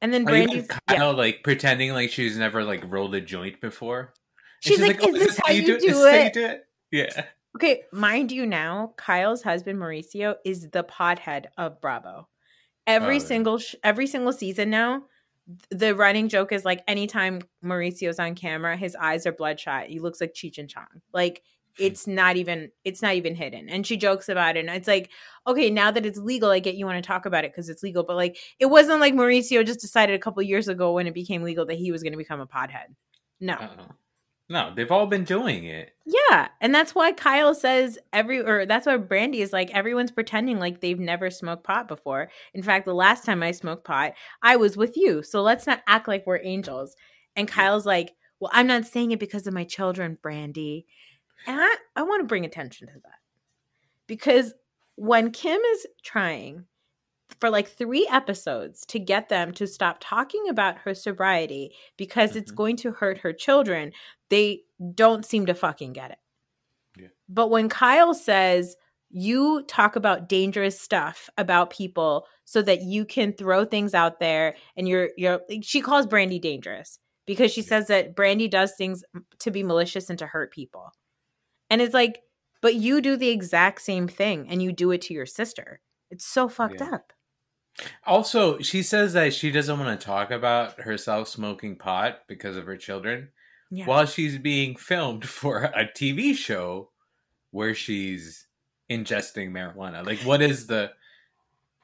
And 0.02 0.14
then 0.14 0.24
Brandi's 0.24 0.68
Kyle 0.68 0.80
yeah. 0.98 1.06
like 1.06 1.44
pretending 1.44 1.92
like 1.92 2.10
she's 2.10 2.38
never 2.38 2.64
like 2.64 2.84
rolled 2.88 3.16
a 3.16 3.22
joint 3.22 3.60
before. 3.62 4.00
And 4.00 4.10
She's 4.62 4.82
like, 4.82 5.00
"Oh, 5.04 5.14
"Is 5.14 5.28
this 5.28 5.40
how 5.46 5.52
you 5.52 5.66
do 5.66 5.76
Is 5.76 5.84
this 5.84 5.98
how 5.98 6.04
you 6.04 6.26
it?" 6.26 6.34
do 6.34 6.46
it? 6.46 6.64
Yeah. 6.92 7.26
Okay, 7.56 7.84
mind 7.92 8.32
you 8.32 8.46
now, 8.46 8.94
Kyle's 8.96 9.42
husband 9.42 9.80
Mauricio 9.80 10.36
is 10.46 10.70
the 10.70 10.84
pothead 10.84 11.48
of 11.58 11.82
Bravo. 11.82 12.28
Every 12.90 13.16
Oh, 13.18 13.20
single 13.20 13.58
sh- 13.60 13.76
every 13.84 14.08
single 14.08 14.34
season 14.34 14.70
now, 14.70 15.04
the 15.70 15.96
running 15.96 16.30
joke 16.30 16.52
is 16.52 16.66
like 16.66 16.84
anytime 16.88 17.42
Mauricio's 17.64 18.20
on 18.20 18.36
camera, 18.36 18.78
his 18.78 18.96
eyes 18.96 19.26
are 19.26 19.32
bloodshot. 19.32 19.88
He 19.88 20.00
looks 20.00 20.22
like 20.22 20.34
Cheech 20.34 20.58
and 20.58 20.70
Chong. 20.70 21.02
Like 21.14 21.44
hmm. 21.78 21.86
it's 21.86 22.08
not 22.08 22.36
even 22.36 22.72
it's 22.84 23.02
not 23.02 23.16
even 23.16 23.36
hidden. 23.36 23.70
And 23.70 23.86
she 23.86 23.98
jokes 23.98 24.30
about 24.30 24.58
it. 24.58 24.66
And 24.66 24.76
it's 24.76 24.88
like, 24.88 25.10
okay, 25.48 25.70
now 25.70 25.92
that 25.92 26.06
it's 26.06 26.20
legal, 26.20 26.50
I 26.50 26.60
get 26.60 26.76
you 26.76 26.86
want 26.86 27.04
to 27.04 27.08
talk 27.08 27.26
about 27.26 27.46
it 27.46 27.52
because 27.52 27.70
it's 27.70 27.84
legal. 27.84 28.04
But 28.04 28.16
like 28.16 28.38
it 28.60 28.68
wasn't 28.68 29.00
like 29.02 29.14
Mauricio 29.14 29.66
just 29.66 29.82
decided 29.82 30.16
a 30.16 30.20
couple 30.20 30.42
years 30.44 30.68
ago 30.68 30.94
when 30.94 31.08
it 31.08 31.14
became 31.14 31.44
legal 31.44 31.66
that 31.68 31.78
he 31.78 31.92
was 31.92 32.04
going 32.04 32.14
to 32.14 32.18
become 32.18 32.42
a 32.42 32.48
pothead. 32.48 32.96
No. 33.40 33.54
Uh-oh. 33.54 33.86
No, 34.52 34.74
they've 34.76 34.92
all 34.92 35.06
been 35.06 35.26
doing 35.26 35.66
it. 35.66 35.92
Yeah, 36.06 36.48
and 36.60 36.74
that's 36.74 36.96
why 36.96 37.12
Kyle 37.12 37.54
says 37.54 38.00
every 38.12 38.40
or 38.42 38.66
that's 38.66 38.88
why 38.88 38.98
Brandi 38.98 39.36
is 39.36 39.54
like 39.54 39.70
everyone's 39.70 40.10
pretending 40.10 40.58
like 40.58 40.82
they've 40.82 41.00
never 41.00 41.30
smoked 41.30 41.64
pot 41.64 41.88
before. 41.88 42.32
In 42.56 42.64
fact, 42.64 42.86
the 42.86 42.96
last 42.96 43.26
time 43.26 43.44
I 43.44 43.52
smoked 43.52 43.84
pot, 43.84 44.14
I 44.42 44.56
was 44.56 44.76
with 44.76 44.98
you. 44.98 45.22
So 45.22 45.44
let's 45.44 45.68
not 45.68 45.84
act 45.86 46.08
like 46.08 46.26
we're 46.26 46.42
angels. 46.42 46.96
And 47.36 47.48
Kyle's 47.48 47.86
like, 47.86 48.16
"Well, 48.40 48.50
I'm 48.52 48.66
not 48.66 48.88
saying 48.88 49.12
it 49.12 49.20
because 49.20 49.46
of 49.46 49.54
my 49.54 49.66
children, 49.66 50.18
Brandi." 50.20 50.86
And 51.46 51.62
I 51.62 51.76
I 51.96 52.02
want 52.02 52.22
to 52.22 52.28
bring 52.28 52.44
attention 52.44 52.88
to 52.88 52.94
that. 52.94 53.20
Because 54.08 54.56
when 54.96 55.32
Kim 55.32 55.62
is 55.62 55.86
trying 56.04 56.66
for 57.40 57.50
like 57.50 57.70
3 57.70 58.08
episodes 58.12 58.86
to 58.88 59.00
get 59.00 59.30
them 59.30 59.54
to 59.54 59.68
stop 59.68 59.98
talking 60.00 60.50
about 60.50 60.78
her 60.80 60.94
sobriety 60.94 61.74
because 61.98 62.36
it's 62.36 62.52
Mhm. 62.52 62.56
going 62.56 62.76
to 62.78 62.92
hurt 62.92 63.20
her 63.20 63.34
children, 63.34 63.94
they 64.30 64.64
don't 64.96 65.26
seem 65.26 65.46
to 65.48 65.54
fucking 65.54 65.94
get 65.94 66.12
it. 66.12 66.20
Yeah. 66.98 67.08
But 67.28 67.50
when 67.50 67.70
Kyle 67.70 68.14
says, 68.14 68.76
you 69.12 69.64
talk 69.64 69.96
about 69.96 70.30
dangerous 70.30 70.80
stuff 70.80 71.30
about 71.38 71.72
people 71.72 72.28
so 72.46 72.62
that 72.62 72.82
you 72.84 73.06
can 73.06 73.34
throw 73.34 73.66
things 73.66 73.94
out 73.96 74.20
there 74.20 74.56
and 74.78 74.88
you're 74.88 75.10
you're 75.18 75.42
she 75.64 75.82
calls 75.82 76.06
Brandi 76.06 76.40
dangerous 76.40 77.00
because 77.26 77.52
she 77.52 77.62
says 77.64 77.88
that 77.88 78.16
Brandi 78.16 78.50
does 78.50 78.74
things 78.76 79.04
to 79.40 79.52
be 79.52 79.64
malicious 79.64 80.10
and 80.10 80.20
to 80.20 80.28
hurt 80.28 80.52
people. 80.52 80.92
And 81.70 81.82
it's 81.82 81.94
like, 81.94 82.22
but 82.62 82.76
you 82.76 83.02
do 83.02 83.16
the 83.18 83.30
exact 83.30 83.82
same 83.82 84.08
thing 84.08 84.48
and 84.50 84.62
you 84.62 84.72
do 84.74 84.92
it 84.92 85.02
to 85.04 85.14
your 85.14 85.26
sister. 85.26 85.82
It's 86.12 86.26
so 86.26 86.48
fucked 86.50 86.82
Yeah. 86.82 86.96
up. 86.96 87.14
Also, 88.06 88.60
she 88.60 88.84
says 88.84 89.14
that 89.14 89.34
she 89.34 89.52
doesn't 89.52 89.80
want 89.80 90.00
to 90.00 90.06
talk 90.06 90.32
about 90.32 90.82
herself 90.82 91.28
smoking 91.28 91.76
pot 91.76 92.20
because 92.28 92.58
of 92.58 92.66
her 92.66 92.78
children 92.78 93.30
Yeah. 93.72 93.86
while 93.86 94.06
she's 94.06 94.38
being 94.38 94.76
filmed 94.76 95.28
for 95.28 95.64
a 95.64 95.86
TV 95.86 96.36
show 96.36 96.92
where 97.52 97.74
she's 97.74 98.48
ingesting 98.90 99.52
marijuana. 99.52 100.06
Like, 100.06 100.20
what 100.20 100.42
is 100.42 100.68
the, 100.68 100.92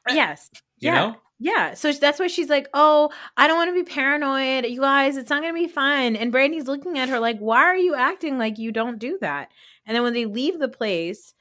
eh, 0.07 0.15
yes. 0.15 0.49
you 0.79 0.91
yeah. 0.91 0.93
know? 0.93 1.15
Yeah, 1.37 1.73
so 1.73 1.91
that's 1.91 2.17
why 2.17 2.27
she's 2.27 2.47
like, 2.49 2.69
"Oh, 2.73 3.09
I 3.35 3.47
don't 3.47 3.57
want 3.57 3.69
to 3.69 3.73
be 3.83 3.83
paranoid, 3.83 4.65
you 4.65 4.79
guys. 4.79 5.17
It's 5.17 5.29
not 5.29 5.41
going 5.41 5.53
to 5.53 5.59
be 5.59 5.67
fun." 5.67 6.15
And 6.15 6.31
Brandi's 6.31 6.67
looking 6.67 6.97
at 6.97 7.09
her 7.09 7.19
like, 7.19 7.39
"Why 7.39 7.57
are 7.57 7.75
you 7.75 7.93
acting 7.93 8.37
like 8.37 8.57
you 8.57 8.71
don't 8.71 8.99
do 8.99 9.17
that?" 9.19 9.51
And 9.85 9.93
then 9.93 10.01
when 10.01 10.13
they 10.13 10.25
leave 10.25 10.59
the 10.59 10.69
place, 10.69 11.33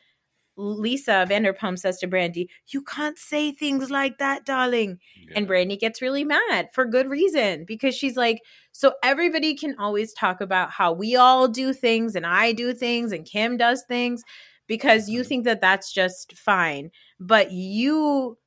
Lisa 0.57 1.27
Vanderpump 1.29 1.79
says 1.79 1.99
to 1.99 2.07
Brandi, 2.09 2.47
"You 2.69 2.83
can't 2.83 3.19
say 3.19 3.51
things 3.53 3.91
like 3.91 4.19
that, 4.19 4.45
darling." 4.45 4.99
And 5.35 5.49
Brandi 5.49 5.79
gets 5.79 6.01
really 6.01 6.25
mad 6.25 6.69
for 6.73 6.85
good 6.85 7.09
reason 7.09 7.65
because 7.65 7.95
she's 7.97 8.17
like, 8.17 8.41
"So 8.73 8.95
everybody 9.03 9.55
can 9.57 9.75
always 9.79 10.13
talk 10.13 10.41
about 10.41 10.71
how 10.71 10.93
we 10.93 11.17
all 11.17 11.49
do 11.49 11.73
things 11.73 12.15
and 12.15 12.25
I 12.27 12.53
do 12.53 12.73
things 12.73 13.11
and 13.13 13.25
Kim 13.27 13.57
does 13.57 13.83
things 13.89 14.23
because 14.67 15.09
you 15.09 15.23
Mhm. 15.23 15.27
think 15.27 15.45
that 15.45 15.61
that's 15.61 15.93
just 15.93 16.35
fine, 16.35 16.91
but 17.21 17.51
you 17.53 18.39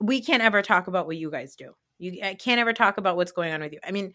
we 0.00 0.20
can't 0.20 0.42
ever 0.42 0.60
talk 0.62 0.86
about 0.88 1.06
what 1.06 1.16
you 1.16 1.30
guys 1.30 1.54
do. 1.56 1.72
You 1.98 2.18
I 2.22 2.34
can't 2.34 2.58
ever 2.60 2.72
talk 2.72 2.98
about 2.98 3.16
what's 3.16 3.32
going 3.32 3.52
on 3.52 3.60
with 3.60 3.72
you. 3.72 3.78
I 3.84 3.90
mean, 3.92 4.12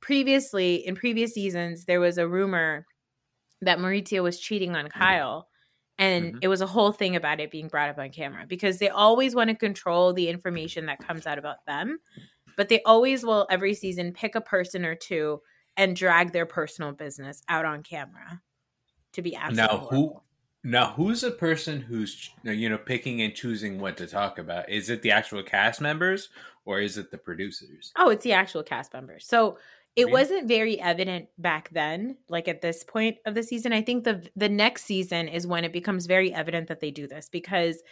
previously 0.00 0.76
in 0.86 0.94
previous 0.94 1.34
seasons, 1.34 1.84
there 1.84 2.00
was 2.00 2.18
a 2.18 2.26
rumor 2.28 2.86
that 3.60 3.78
Mauricio 3.78 4.22
was 4.22 4.38
cheating 4.40 4.76
on 4.76 4.88
Kyle. 4.88 5.48
And 5.98 6.34
Mhm. 6.34 6.40
it 6.40 6.48
was 6.48 6.60
a 6.60 6.66
whole 6.66 6.92
thing 6.92 7.16
about 7.16 7.40
it 7.40 7.50
being 7.50 7.68
brought 7.68 7.90
up 7.90 7.98
on 7.98 8.10
camera 8.10 8.46
because 8.46 8.78
they 8.78 8.88
always 8.88 9.34
want 9.34 9.50
to 9.50 9.56
control 9.56 10.12
the 10.12 10.28
information 10.28 10.86
that 10.86 11.00
comes 11.00 11.26
out 11.26 11.38
about 11.38 11.64
them. 11.66 11.98
But 12.56 12.68
they 12.68 12.82
always 12.84 13.24
will, 13.24 13.46
every 13.50 13.74
season, 13.74 14.12
pick 14.12 14.34
a 14.36 14.40
person 14.42 14.84
or 14.84 14.94
two 14.96 15.42
and 15.76 15.96
drag 15.96 16.32
their 16.32 16.46
personal 16.46 16.92
business 16.92 17.42
out 17.48 17.64
on 17.66 17.82
camera 17.84 18.42
to 19.14 19.22
be 19.22 19.36
absolutely 19.36 19.78
now, 19.78 19.86
who, 19.90 20.14
horrible. 20.14 20.24
now, 20.64 20.92
who's 20.92 21.22
the 21.22 21.30
person 21.30 21.80
who's, 21.80 22.30
you 22.42 22.68
know, 22.68 22.78
picking 22.78 23.22
and 23.22 23.34
choosing 23.34 23.78
what 23.80 23.96
to 23.96 24.06
talk 24.06 24.38
about? 24.38 24.68
Is 24.68 24.90
it 24.90 25.02
the 25.02 25.10
actual 25.10 25.42
cast 25.42 25.80
members 25.80 26.28
or 26.64 26.80
is 26.80 26.98
it 26.98 27.10
the 27.10 27.18
producers? 27.18 27.94
Oh, 27.96 28.10
it's 28.10 28.24
the 28.24 28.32
actual 28.32 28.62
cast 28.62 28.92
members. 28.92 29.26
So 29.26 29.58
it 29.98 30.10
wasn't 30.10 30.48
very 30.48 30.80
evident 30.80 31.28
back 31.38 31.68
then, 31.70 32.16
like 32.28 32.48
at 32.48 32.62
this 32.62 32.84
point 32.84 33.16
of 33.26 33.34
the 33.34 33.42
season. 33.42 33.72
I 33.72 33.82
think 33.82 34.04
the 34.04 34.26
the 34.36 34.48
next 34.48 34.84
season 34.84 35.28
is 35.28 35.46
when 35.46 35.64
it 35.64 35.72
becomes 35.72 36.06
very 36.06 36.32
evident 36.32 36.68
that 36.68 36.80
they 36.80 36.90
do 36.90 37.06
this 37.06 37.28
because 37.28 37.82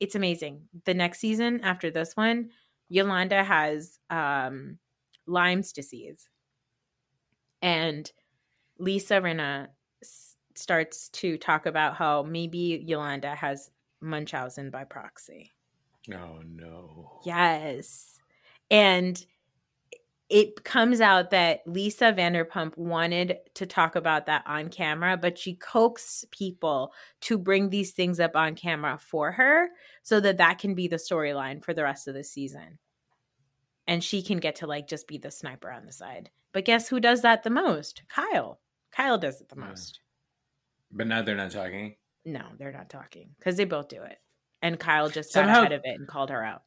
it's 0.00 0.14
amazing. 0.14 0.62
The 0.84 0.94
next 0.94 1.20
season 1.20 1.60
after 1.62 1.90
this 1.90 2.16
one, 2.16 2.50
Yolanda 2.88 3.42
has 3.44 3.98
um 4.10 4.78
Lyme's 5.26 5.72
disease. 5.72 6.28
and 7.62 8.10
Lisa 8.78 9.14
Rinna 9.20 9.68
s- 10.02 10.36
starts 10.54 11.08
to 11.10 11.38
talk 11.38 11.66
about 11.66 11.94
how 11.96 12.22
maybe 12.22 12.82
Yolanda 12.86 13.34
has 13.34 13.70
Munchausen 14.00 14.70
by 14.70 14.84
proxy. 14.84 15.52
Oh 16.12 16.40
no. 16.46 17.20
Yes. 17.24 18.18
And 18.70 19.24
it 20.34 20.64
comes 20.64 21.00
out 21.00 21.30
that 21.30 21.60
Lisa 21.64 22.12
Vanderpump 22.12 22.76
wanted 22.76 23.36
to 23.54 23.66
talk 23.66 23.94
about 23.94 24.26
that 24.26 24.42
on 24.48 24.68
camera, 24.68 25.16
but 25.16 25.38
she 25.38 25.54
coaxed 25.54 26.28
people 26.32 26.92
to 27.20 27.38
bring 27.38 27.70
these 27.70 27.92
things 27.92 28.18
up 28.18 28.34
on 28.34 28.56
camera 28.56 28.98
for 28.98 29.30
her 29.30 29.68
so 30.02 30.18
that 30.18 30.38
that 30.38 30.58
can 30.58 30.74
be 30.74 30.88
the 30.88 30.96
storyline 30.96 31.64
for 31.64 31.72
the 31.72 31.84
rest 31.84 32.08
of 32.08 32.14
the 32.14 32.24
season. 32.24 32.80
And 33.86 34.02
she 34.02 34.22
can 34.24 34.38
get 34.38 34.56
to 34.56 34.66
like 34.66 34.88
just 34.88 35.06
be 35.06 35.18
the 35.18 35.30
sniper 35.30 35.70
on 35.70 35.86
the 35.86 35.92
side. 35.92 36.30
But 36.52 36.64
guess 36.64 36.88
who 36.88 36.98
does 36.98 37.22
that 37.22 37.44
the 37.44 37.50
most? 37.50 38.02
Kyle. 38.08 38.58
Kyle 38.90 39.18
does 39.18 39.40
it 39.40 39.48
the 39.48 39.56
most. 39.56 40.00
But 40.90 41.06
now 41.06 41.22
they're 41.22 41.36
not 41.36 41.52
talking. 41.52 41.94
No, 42.24 42.42
they're 42.58 42.72
not 42.72 42.90
talking 42.90 43.28
because 43.38 43.56
they 43.56 43.66
both 43.66 43.86
do 43.86 44.02
it. 44.02 44.18
And 44.62 44.80
Kyle 44.80 45.08
just 45.08 45.30
Somehow- 45.30 45.62
got 45.62 45.66
ahead 45.66 45.72
of 45.78 45.82
it 45.84 45.96
and 45.96 46.08
called 46.08 46.30
her 46.30 46.42
out. 46.42 46.62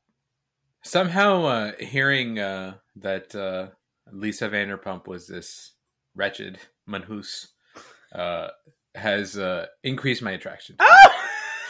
Somehow, 0.88 1.44
uh, 1.44 1.72
hearing 1.80 2.40
uh, 2.40 2.76
that 2.96 3.36
uh, 3.36 3.68
Lisa 4.10 4.48
Vanderpump 4.48 5.06
was 5.06 5.28
this 5.28 5.74
wretched 6.16 6.60
manhus 6.86 7.50
uh, 8.16 8.48
has 8.96 9.38
uh, 9.38 9.66
increased 9.84 10.22
my 10.22 10.32
attraction. 10.32 10.78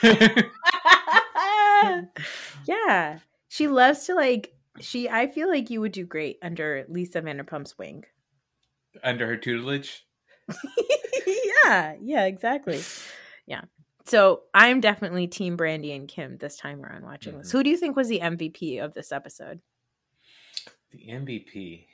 Oh! 0.03 2.03
yeah. 2.67 3.17
She 3.47 3.67
loves 3.67 4.05
to 4.05 4.13
like 4.13 4.53
she 4.79 5.09
I 5.09 5.25
feel 5.25 5.49
like 5.49 5.71
you 5.71 5.81
would 5.81 5.91
do 5.91 6.05
great 6.05 6.37
under 6.43 6.85
Lisa 6.87 7.21
Vanderpump's 7.21 7.79
wing. 7.79 8.03
Under 9.03 9.25
her 9.25 9.37
tutelage. 9.37 10.05
yeah, 11.65 11.95
yeah, 11.99 12.25
exactly. 12.25 12.79
Yeah. 13.47 13.61
So 14.07 14.43
I'm 14.53 14.79
definitely 14.79 15.27
Team 15.27 15.57
Brandi 15.57 15.95
and 15.95 16.07
Kim 16.07 16.37
this 16.37 16.55
time 16.57 16.83
around 16.83 17.03
watching 17.03 17.37
this. 17.37 17.49
Mhm. 17.49 17.51
Who 17.51 17.63
do 17.63 17.69
you 17.69 17.77
think 17.77 17.95
was 17.95 18.07
the 18.07 18.21
MVP 18.21 18.79
of 18.79 18.93
this 18.93 19.11
episode? 19.11 19.59
The 20.91 21.09
MVP. 21.09 21.87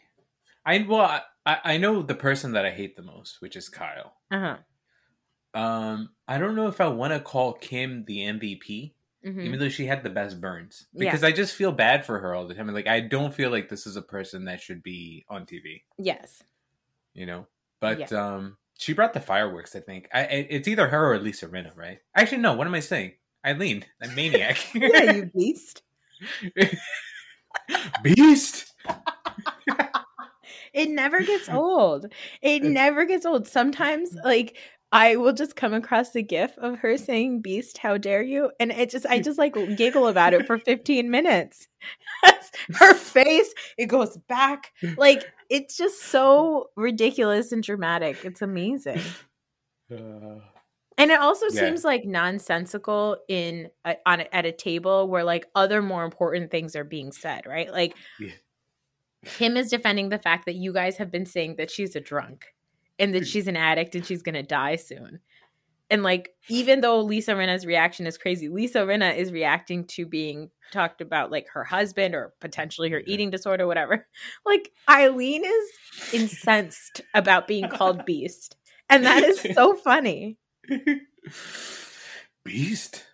I 0.65 0.85
well, 0.87 1.21
I, 1.45 1.57
I 1.63 1.77
know 1.77 2.01
the 2.03 2.15
person 2.15 2.51
that 2.53 2.65
I 2.65 2.71
hate 2.71 2.95
the 2.95 3.01
most, 3.01 3.41
which 3.41 3.55
is 3.55 3.67
Kyle. 3.67 4.13
Uh-huh. 4.31 4.57
Um, 5.59 6.09
I 6.27 6.37
don't 6.37 6.55
know 6.55 6.67
if 6.67 6.79
I 6.79 6.87
want 6.87 7.13
to 7.13 7.19
call 7.19 7.53
Kim 7.53 8.05
the 8.05 8.19
MVP, 8.19 8.93
Mhm. 9.25 9.43
even 9.45 9.59
though 9.59 9.69
she 9.69 9.85
had 9.85 10.03
the 10.03 10.09
best 10.09 10.39
burns, 10.39 10.87
Yeah. 10.93 10.99
because 11.05 11.23
I 11.23 11.31
just 11.31 11.55
feel 11.55 11.71
bad 11.71 12.05
for 12.05 12.19
her 12.19 12.33
all 12.35 12.47
the 12.47 12.53
time. 12.53 12.67
Like 12.67 12.87
I 12.87 12.99
don't 13.01 13.33
feel 13.33 13.49
like 13.49 13.69
this 13.69 13.85
is 13.87 13.95
a 13.95 14.01
person 14.01 14.45
that 14.45 14.61
should 14.61 14.83
be 14.83 15.25
on 15.29 15.45
TV, 15.45 15.83
Yes. 15.97 16.43
you 17.13 17.25
know. 17.25 17.47
But 17.79 18.13
um, 18.13 18.57
she 18.77 18.93
brought 18.93 19.13
the 19.13 19.19
fireworks. 19.19 19.75
I 19.75 19.79
think 19.79 20.09
I, 20.13 20.21
it's 20.23 20.67
either 20.67 20.87
her 20.87 21.13
or 21.13 21.19
Lisa 21.19 21.47
Rinna, 21.47 21.75
right? 21.75 21.99
Actually, 22.15 22.39
no. 22.39 22.53
What 22.53 22.67
am 22.67 22.75
I 22.75 22.79
saying? 22.79 23.13
Eileen, 23.45 23.85
a 24.01 24.07
maniac. 24.09 24.57
Yeah, 24.73 25.11
you 25.13 25.25
beast. 25.35 25.81
beast. 28.01 28.73
It 30.73 30.89
never 30.89 31.21
gets 31.21 31.47
old. 31.49 32.07
It 32.41 32.63
never 32.63 33.05
gets 33.05 33.27
old. 33.27 33.47
Sometimes, 33.47 34.15
like, 34.25 34.57
I 34.93 35.15
will 35.17 35.33
just 35.33 35.55
come 35.55 35.73
across 35.73 36.11
the 36.11 36.21
gif 36.23 36.57
of 36.59 36.77
her 36.79 36.97
saying 36.97 37.41
"Beast, 37.41 37.79
how 37.79 37.97
dare 37.97 38.21
you?" 38.21 38.51
and 38.59 38.71
it 38.71 38.89
just, 38.91 39.05
I 39.07 39.19
just 39.19 39.37
like 39.39 39.55
giggle 39.75 40.07
about 40.07 40.33
it 40.33 40.45
for 40.45 40.57
fifteen 40.65 41.09
minutes. 41.11 41.67
her 42.75 42.93
face, 42.93 43.53
it 43.77 43.87
goes 43.87 44.17
back, 44.29 44.71
like 44.97 45.23
it's 45.49 45.75
just 45.75 46.01
so 46.03 46.69
ridiculous 46.77 47.51
and 47.51 47.61
dramatic. 47.63 48.23
It's 48.23 48.41
amazing, 48.41 49.01
Uh, 49.91 50.39
and 50.97 51.11
it 51.11 51.19
also 51.19 51.47
Yeah. 51.49 51.59
seems 51.61 51.83
like 51.83 52.05
nonsensical 52.05 53.17
in 53.27 53.69
a, 53.83 53.95
on 54.05 54.21
a, 54.21 54.27
at 54.35 54.45
a 54.45 54.51
table 54.51 55.07
where 55.07 55.23
like 55.23 55.47
other 55.55 55.81
more 55.81 56.05
important 56.05 56.51
things 56.51 56.75
are 56.75 56.83
being 56.85 57.11
said, 57.11 57.45
right? 57.47 57.71
Like. 57.71 57.95
Yeah. 58.19 58.29
Kim 59.25 59.55
is 59.55 59.69
defending 59.69 60.09
the 60.09 60.19
fact 60.19 60.45
that 60.47 60.55
you 60.55 60.73
guys 60.73 60.97
have 60.97 61.09
been 61.09 61.25
saying 61.25 61.55
that 61.55 61.71
she's 61.71 61.95
a 61.95 62.01
drunk 62.01 62.52
and 62.99 63.13
that 63.13 63.27
she's 63.27 63.47
an 63.47 63.57
addict 63.57 63.95
and 63.95 64.05
she's 64.05 64.21
going 64.21 64.35
to 64.35 64.43
die 64.43 64.75
soon. 64.75 65.19
And 65.89 66.01
like, 66.01 66.29
even 66.49 66.81
though 66.81 67.01
Lisa 67.01 67.33
Rinna's 67.33 67.65
reaction 67.65 68.07
is 68.07 68.17
crazy, 68.17 68.49
Lisa 68.49 68.79
Rinna 68.79 69.15
is 69.15 69.31
reacting 69.31 69.85
to 69.89 70.05
being 70.05 70.49
talked 70.71 71.01
about 71.01 71.31
like 71.31 71.47
her 71.53 71.63
husband 71.63 72.15
or 72.15 72.33
potentially 72.39 72.89
her 72.89 73.03
eating 73.05 73.29
disorder, 73.29 73.67
whatever. 73.67 74.07
Like, 74.45 74.71
Eileen 74.89 75.45
is 75.45 76.13
incensed 76.13 77.01
about 77.13 77.47
being 77.47 77.69
called 77.69 78.05
beast. 78.07 78.55
And 78.89 79.05
that 79.05 79.23
is 79.23 79.39
so 79.53 79.75
funny. 79.75 80.37
beast. 82.43 83.05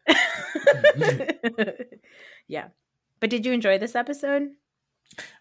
yeah. 2.47 2.69
But 3.19 3.29
did 3.29 3.45
you 3.45 3.51
enjoy 3.51 3.77
this 3.77 3.95
episode? 3.95 4.49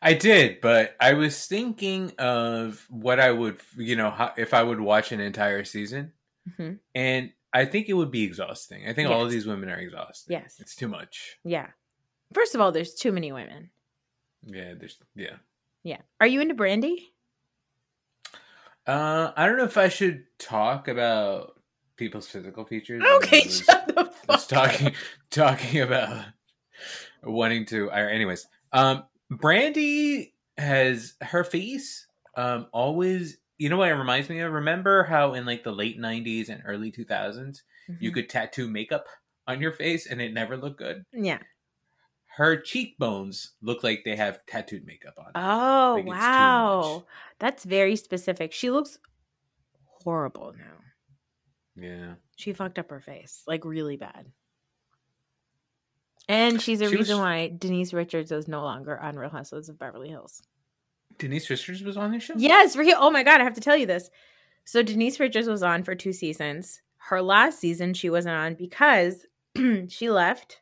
I 0.03 0.15
did, 0.15 0.61
but 0.61 0.97
I 1.01 1.13
was 1.15 1.47
thinking 1.47 2.13
of 2.19 2.85
what 2.89 3.21
I 3.21 3.31
would, 3.31 3.61
you 3.77 3.97
know, 3.97 4.11
how, 4.11 4.33
if 4.37 4.55
I 4.55 4.63
would 4.63 4.81
watch 4.81 5.13
an 5.13 5.21
entire 5.21 5.65
season, 5.65 6.13
Mhm. 6.51 6.79
and 6.95 7.33
I 7.53 7.65
think 7.65 7.89
it 7.89 7.93
would 7.95 8.11
be 8.11 8.25
exhausting. 8.25 8.89
I 8.89 8.93
think 8.93 9.09
all 9.11 9.25
of 9.25 9.31
these 9.31 9.47
women 9.47 9.69
are 9.71 9.79
exhausted. 9.79 10.33
Yes. 10.33 10.57
it's 10.59 10.75
too 10.75 10.89
much. 10.89 11.39
Yeah. 11.45 11.69
First 12.35 12.55
of 12.55 12.61
all, 12.61 12.73
there's 12.73 12.95
too 12.95 13.13
many 13.13 13.31
women. 13.33 13.71
Yeah, 14.43 14.75
there's 14.79 14.99
yeah. 15.15 15.37
Yeah. 15.83 16.01
Are 16.21 16.27
you 16.27 16.41
into 16.41 16.55
Brandi? 16.55 16.97
Uh, 18.87 19.33
I 19.37 19.47
don't 19.47 19.59
know 19.59 19.65
if 19.65 19.77
I 19.77 19.89
should 19.89 20.25
talk 20.39 20.89
about 20.89 21.61
people's 21.97 22.27
physical 22.29 22.65
features. 22.65 23.03
Okay, 23.17 23.43
was, 23.45 23.59
shut 23.65 23.87
the 23.89 23.93
fuck 24.05 24.29
was 24.29 24.47
talking 24.47 24.95
talking 25.31 25.81
about 25.83 26.25
wanting 27.23 27.67
to. 27.67 27.91
I- 27.91 28.11
Anyways, 28.11 28.47
um, 28.73 29.05
Brandi 29.33 30.33
has 30.57 31.15
her 31.23 31.45
face. 31.45 32.07
Um, 32.37 32.67
always. 32.73 33.39
You 33.59 33.69
know 33.69 33.77
what 33.77 33.89
it 33.89 33.95
reminds 33.95 34.29
me 34.29 34.39
of? 34.41 34.53
Remember 34.53 35.03
how 35.03 35.35
in 35.35 35.45
like 35.45 35.65
the 35.65 35.73
late 35.73 35.99
'90s 35.99 36.49
and 36.49 36.63
early 36.65 36.93
2000s 36.93 37.63
you 38.01 38.11
Mhm. 38.11 38.15
could 38.15 38.29
tattoo 38.29 38.69
makeup 38.69 39.07
on 39.49 39.61
your 39.61 39.73
face 39.73 40.07
and 40.07 40.21
it 40.21 40.33
never 40.33 40.57
looked 40.57 40.79
good. 40.79 41.05
Yeah. 41.13 41.43
Her 42.37 42.57
cheekbones 42.61 43.55
look 43.63 43.83
like 43.83 44.03
they 44.05 44.15
have 44.15 44.47
tattooed 44.47 44.85
makeup 44.87 45.15
on. 45.19 45.33
Oh, 45.35 45.97
Like, 45.97 46.07
wow. 46.07 47.07
That's 47.41 47.65
very 47.65 47.97
specific. 47.97 48.53
She 48.53 48.71
looks 48.71 48.99
horrible 50.05 50.53
now. 50.57 50.79
yeah. 51.75 52.15
She 52.37 52.53
fucked 52.53 52.79
up 52.79 52.91
her 52.91 53.01
face, 53.01 53.43
like 53.49 53.65
really 53.65 53.97
bad. 53.97 54.33
And 56.29 56.61
she's 56.61 56.81
a 56.83 56.89
She 56.89 56.97
reason 56.97 57.17
was- 57.17 57.23
why 57.23 57.49
Denise 57.57 57.93
Richards 57.95 58.31
is 58.33 58.49
no 58.49 58.63
longer 58.63 58.99
on 59.01 59.17
Real 59.17 59.31
Housewives 59.31 59.69
of 59.69 59.79
Beverly 59.79 60.09
Hills. 60.11 60.43
Denise 61.19 61.49
Richards 61.51 61.83
was 61.83 61.97
on 61.97 62.13
this 62.13 62.23
show. 62.25 62.35
Yes, 62.37 62.77
oh 62.77 63.11
my 63.11 63.23
god, 63.23 63.41
I 63.41 63.45
have 63.45 63.55
to 63.55 63.61
tell 63.61 63.77
you 63.77 63.87
this. 63.87 64.11
So 64.65 64.83
Denise 64.83 65.19
Richards 65.19 65.49
was 65.49 65.63
on 65.63 65.83
for 65.83 65.95
two 65.95 66.13
seasons. 66.13 66.83
Her 66.99 67.23
last 67.23 67.59
season 67.59 67.95
she 67.95 68.11
wasn't 68.11 68.37
on 68.37 68.55
because 68.55 69.27
she 69.89 70.11
left. 70.11 70.61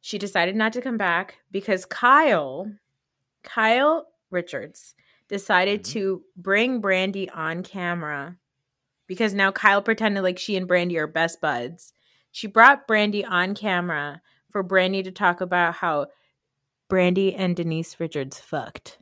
She 0.00 0.18
decided 0.18 0.56
not 0.56 0.72
to 0.74 0.80
come 0.80 0.96
back 0.96 1.38
because 1.50 1.84
Kyle, 1.84 2.70
Kyle 3.42 4.08
Richards, 4.30 4.94
decided 5.28 5.80
Mhm. 5.82 5.92
to 5.92 6.22
bring 6.36 6.80
Brandi 6.82 7.28
on 7.34 7.62
camera 7.62 8.36
because 9.06 9.34
now 9.34 9.50
Kyle 9.52 9.82
pretended 9.82 10.22
like 10.22 10.38
she 10.38 10.56
and 10.56 10.68
Brandi 10.68 10.96
are 10.96 11.06
best 11.06 11.40
buds. 11.40 11.92
She 12.36 12.48
brought 12.48 12.86
Brandi 12.86 13.24
on 13.26 13.54
camera 13.54 14.20
for 14.50 14.62
Brandi 14.62 15.02
to 15.04 15.10
talk 15.10 15.40
about 15.40 15.72
how 15.72 16.08
Brandi 16.90 17.34
and 17.34 17.56
Denise 17.56 17.98
Richards 17.98 18.38
fucked. 18.38 18.98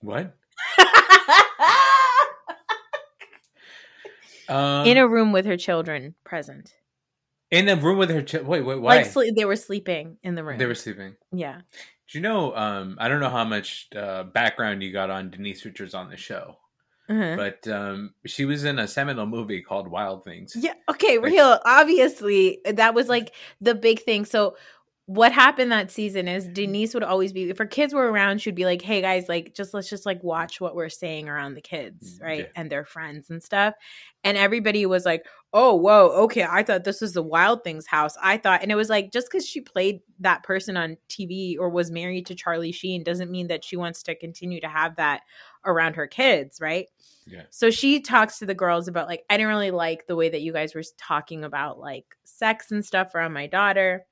What? 0.00 0.36
Um, 4.48 4.86
in 4.86 4.98
a 4.98 5.08
room 5.08 5.32
with 5.32 5.46
her 5.46 5.56
children 5.56 6.14
present. 6.24 6.74
in 7.50 7.68
a 7.68 7.76
room 7.76 7.96
with 7.96 8.10
her. 8.10 8.20
Ch- 8.22 8.42
wait, 8.42 8.60
wait, 8.62 8.80
why? 8.80 8.96
Like 9.14 9.34
they 9.34 9.44
were 9.46 9.56
sleeping 9.56 10.18
in 10.22 10.34
the 10.34 10.44
room. 10.44 10.58
they 10.58 10.66
were 10.66 10.74
sleeping. 10.74 11.14
yeah. 11.32 11.60
Do 12.10 12.18
you 12.18 12.20
know? 12.20 12.54
Um, 12.54 12.98
I 13.00 13.08
don't 13.08 13.20
know 13.20 13.30
how 13.30 13.44
much 13.44 13.88
uh, 13.96 14.24
background 14.24 14.82
you 14.82 14.92
got 14.92 15.08
on 15.10 15.30
Denise 15.30 15.64
Richards 15.64 15.94
on 15.94 16.10
the 16.10 16.16
show, 16.18 16.58
Uh-huh. 17.08 17.36
but 17.36 17.66
um, 17.68 18.14
she 18.24 18.44
was 18.44 18.64
in 18.64 18.78
a 18.78 18.86
seminal 18.88 19.26
movie 19.26 19.60
called 19.60 19.88
Wild 19.88 20.24
Things. 20.24 20.54
Yeah. 20.56 20.74
Okay, 20.88 21.18
Like- 21.18 21.32
real. 21.32 21.58
Obviously, 21.64 22.60
that 22.64 22.94
was 22.94 23.08
like 23.08 23.32
the 23.60 23.74
big 23.74 24.00
thing. 24.00 24.24
So 24.24 24.56
what 25.06 25.32
happened 25.32 25.72
that 25.72 25.90
season 25.90 26.28
is 26.28 26.46
Denise 26.46 26.94
would 26.94 27.02
always 27.02 27.32
be 27.32 27.50
if 27.50 27.58
her 27.58 27.66
kids 27.66 27.92
were 27.92 28.10
around, 28.10 28.40
she'd 28.40 28.54
be 28.54 28.64
like, 28.64 28.82
"Hey 28.82 29.00
guys, 29.00 29.28
like 29.28 29.52
just 29.52 29.74
let's 29.74 29.90
just 29.90 30.06
like 30.06 30.22
watch 30.22 30.60
what 30.60 30.76
we're 30.76 30.88
saying 30.88 31.28
around 31.28 31.54
the 31.54 31.60
kids, 31.60 32.18
Mm, 32.20 32.22
right? 32.22 32.38
yeah. 32.40 32.46
And 32.54 32.70
their 32.70 32.84
friends 32.84 33.28
and 33.28 33.42
stuff." 33.42 33.74
And 34.22 34.38
everybody 34.38 34.86
was 34.86 35.04
like, 35.04 35.26
"Oh, 35.52 35.74
whoa, 35.74 36.10
okay, 36.24 36.46
I 36.48 36.62
thought 36.62 36.84
this 36.84 37.00
was 37.00 37.14
the 37.14 37.22
Wild 37.22 37.64
Things 37.64 37.86
house. 37.86 38.14
I 38.22 38.36
thought." 38.36 38.62
And 38.62 38.70
it 38.70 38.76
was 38.76 38.88
like 38.88 39.10
just 39.12 39.30
cuz 39.30 39.44
she 39.46 39.60
played 39.60 40.00
that 40.20 40.44
person 40.44 40.76
on 40.76 40.96
TV 41.08 41.56
or 41.58 41.68
was 41.68 41.90
married 41.90 42.26
to 42.26 42.36
Charlie 42.36 42.70
Sheen 42.72 43.02
doesn't 43.02 43.30
mean 43.30 43.48
that 43.48 43.64
she 43.64 43.76
wants 43.76 44.04
to 44.04 44.14
continue 44.14 44.60
to 44.60 44.68
have 44.68 44.94
that 44.96 45.22
around 45.64 45.96
her 45.96 46.06
kids, 46.06 46.60
right? 46.60 46.86
Yeah. 47.26 47.42
So 47.50 47.70
she 47.70 48.00
talks 48.00 48.38
to 48.38 48.46
the 48.46 48.54
girls 48.54 48.86
about 48.86 49.08
like 49.08 49.24
I 49.28 49.36
didn't 49.36 49.48
really 49.50 49.72
like 49.72 50.06
the 50.06 50.16
way 50.16 50.28
that 50.28 50.42
you 50.42 50.52
guys 50.52 50.76
were 50.76 50.84
talking 50.96 51.42
about 51.42 51.80
like 51.80 52.04
sex 52.22 52.70
and 52.70 52.84
stuff 52.84 53.14
around 53.16 53.32
my 53.32 53.48
daughter, 53.48 54.06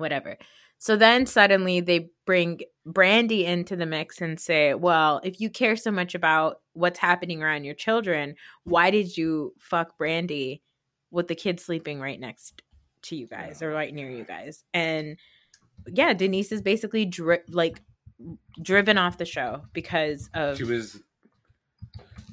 whatever. 0.00 0.36
So 0.78 0.96
then 0.96 1.26
suddenly 1.26 1.80
they 1.80 2.08
bring 2.24 2.60
Brandi 2.88 3.44
into 3.44 3.76
the 3.76 3.86
mix 3.86 4.20
and 4.20 4.40
say, 4.40 4.74
"Well, 4.74 5.20
if 5.22 5.40
you 5.40 5.50
care 5.50 5.76
so 5.76 5.90
much 5.90 6.14
about 6.14 6.60
what's 6.72 6.98
happening 6.98 7.42
around 7.42 7.64
your 7.64 7.74
children, 7.74 8.34
why 8.64 8.90
did 8.90 9.16
you 9.16 9.52
fuck 9.58 9.98
Brandi 9.98 10.62
with 11.10 11.28
the 11.28 11.34
kid 11.34 11.60
sleeping 11.60 12.00
right 12.00 12.18
next 12.18 12.62
to 13.02 13.16
you 13.16 13.26
guys 13.26 13.62
or 13.62 13.70
right 13.70 13.92
near 13.92 14.10
you 14.10 14.24
guys?" 14.24 14.64
And 14.72 15.18
yeah, 15.86 16.14
Denise 16.14 16.50
is 16.50 16.62
basically 16.62 17.04
dri- 17.04 17.40
like 17.48 17.82
driven 18.62 18.98
off 18.98 19.18
the 19.18 19.26
show 19.26 19.62
because 19.72 20.30
of 20.34 20.56
She 20.56 20.64
was 20.64 21.00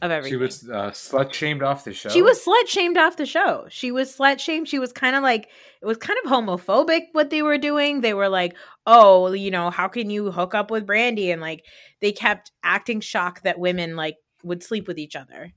of 0.02 0.12
everything. 0.12 0.38
she 0.38 0.41
was 0.41 0.70
uh, 0.70 0.91
slut 0.91 1.34
shamed 1.34 1.64
off 1.64 1.84
the 1.84 1.93
show. 1.93 2.10
She 2.10 2.22
was 2.22 2.43
slut 2.43 2.68
shamed 2.68 2.98
off 2.98 3.18
the 3.18 3.26
show. 3.26 3.66
She 3.70 3.91
was 3.91 4.16
slut 4.16 4.39
shamed. 4.39 4.68
She 4.68 4.80
was 4.80 4.91
kind 4.93 5.16
of 5.16 5.24
like 5.24 5.50
it 5.82 5.86
was 5.86 5.98
kind 5.98 6.18
of 6.24 6.32
homophobic 6.32 7.08
what 7.14 7.30
they 7.30 7.41
were 7.41 7.58
doing. 7.58 8.02
They 8.02 8.14
were 8.14 8.30
like, 8.30 8.56
"Oh, 8.86 9.32
you 9.34 9.52
know, 9.52 9.70
how 9.70 9.88
can 9.88 10.10
you 10.10 10.32
hook 10.32 10.54
up 10.56 10.72
with 10.72 10.86
Brandi?" 10.86 11.32
And 11.32 11.41
like 11.41 11.66
they 12.02 12.12
kept 12.12 12.52
acting 12.64 13.00
shocked 13.02 13.43
that 13.43 13.60
women 13.60 13.95
like 13.95 14.18
would 14.43 14.64
sleep 14.64 14.88
with 14.88 15.00
each 15.00 15.16
other. 15.16 15.52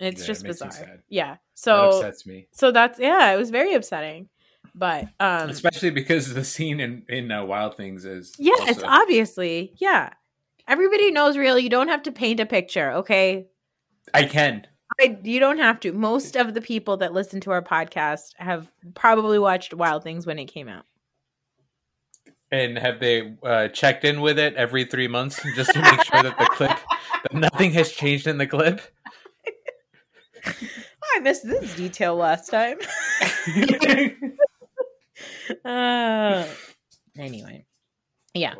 It's 0.00 0.20
Yeah, 0.20 0.24
it 0.24 0.26
just 0.26 0.42
me 0.44 0.48
bizarre. 0.50 1.00
Yeah. 1.08 1.30
that 1.30 1.40
So 1.54 1.88
upsets 1.90 2.26
me, 2.26 2.48
so 2.52 2.72
that's 2.72 2.98
yeah, 2.98 3.32
it 3.32 3.36
was 3.36 3.50
very 3.50 3.74
upsetting. 3.74 4.28
But 4.74 5.04
um 5.20 5.50
especially 5.50 5.90
because 5.90 6.34
the 6.34 6.44
scene 6.44 6.80
in 6.80 7.04
in 7.08 7.30
uh, 7.30 7.44
Wild 7.44 7.76
Things 7.76 8.04
is 8.04 8.34
yeah, 8.38 8.54
it's 8.60 8.82
obviously 8.82 9.74
yeah. 9.78 10.10
Everybody 10.66 11.10
knows 11.10 11.36
real. 11.36 11.58
You 11.58 11.68
don't 11.68 11.88
have 11.88 12.04
to 12.04 12.12
paint 12.12 12.40
a 12.40 12.46
picture, 12.46 12.90
okay? 12.92 13.46
I 14.12 14.24
can. 14.24 14.66
I, 15.00 15.18
you 15.22 15.40
don't 15.40 15.58
have 15.58 15.80
to. 15.80 15.92
Most 15.92 16.36
of 16.36 16.54
the 16.54 16.60
people 16.60 16.98
that 16.98 17.12
listen 17.12 17.40
to 17.40 17.50
our 17.50 17.62
podcast 17.62 18.34
have 18.36 18.70
probably 18.94 19.38
watched 19.38 19.74
Wild 19.74 20.02
Things 20.02 20.26
when 20.26 20.38
it 20.38 20.46
came 20.46 20.68
out. 20.68 20.84
And 22.50 22.78
have 22.78 23.00
they 23.00 23.34
uh, 23.42 23.68
checked 23.68 24.04
in 24.04 24.20
with 24.20 24.38
it 24.38 24.54
every 24.54 24.84
three 24.84 25.08
months 25.08 25.40
just 25.56 25.72
to 25.72 25.80
make 25.80 26.04
sure 26.04 26.22
that 26.22 26.38
the 26.38 26.46
clip, 26.46 26.70
that 26.70 27.34
nothing 27.34 27.72
has 27.72 27.90
changed 27.90 28.26
in 28.26 28.38
the 28.38 28.46
clip? 28.46 28.80
I 31.16 31.20
missed 31.20 31.44
this 31.44 31.74
detail 31.74 32.14
last 32.16 32.50
time. 32.50 32.78
uh, 35.64 36.46
anyway, 37.18 37.64
yeah. 38.34 38.54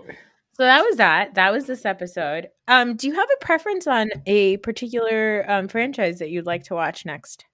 So 0.56 0.62
that 0.62 0.82
was 0.82 0.96
that. 0.96 1.34
That 1.34 1.52
was 1.52 1.66
this 1.66 1.84
episode. 1.84 2.48
Um, 2.68 2.94
do 2.96 3.08
you 3.08 3.14
have 3.14 3.28
a 3.28 3.44
preference 3.44 3.86
on 3.86 4.10
a 4.26 4.56
particular 4.58 5.44
um, 5.50 5.66
franchise 5.68 6.20
that 6.20 6.30
you'd 6.30 6.46
like 6.46 6.64
to 6.64 6.74
watch 6.74 7.04
next? 7.04 7.44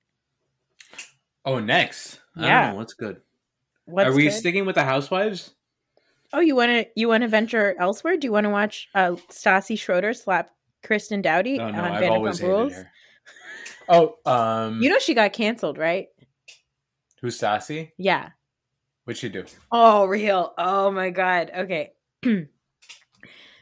Oh, 1.46 1.58
next. 1.60 2.20
I 2.36 2.46
Yeah. 2.46 2.62
don't 2.66 2.72
know 2.74 2.78
what's 2.78 2.92
good. 2.94 3.22
What's 3.86 4.08
Are 4.08 4.12
we 4.12 4.24
good? 4.24 4.32
sticking 4.34 4.66
with 4.66 4.74
the 4.74 4.84
Housewives? 4.84 5.54
oh, 6.32 6.40
you 6.40 6.54
want 6.54 6.70
to 6.70 6.86
you 6.94 7.08
want 7.08 7.22
to 7.22 7.28
venture 7.28 7.74
elsewhere? 7.80 8.16
Do 8.16 8.26
you 8.26 8.32
want 8.32 8.44
to 8.44 8.50
watch 8.50 8.88
uh, 8.94 9.12
Stassi 9.30 9.76
Schroeder 9.78 10.12
slap 10.12 10.50
Kristen 10.84 11.22
Doute 11.22 11.46
No, 11.56 11.70
no. 11.70 11.78
on 11.78 11.90
I've 11.92 12.02
Vanderpump 12.04 12.42
Rules? 12.42 12.74
Oh, 13.88 14.14
um, 14.26 14.80
You 14.80 14.90
know 14.90 14.98
she 15.00 15.14
got 15.14 15.32
canceled, 15.32 15.78
right? 15.78 16.06
who's 17.22 17.38
Sassy? 17.38 17.92
Yeah. 17.98 18.28
What'd 19.04 19.18
she 19.18 19.28
do? 19.30 19.44
Oh, 19.72 20.04
real. 20.06 20.52
Oh 20.56 20.90
my 20.90 21.10
god. 21.10 21.50
Okay. 21.56 21.92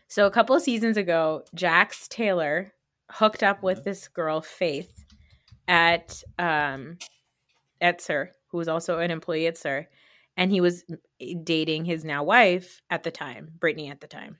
so 0.08 0.26
a 0.26 0.30
couple 0.30 0.56
of 0.56 0.62
seasons 0.62 0.96
ago, 0.96 1.44
Jax 1.54 2.08
Taylor 2.08 2.72
hooked 3.10 3.42
up 3.42 3.62
with 3.62 3.84
this 3.84 4.08
girl 4.08 4.40
Faith 4.40 5.04
at 5.66 6.22
um 6.38 6.98
at 7.80 8.00
SUR, 8.00 8.30
who 8.48 8.58
was 8.58 8.68
also 8.68 8.98
an 8.98 9.10
employee 9.10 9.46
at 9.46 9.58
SUR, 9.58 9.86
and 10.36 10.50
he 10.50 10.60
was 10.60 10.84
dating 11.44 11.84
his 11.84 12.04
now 12.04 12.24
wife 12.24 12.80
at 12.90 13.02
the 13.02 13.10
time, 13.10 13.50
Brittany 13.58 13.90
at 13.90 14.00
the 14.00 14.06
time. 14.06 14.38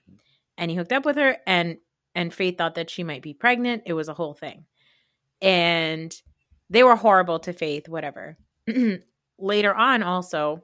And 0.57 0.69
he 0.69 0.75
hooked 0.75 0.91
up 0.91 1.05
with 1.05 1.15
her 1.17 1.37
and 1.45 1.77
and 2.15 2.33
Faith 2.33 2.57
thought 2.57 2.75
that 2.75 2.89
she 2.89 3.03
might 3.03 3.21
be 3.21 3.33
pregnant. 3.33 3.83
It 3.85 3.93
was 3.93 4.09
a 4.09 4.13
whole 4.13 4.33
thing. 4.33 4.65
And 5.41 6.13
they 6.69 6.83
were 6.83 6.95
horrible 6.95 7.39
to 7.39 7.53
Faith, 7.53 7.87
whatever. 7.87 8.37
Later 9.37 9.73
on 9.73 10.03
also 10.03 10.63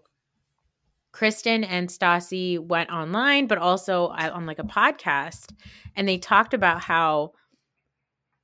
Kristen 1.15 1.63
and 1.63 1.87
Stassi 1.87 2.59
went 2.59 2.89
online, 2.89 3.47
but 3.47 3.57
also 3.57 4.07
on 4.07 4.45
like 4.45 4.59
a 4.59 4.63
podcast, 4.63 5.53
and 5.95 6.05
they 6.05 6.17
talked 6.17 6.53
about 6.53 6.81
how 6.81 7.31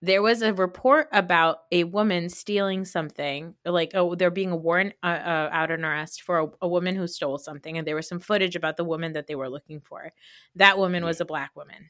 there 0.01 0.21
was 0.21 0.41
a 0.41 0.53
report 0.53 1.09
about 1.11 1.63
a 1.73 1.83
woman 1.83 2.29
stealing 2.29 2.85
something, 2.85 3.55
like 3.65 3.91
oh, 3.93 4.15
there 4.15 4.31
being 4.31 4.51
a 4.51 4.55
warrant 4.55 4.93
uh, 5.03 5.07
uh, 5.07 5.49
out 5.51 5.69
an 5.69 5.83
arrest 5.83 6.21
for 6.21 6.39
a, 6.39 6.47
a 6.61 6.67
woman 6.69 6.95
who 6.95 7.07
stole 7.07 7.37
something, 7.37 7.77
and 7.77 7.85
there 7.85 7.97
was 7.97 8.07
some 8.07 8.21
footage 8.21 8.55
about 8.55 8.77
the 8.77 8.85
woman 8.85 9.11
that 9.11 9.27
they 9.27 9.35
were 9.35 9.49
looking 9.49 9.81
for. 9.81 10.13
That 10.55 10.77
woman 10.77 11.03
was 11.03 11.19
a 11.19 11.25
black 11.25 11.51
woman, 11.57 11.89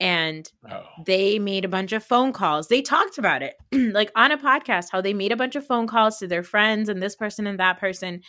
and 0.00 0.50
Oh, 0.70 0.84
they 1.04 1.38
made 1.38 1.66
a 1.66 1.68
bunch 1.68 1.92
of 1.92 2.02
phone 2.02 2.32
calls. 2.32 2.68
They 2.68 2.80
talked 2.80 3.18
about 3.18 3.42
it, 3.42 3.56
like 3.92 4.10
on 4.16 4.32
a 4.32 4.38
podcast, 4.38 4.86
how 4.90 5.02
they 5.02 5.12
made 5.12 5.32
a 5.32 5.36
bunch 5.36 5.54
of 5.54 5.66
phone 5.66 5.86
calls 5.86 6.16
to 6.20 6.26
their 6.26 6.42
friends 6.42 6.88
and 6.88 7.02
this 7.02 7.14
person 7.14 7.46
and 7.46 7.60
that 7.60 7.78
person 7.78 8.22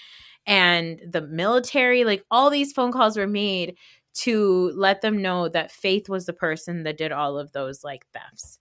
and 0.45 1.01
the 1.07 1.21
military. 1.21 2.03
Like 2.03 2.23
all 2.31 2.49
these 2.49 2.73
phone 2.73 2.91
calls 2.91 3.17
were 3.17 3.27
made 3.27 3.75
to 4.15 4.71
let 4.75 5.01
them 5.01 5.21
know 5.21 5.49
that 5.49 5.71
Faith 5.71 6.09
was 6.09 6.25
the 6.25 6.33
person 6.33 6.83
that 6.83 6.97
did 6.97 7.11
all 7.11 7.37
of 7.37 7.51
those 7.51 7.83
like 7.83 8.05
thefts. 8.13 8.59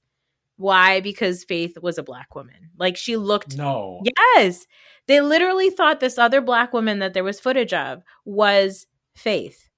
Why? 0.56 1.00
Because 1.00 1.44
Faith 1.44 1.76
was 1.80 1.98
a 1.98 2.02
black 2.02 2.34
woman. 2.34 2.70
Like 2.78 2.96
she 2.96 3.16
looked 3.16 3.56
no. 3.56 4.02
Yes. 4.36 4.66
They 5.06 5.20
literally 5.20 5.70
thought 5.70 6.00
this 6.00 6.18
other 6.18 6.40
black 6.40 6.72
woman 6.72 6.98
that 6.98 7.14
there 7.14 7.24
was 7.24 7.40
footage 7.40 7.72
of 7.72 8.02
was 8.24 8.86
Faith. 9.14 9.68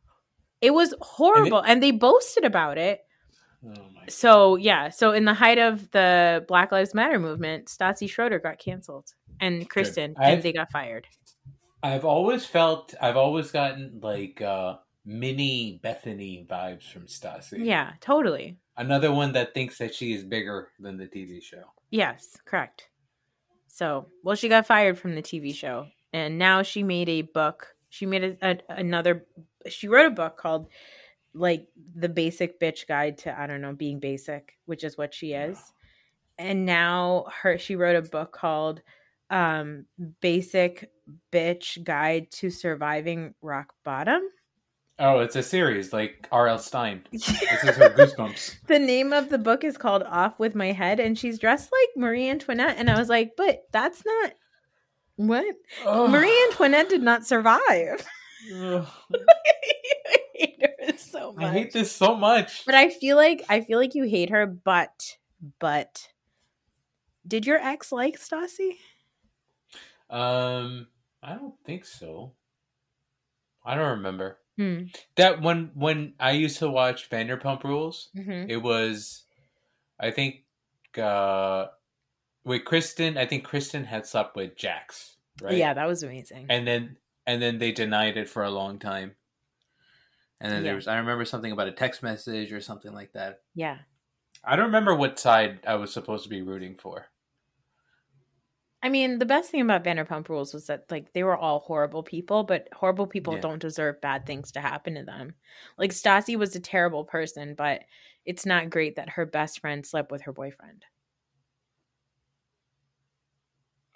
It 0.60 0.74
was 0.74 0.94
horrible. 1.00 1.60
And, 1.60 1.82
they 1.82 1.90
boasted 1.90 2.44
about 2.44 2.76
it. 2.76 3.00
Oh 3.64 3.72
So, 4.08 4.56
yeah. 4.56 4.90
So, 4.90 5.12
in 5.12 5.24
the 5.24 5.34
height 5.34 5.58
of 5.58 5.90
the 5.90 6.44
Black 6.48 6.72
Lives 6.72 6.94
Matter 6.94 7.18
movement, 7.18 7.66
Stassi 7.66 8.08
Schroeder 8.08 8.38
got 8.38 8.58
canceled 8.58 9.14
and 9.40 9.68
Kristen, 9.68 10.14
and 10.20 10.42
they 10.42 10.52
got 10.52 10.70
fired. 10.70 11.06
I've 11.82 12.04
always 12.04 12.44
felt 12.44 12.94
I've 13.00 13.16
always 13.16 13.50
gotten 13.50 14.00
like 14.02 14.40
uh 14.40 14.76
mini 15.04 15.80
Bethenny 15.82 16.46
vibes 16.46 16.90
from 16.90 17.02
Stassi. 17.02 17.64
Yeah, 17.64 17.92
totally. 18.00 18.56
Another 18.76 19.12
one 19.12 19.32
that 19.32 19.54
thinks 19.54 19.78
that 19.78 19.94
she 19.94 20.12
is 20.12 20.24
bigger 20.24 20.68
than 20.78 20.96
the 20.96 21.06
TV 21.06 21.42
show. 21.42 21.64
Yes, 21.90 22.38
correct. 22.44 22.88
So, 23.66 24.06
well, 24.22 24.36
she 24.36 24.48
got 24.48 24.66
fired 24.66 24.98
from 24.98 25.14
the 25.14 25.22
TV 25.22 25.54
show, 25.54 25.86
and 26.12 26.38
now 26.38 26.62
she 26.62 26.82
made 26.82 27.08
a 27.08 27.22
book. 27.22 27.74
She 27.88 28.06
made 28.06 28.24
a, 28.24 28.36
a, 28.42 28.58
another. 28.68 29.26
She 29.68 29.88
wrote 29.88 30.06
a 30.06 30.10
book 30.10 30.36
called 30.36 30.68
like 31.34 31.68
the 31.94 32.08
Basic 32.08 32.60
Bitch 32.60 32.86
Guide 32.86 33.18
to 33.18 33.38
I 33.38 33.46
don't 33.46 33.60
know 33.60 33.72
being 33.72 34.00
basic, 34.00 34.54
which 34.66 34.84
is 34.84 34.98
what 34.98 35.14
she 35.14 35.32
is. 35.32 35.58
And 36.38 36.64
now 36.64 37.26
her 37.42 37.58
she 37.58 37.76
wrote 37.76 37.96
a 37.96 38.02
book 38.02 38.32
called 38.32 38.82
um 39.30 39.86
Basic 40.20 40.90
Bitch 41.32 41.82
Guide 41.82 42.30
to 42.32 42.50
Surviving 42.50 43.34
Rock 43.40 43.74
Bottom. 43.84 44.22
Oh, 45.02 45.20
it's 45.20 45.34
a 45.34 45.42
series 45.42 45.94
like 45.94 46.28
R.L. 46.30 46.58
Stine. 46.58 47.02
This 47.12 47.28
is 47.64 47.76
her 47.76 47.88
goosebumps. 47.90 48.56
the 48.66 48.78
name 48.78 49.14
of 49.14 49.30
the 49.30 49.38
book 49.38 49.64
is 49.64 49.78
called 49.78 50.02
Off 50.02 50.38
with 50.38 50.54
My 50.54 50.72
Head, 50.72 51.00
and 51.00 51.18
she's 51.18 51.38
dressed 51.38 51.70
like 51.72 51.88
Marie 51.96 52.28
Antoinette. 52.28 52.76
And 52.78 52.90
I 52.90 52.98
was 52.98 53.08
like, 53.08 53.32
but 53.36 53.62
that's 53.72 54.04
not 54.04 54.32
what. 55.16 55.54
Marie 55.86 56.46
Antoinette 56.50 56.90
did 56.90 57.02
not 57.02 57.26
survive. 57.26 58.06
I 58.54 58.86
hate 60.34 60.62
her 60.62 60.98
so 60.98 61.32
much. 61.32 61.44
I 61.44 61.52
hate 61.52 61.72
this 61.72 61.92
so 61.92 62.14
much. 62.14 62.64
But 62.66 62.74
I 62.74 62.90
feel 62.90 63.16
like 63.16 63.44
I 63.48 63.62
feel 63.62 63.78
like 63.78 63.94
you 63.94 64.04
hate 64.04 64.30
her, 64.30 64.46
but 64.46 65.16
but 65.58 66.08
did 67.26 67.46
your 67.46 67.58
ex 67.58 67.92
like 67.92 68.18
Stassi? 68.18 68.76
Um, 70.10 70.88
I 71.22 71.34
don't 71.34 71.54
think 71.64 71.84
so. 71.84 72.32
I 73.64 73.74
don't 73.74 73.90
remember 73.98 74.38
Hmm. 74.56 74.84
that 75.16 75.40
when 75.40 75.70
when 75.74 76.14
I 76.20 76.32
used 76.32 76.58
to 76.58 76.68
watch 76.70 77.08
Vanderpump 77.08 77.62
Rules. 77.64 78.08
Mm-hmm. 78.16 78.50
It 78.50 78.62
was, 78.62 79.24
I 79.98 80.10
think, 80.10 80.44
uh, 81.00 81.66
with 82.44 82.64
Kristen. 82.64 83.16
I 83.16 83.26
think 83.26 83.44
Kristen 83.44 83.84
had 83.84 84.06
slept 84.06 84.36
with 84.36 84.56
Jax, 84.56 85.16
right? 85.40 85.56
Yeah, 85.56 85.72
that 85.74 85.86
was 85.86 86.02
amazing. 86.02 86.46
and 86.50 86.66
then 86.66 86.96
and 87.26 87.40
then 87.40 87.58
they 87.58 87.70
denied 87.72 88.16
it 88.16 88.28
for 88.28 88.42
a 88.42 88.50
long 88.50 88.78
time. 88.78 89.14
And 90.40 90.50
then 90.50 90.62
Yeah. 90.62 90.68
there 90.70 90.74
was 90.76 90.88
I 90.88 90.98
remember 90.98 91.24
something 91.24 91.52
about 91.52 91.68
a 91.68 91.72
text 91.72 92.02
message 92.02 92.52
or 92.52 92.60
something 92.60 92.92
like 92.92 93.12
that. 93.12 93.42
Yeah. 93.54 93.78
I 94.42 94.56
don't 94.56 94.66
remember 94.66 94.94
what 94.96 95.18
side 95.18 95.60
I 95.66 95.74
was 95.76 95.92
supposed 95.92 96.24
to 96.24 96.30
be 96.30 96.40
rooting 96.42 96.76
for. 96.78 97.09
I 98.82 98.88
mean, 98.88 99.18
the 99.18 99.26
best 99.26 99.50
thing 99.50 99.60
about 99.60 99.84
Vanderpump 99.84 100.28
Rules 100.30 100.54
was 100.54 100.66
that 100.68 100.86
like 100.90 101.12
they 101.12 101.22
were 101.22 101.36
all 101.36 101.58
horrible 101.60 102.02
people, 102.02 102.44
but 102.44 102.66
horrible 102.72 103.06
people 103.06 103.34
Yeah. 103.34 103.40
don't 103.40 103.58
deserve 103.60 104.00
bad 104.00 104.24
things 104.26 104.52
to 104.52 104.60
happen 104.60 104.94
to 104.94 105.04
them. 105.04 105.34
Like 105.76 105.90
Stassi 105.90 106.36
was 106.36 106.56
a 106.56 106.60
terrible 106.60 107.04
person, 107.04 107.54
but 107.54 107.82
it's 108.24 108.46
not 108.46 108.70
great 108.70 108.96
that 108.96 109.10
her 109.10 109.26
best 109.26 109.60
friend 109.60 109.84
slept 109.84 110.10
with 110.10 110.22
her 110.22 110.32
boyfriend. 110.32 110.86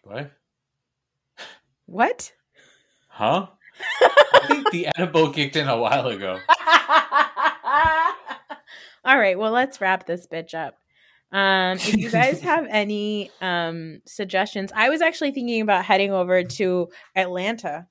What? 0.03 0.33
What? 1.87 2.33
Huh? 3.09 3.47
I 4.35 4.41
think 4.49 4.71
the 4.71 4.89
edible 4.97 5.31
kicked 5.31 5.57
in 5.57 5.69
a 5.69 5.79
while 5.79 6.09
ago. 6.09 6.39
All 9.07 9.19
right, 9.19 9.39
well, 9.39 9.53
let's 9.53 9.81
wrap 9.81 10.07
this 10.07 10.27
bitch 10.27 10.55
up. 10.55 10.77
Um, 11.35 11.79
if 11.79 11.97
you 11.97 12.11
guys 12.11 12.41
have 12.43 12.67
any 12.71 13.31
um, 13.41 14.01
suggestions, 14.07 14.71
I 14.75 14.89
was 14.89 15.03
actually 15.03 15.33
thinking 15.33 15.61
about 15.61 15.85
heading 15.85 16.13
over 16.13 16.45
to 16.45 16.89
Atlanta. 17.17 17.89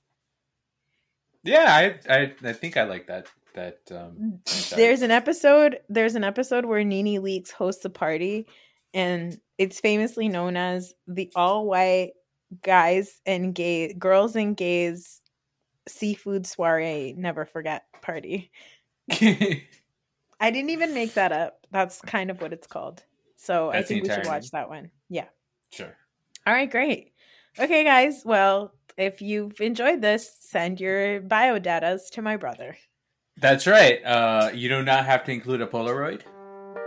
Yeah, 1.44 1.66
I 1.68 2.14
I, 2.14 2.34
I 2.42 2.54
think 2.54 2.78
I 2.78 2.84
like 2.84 3.08
that 3.08 3.28
that 3.54 3.80
um 3.92 4.40
There's 4.74 5.02
an 5.02 5.12
episode. 5.12 5.80
There's 5.90 6.16
an 6.16 6.24
episode 6.24 6.66
where 6.66 6.86
NeNe 6.86 7.22
Leakes 7.22 7.52
hosts 7.52 7.84
a 7.84 7.90
party, 7.90 8.48
and 8.94 9.38
it's 9.58 9.82
famously 9.82 10.30
known 10.30 10.56
as 10.56 10.94
the 11.06 11.30
all 11.36 11.68
white 11.68 12.14
guys 12.64 13.20
and 13.26 13.54
gay 13.54 13.94
girls 13.94 14.38
and 14.38 14.56
gays 14.56 15.20
seafood 15.90 16.48
soiree. 16.48 17.14
Never 17.18 17.46
forget 17.46 17.84
party. 18.02 18.52
I 19.12 20.52
didn't 20.52 20.70
even 20.70 20.94
make 20.94 21.16
that 21.16 21.34
up. 21.34 21.68
That's 21.72 22.00
kind 22.00 22.32
of 22.32 22.42
what 22.42 22.54
it's 22.54 22.68
called. 22.68 23.04
So 23.44 23.72
That's 23.74 23.86
I 23.86 23.88
think 23.88 24.04
we 24.04 24.10
should 24.10 24.26
watch 24.26 24.50
that 24.52 24.70
one. 24.70 24.90
Yeah. 25.10 25.26
sure. 25.70 25.94
All 26.48 26.54
right, 26.54 26.72
great. 26.72 27.12
Okay, 27.60 27.84
guys. 27.84 28.22
Well, 28.24 28.74
if 28.98 29.22
you've 29.22 29.60
enjoyed 29.60 30.02
this, 30.02 30.32
send 30.40 30.80
your 30.80 31.20
bio 31.20 31.60
datas 31.60 32.10
to 32.12 32.22
my 32.22 32.38
brother. 32.38 32.78
That's 33.36 33.68
right. 33.68 34.04
Uh 34.06 34.52
you 34.54 34.70
do 34.70 34.82
not 34.82 35.06
have 35.06 35.26
to 35.26 35.32
include 35.32 35.62
a 35.62 35.68
Polaroid. 35.68 36.22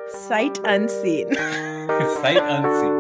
Sight 0.09 0.59
unseen. 0.65 1.35
Sight 2.23 2.39
unseen. 2.39 2.96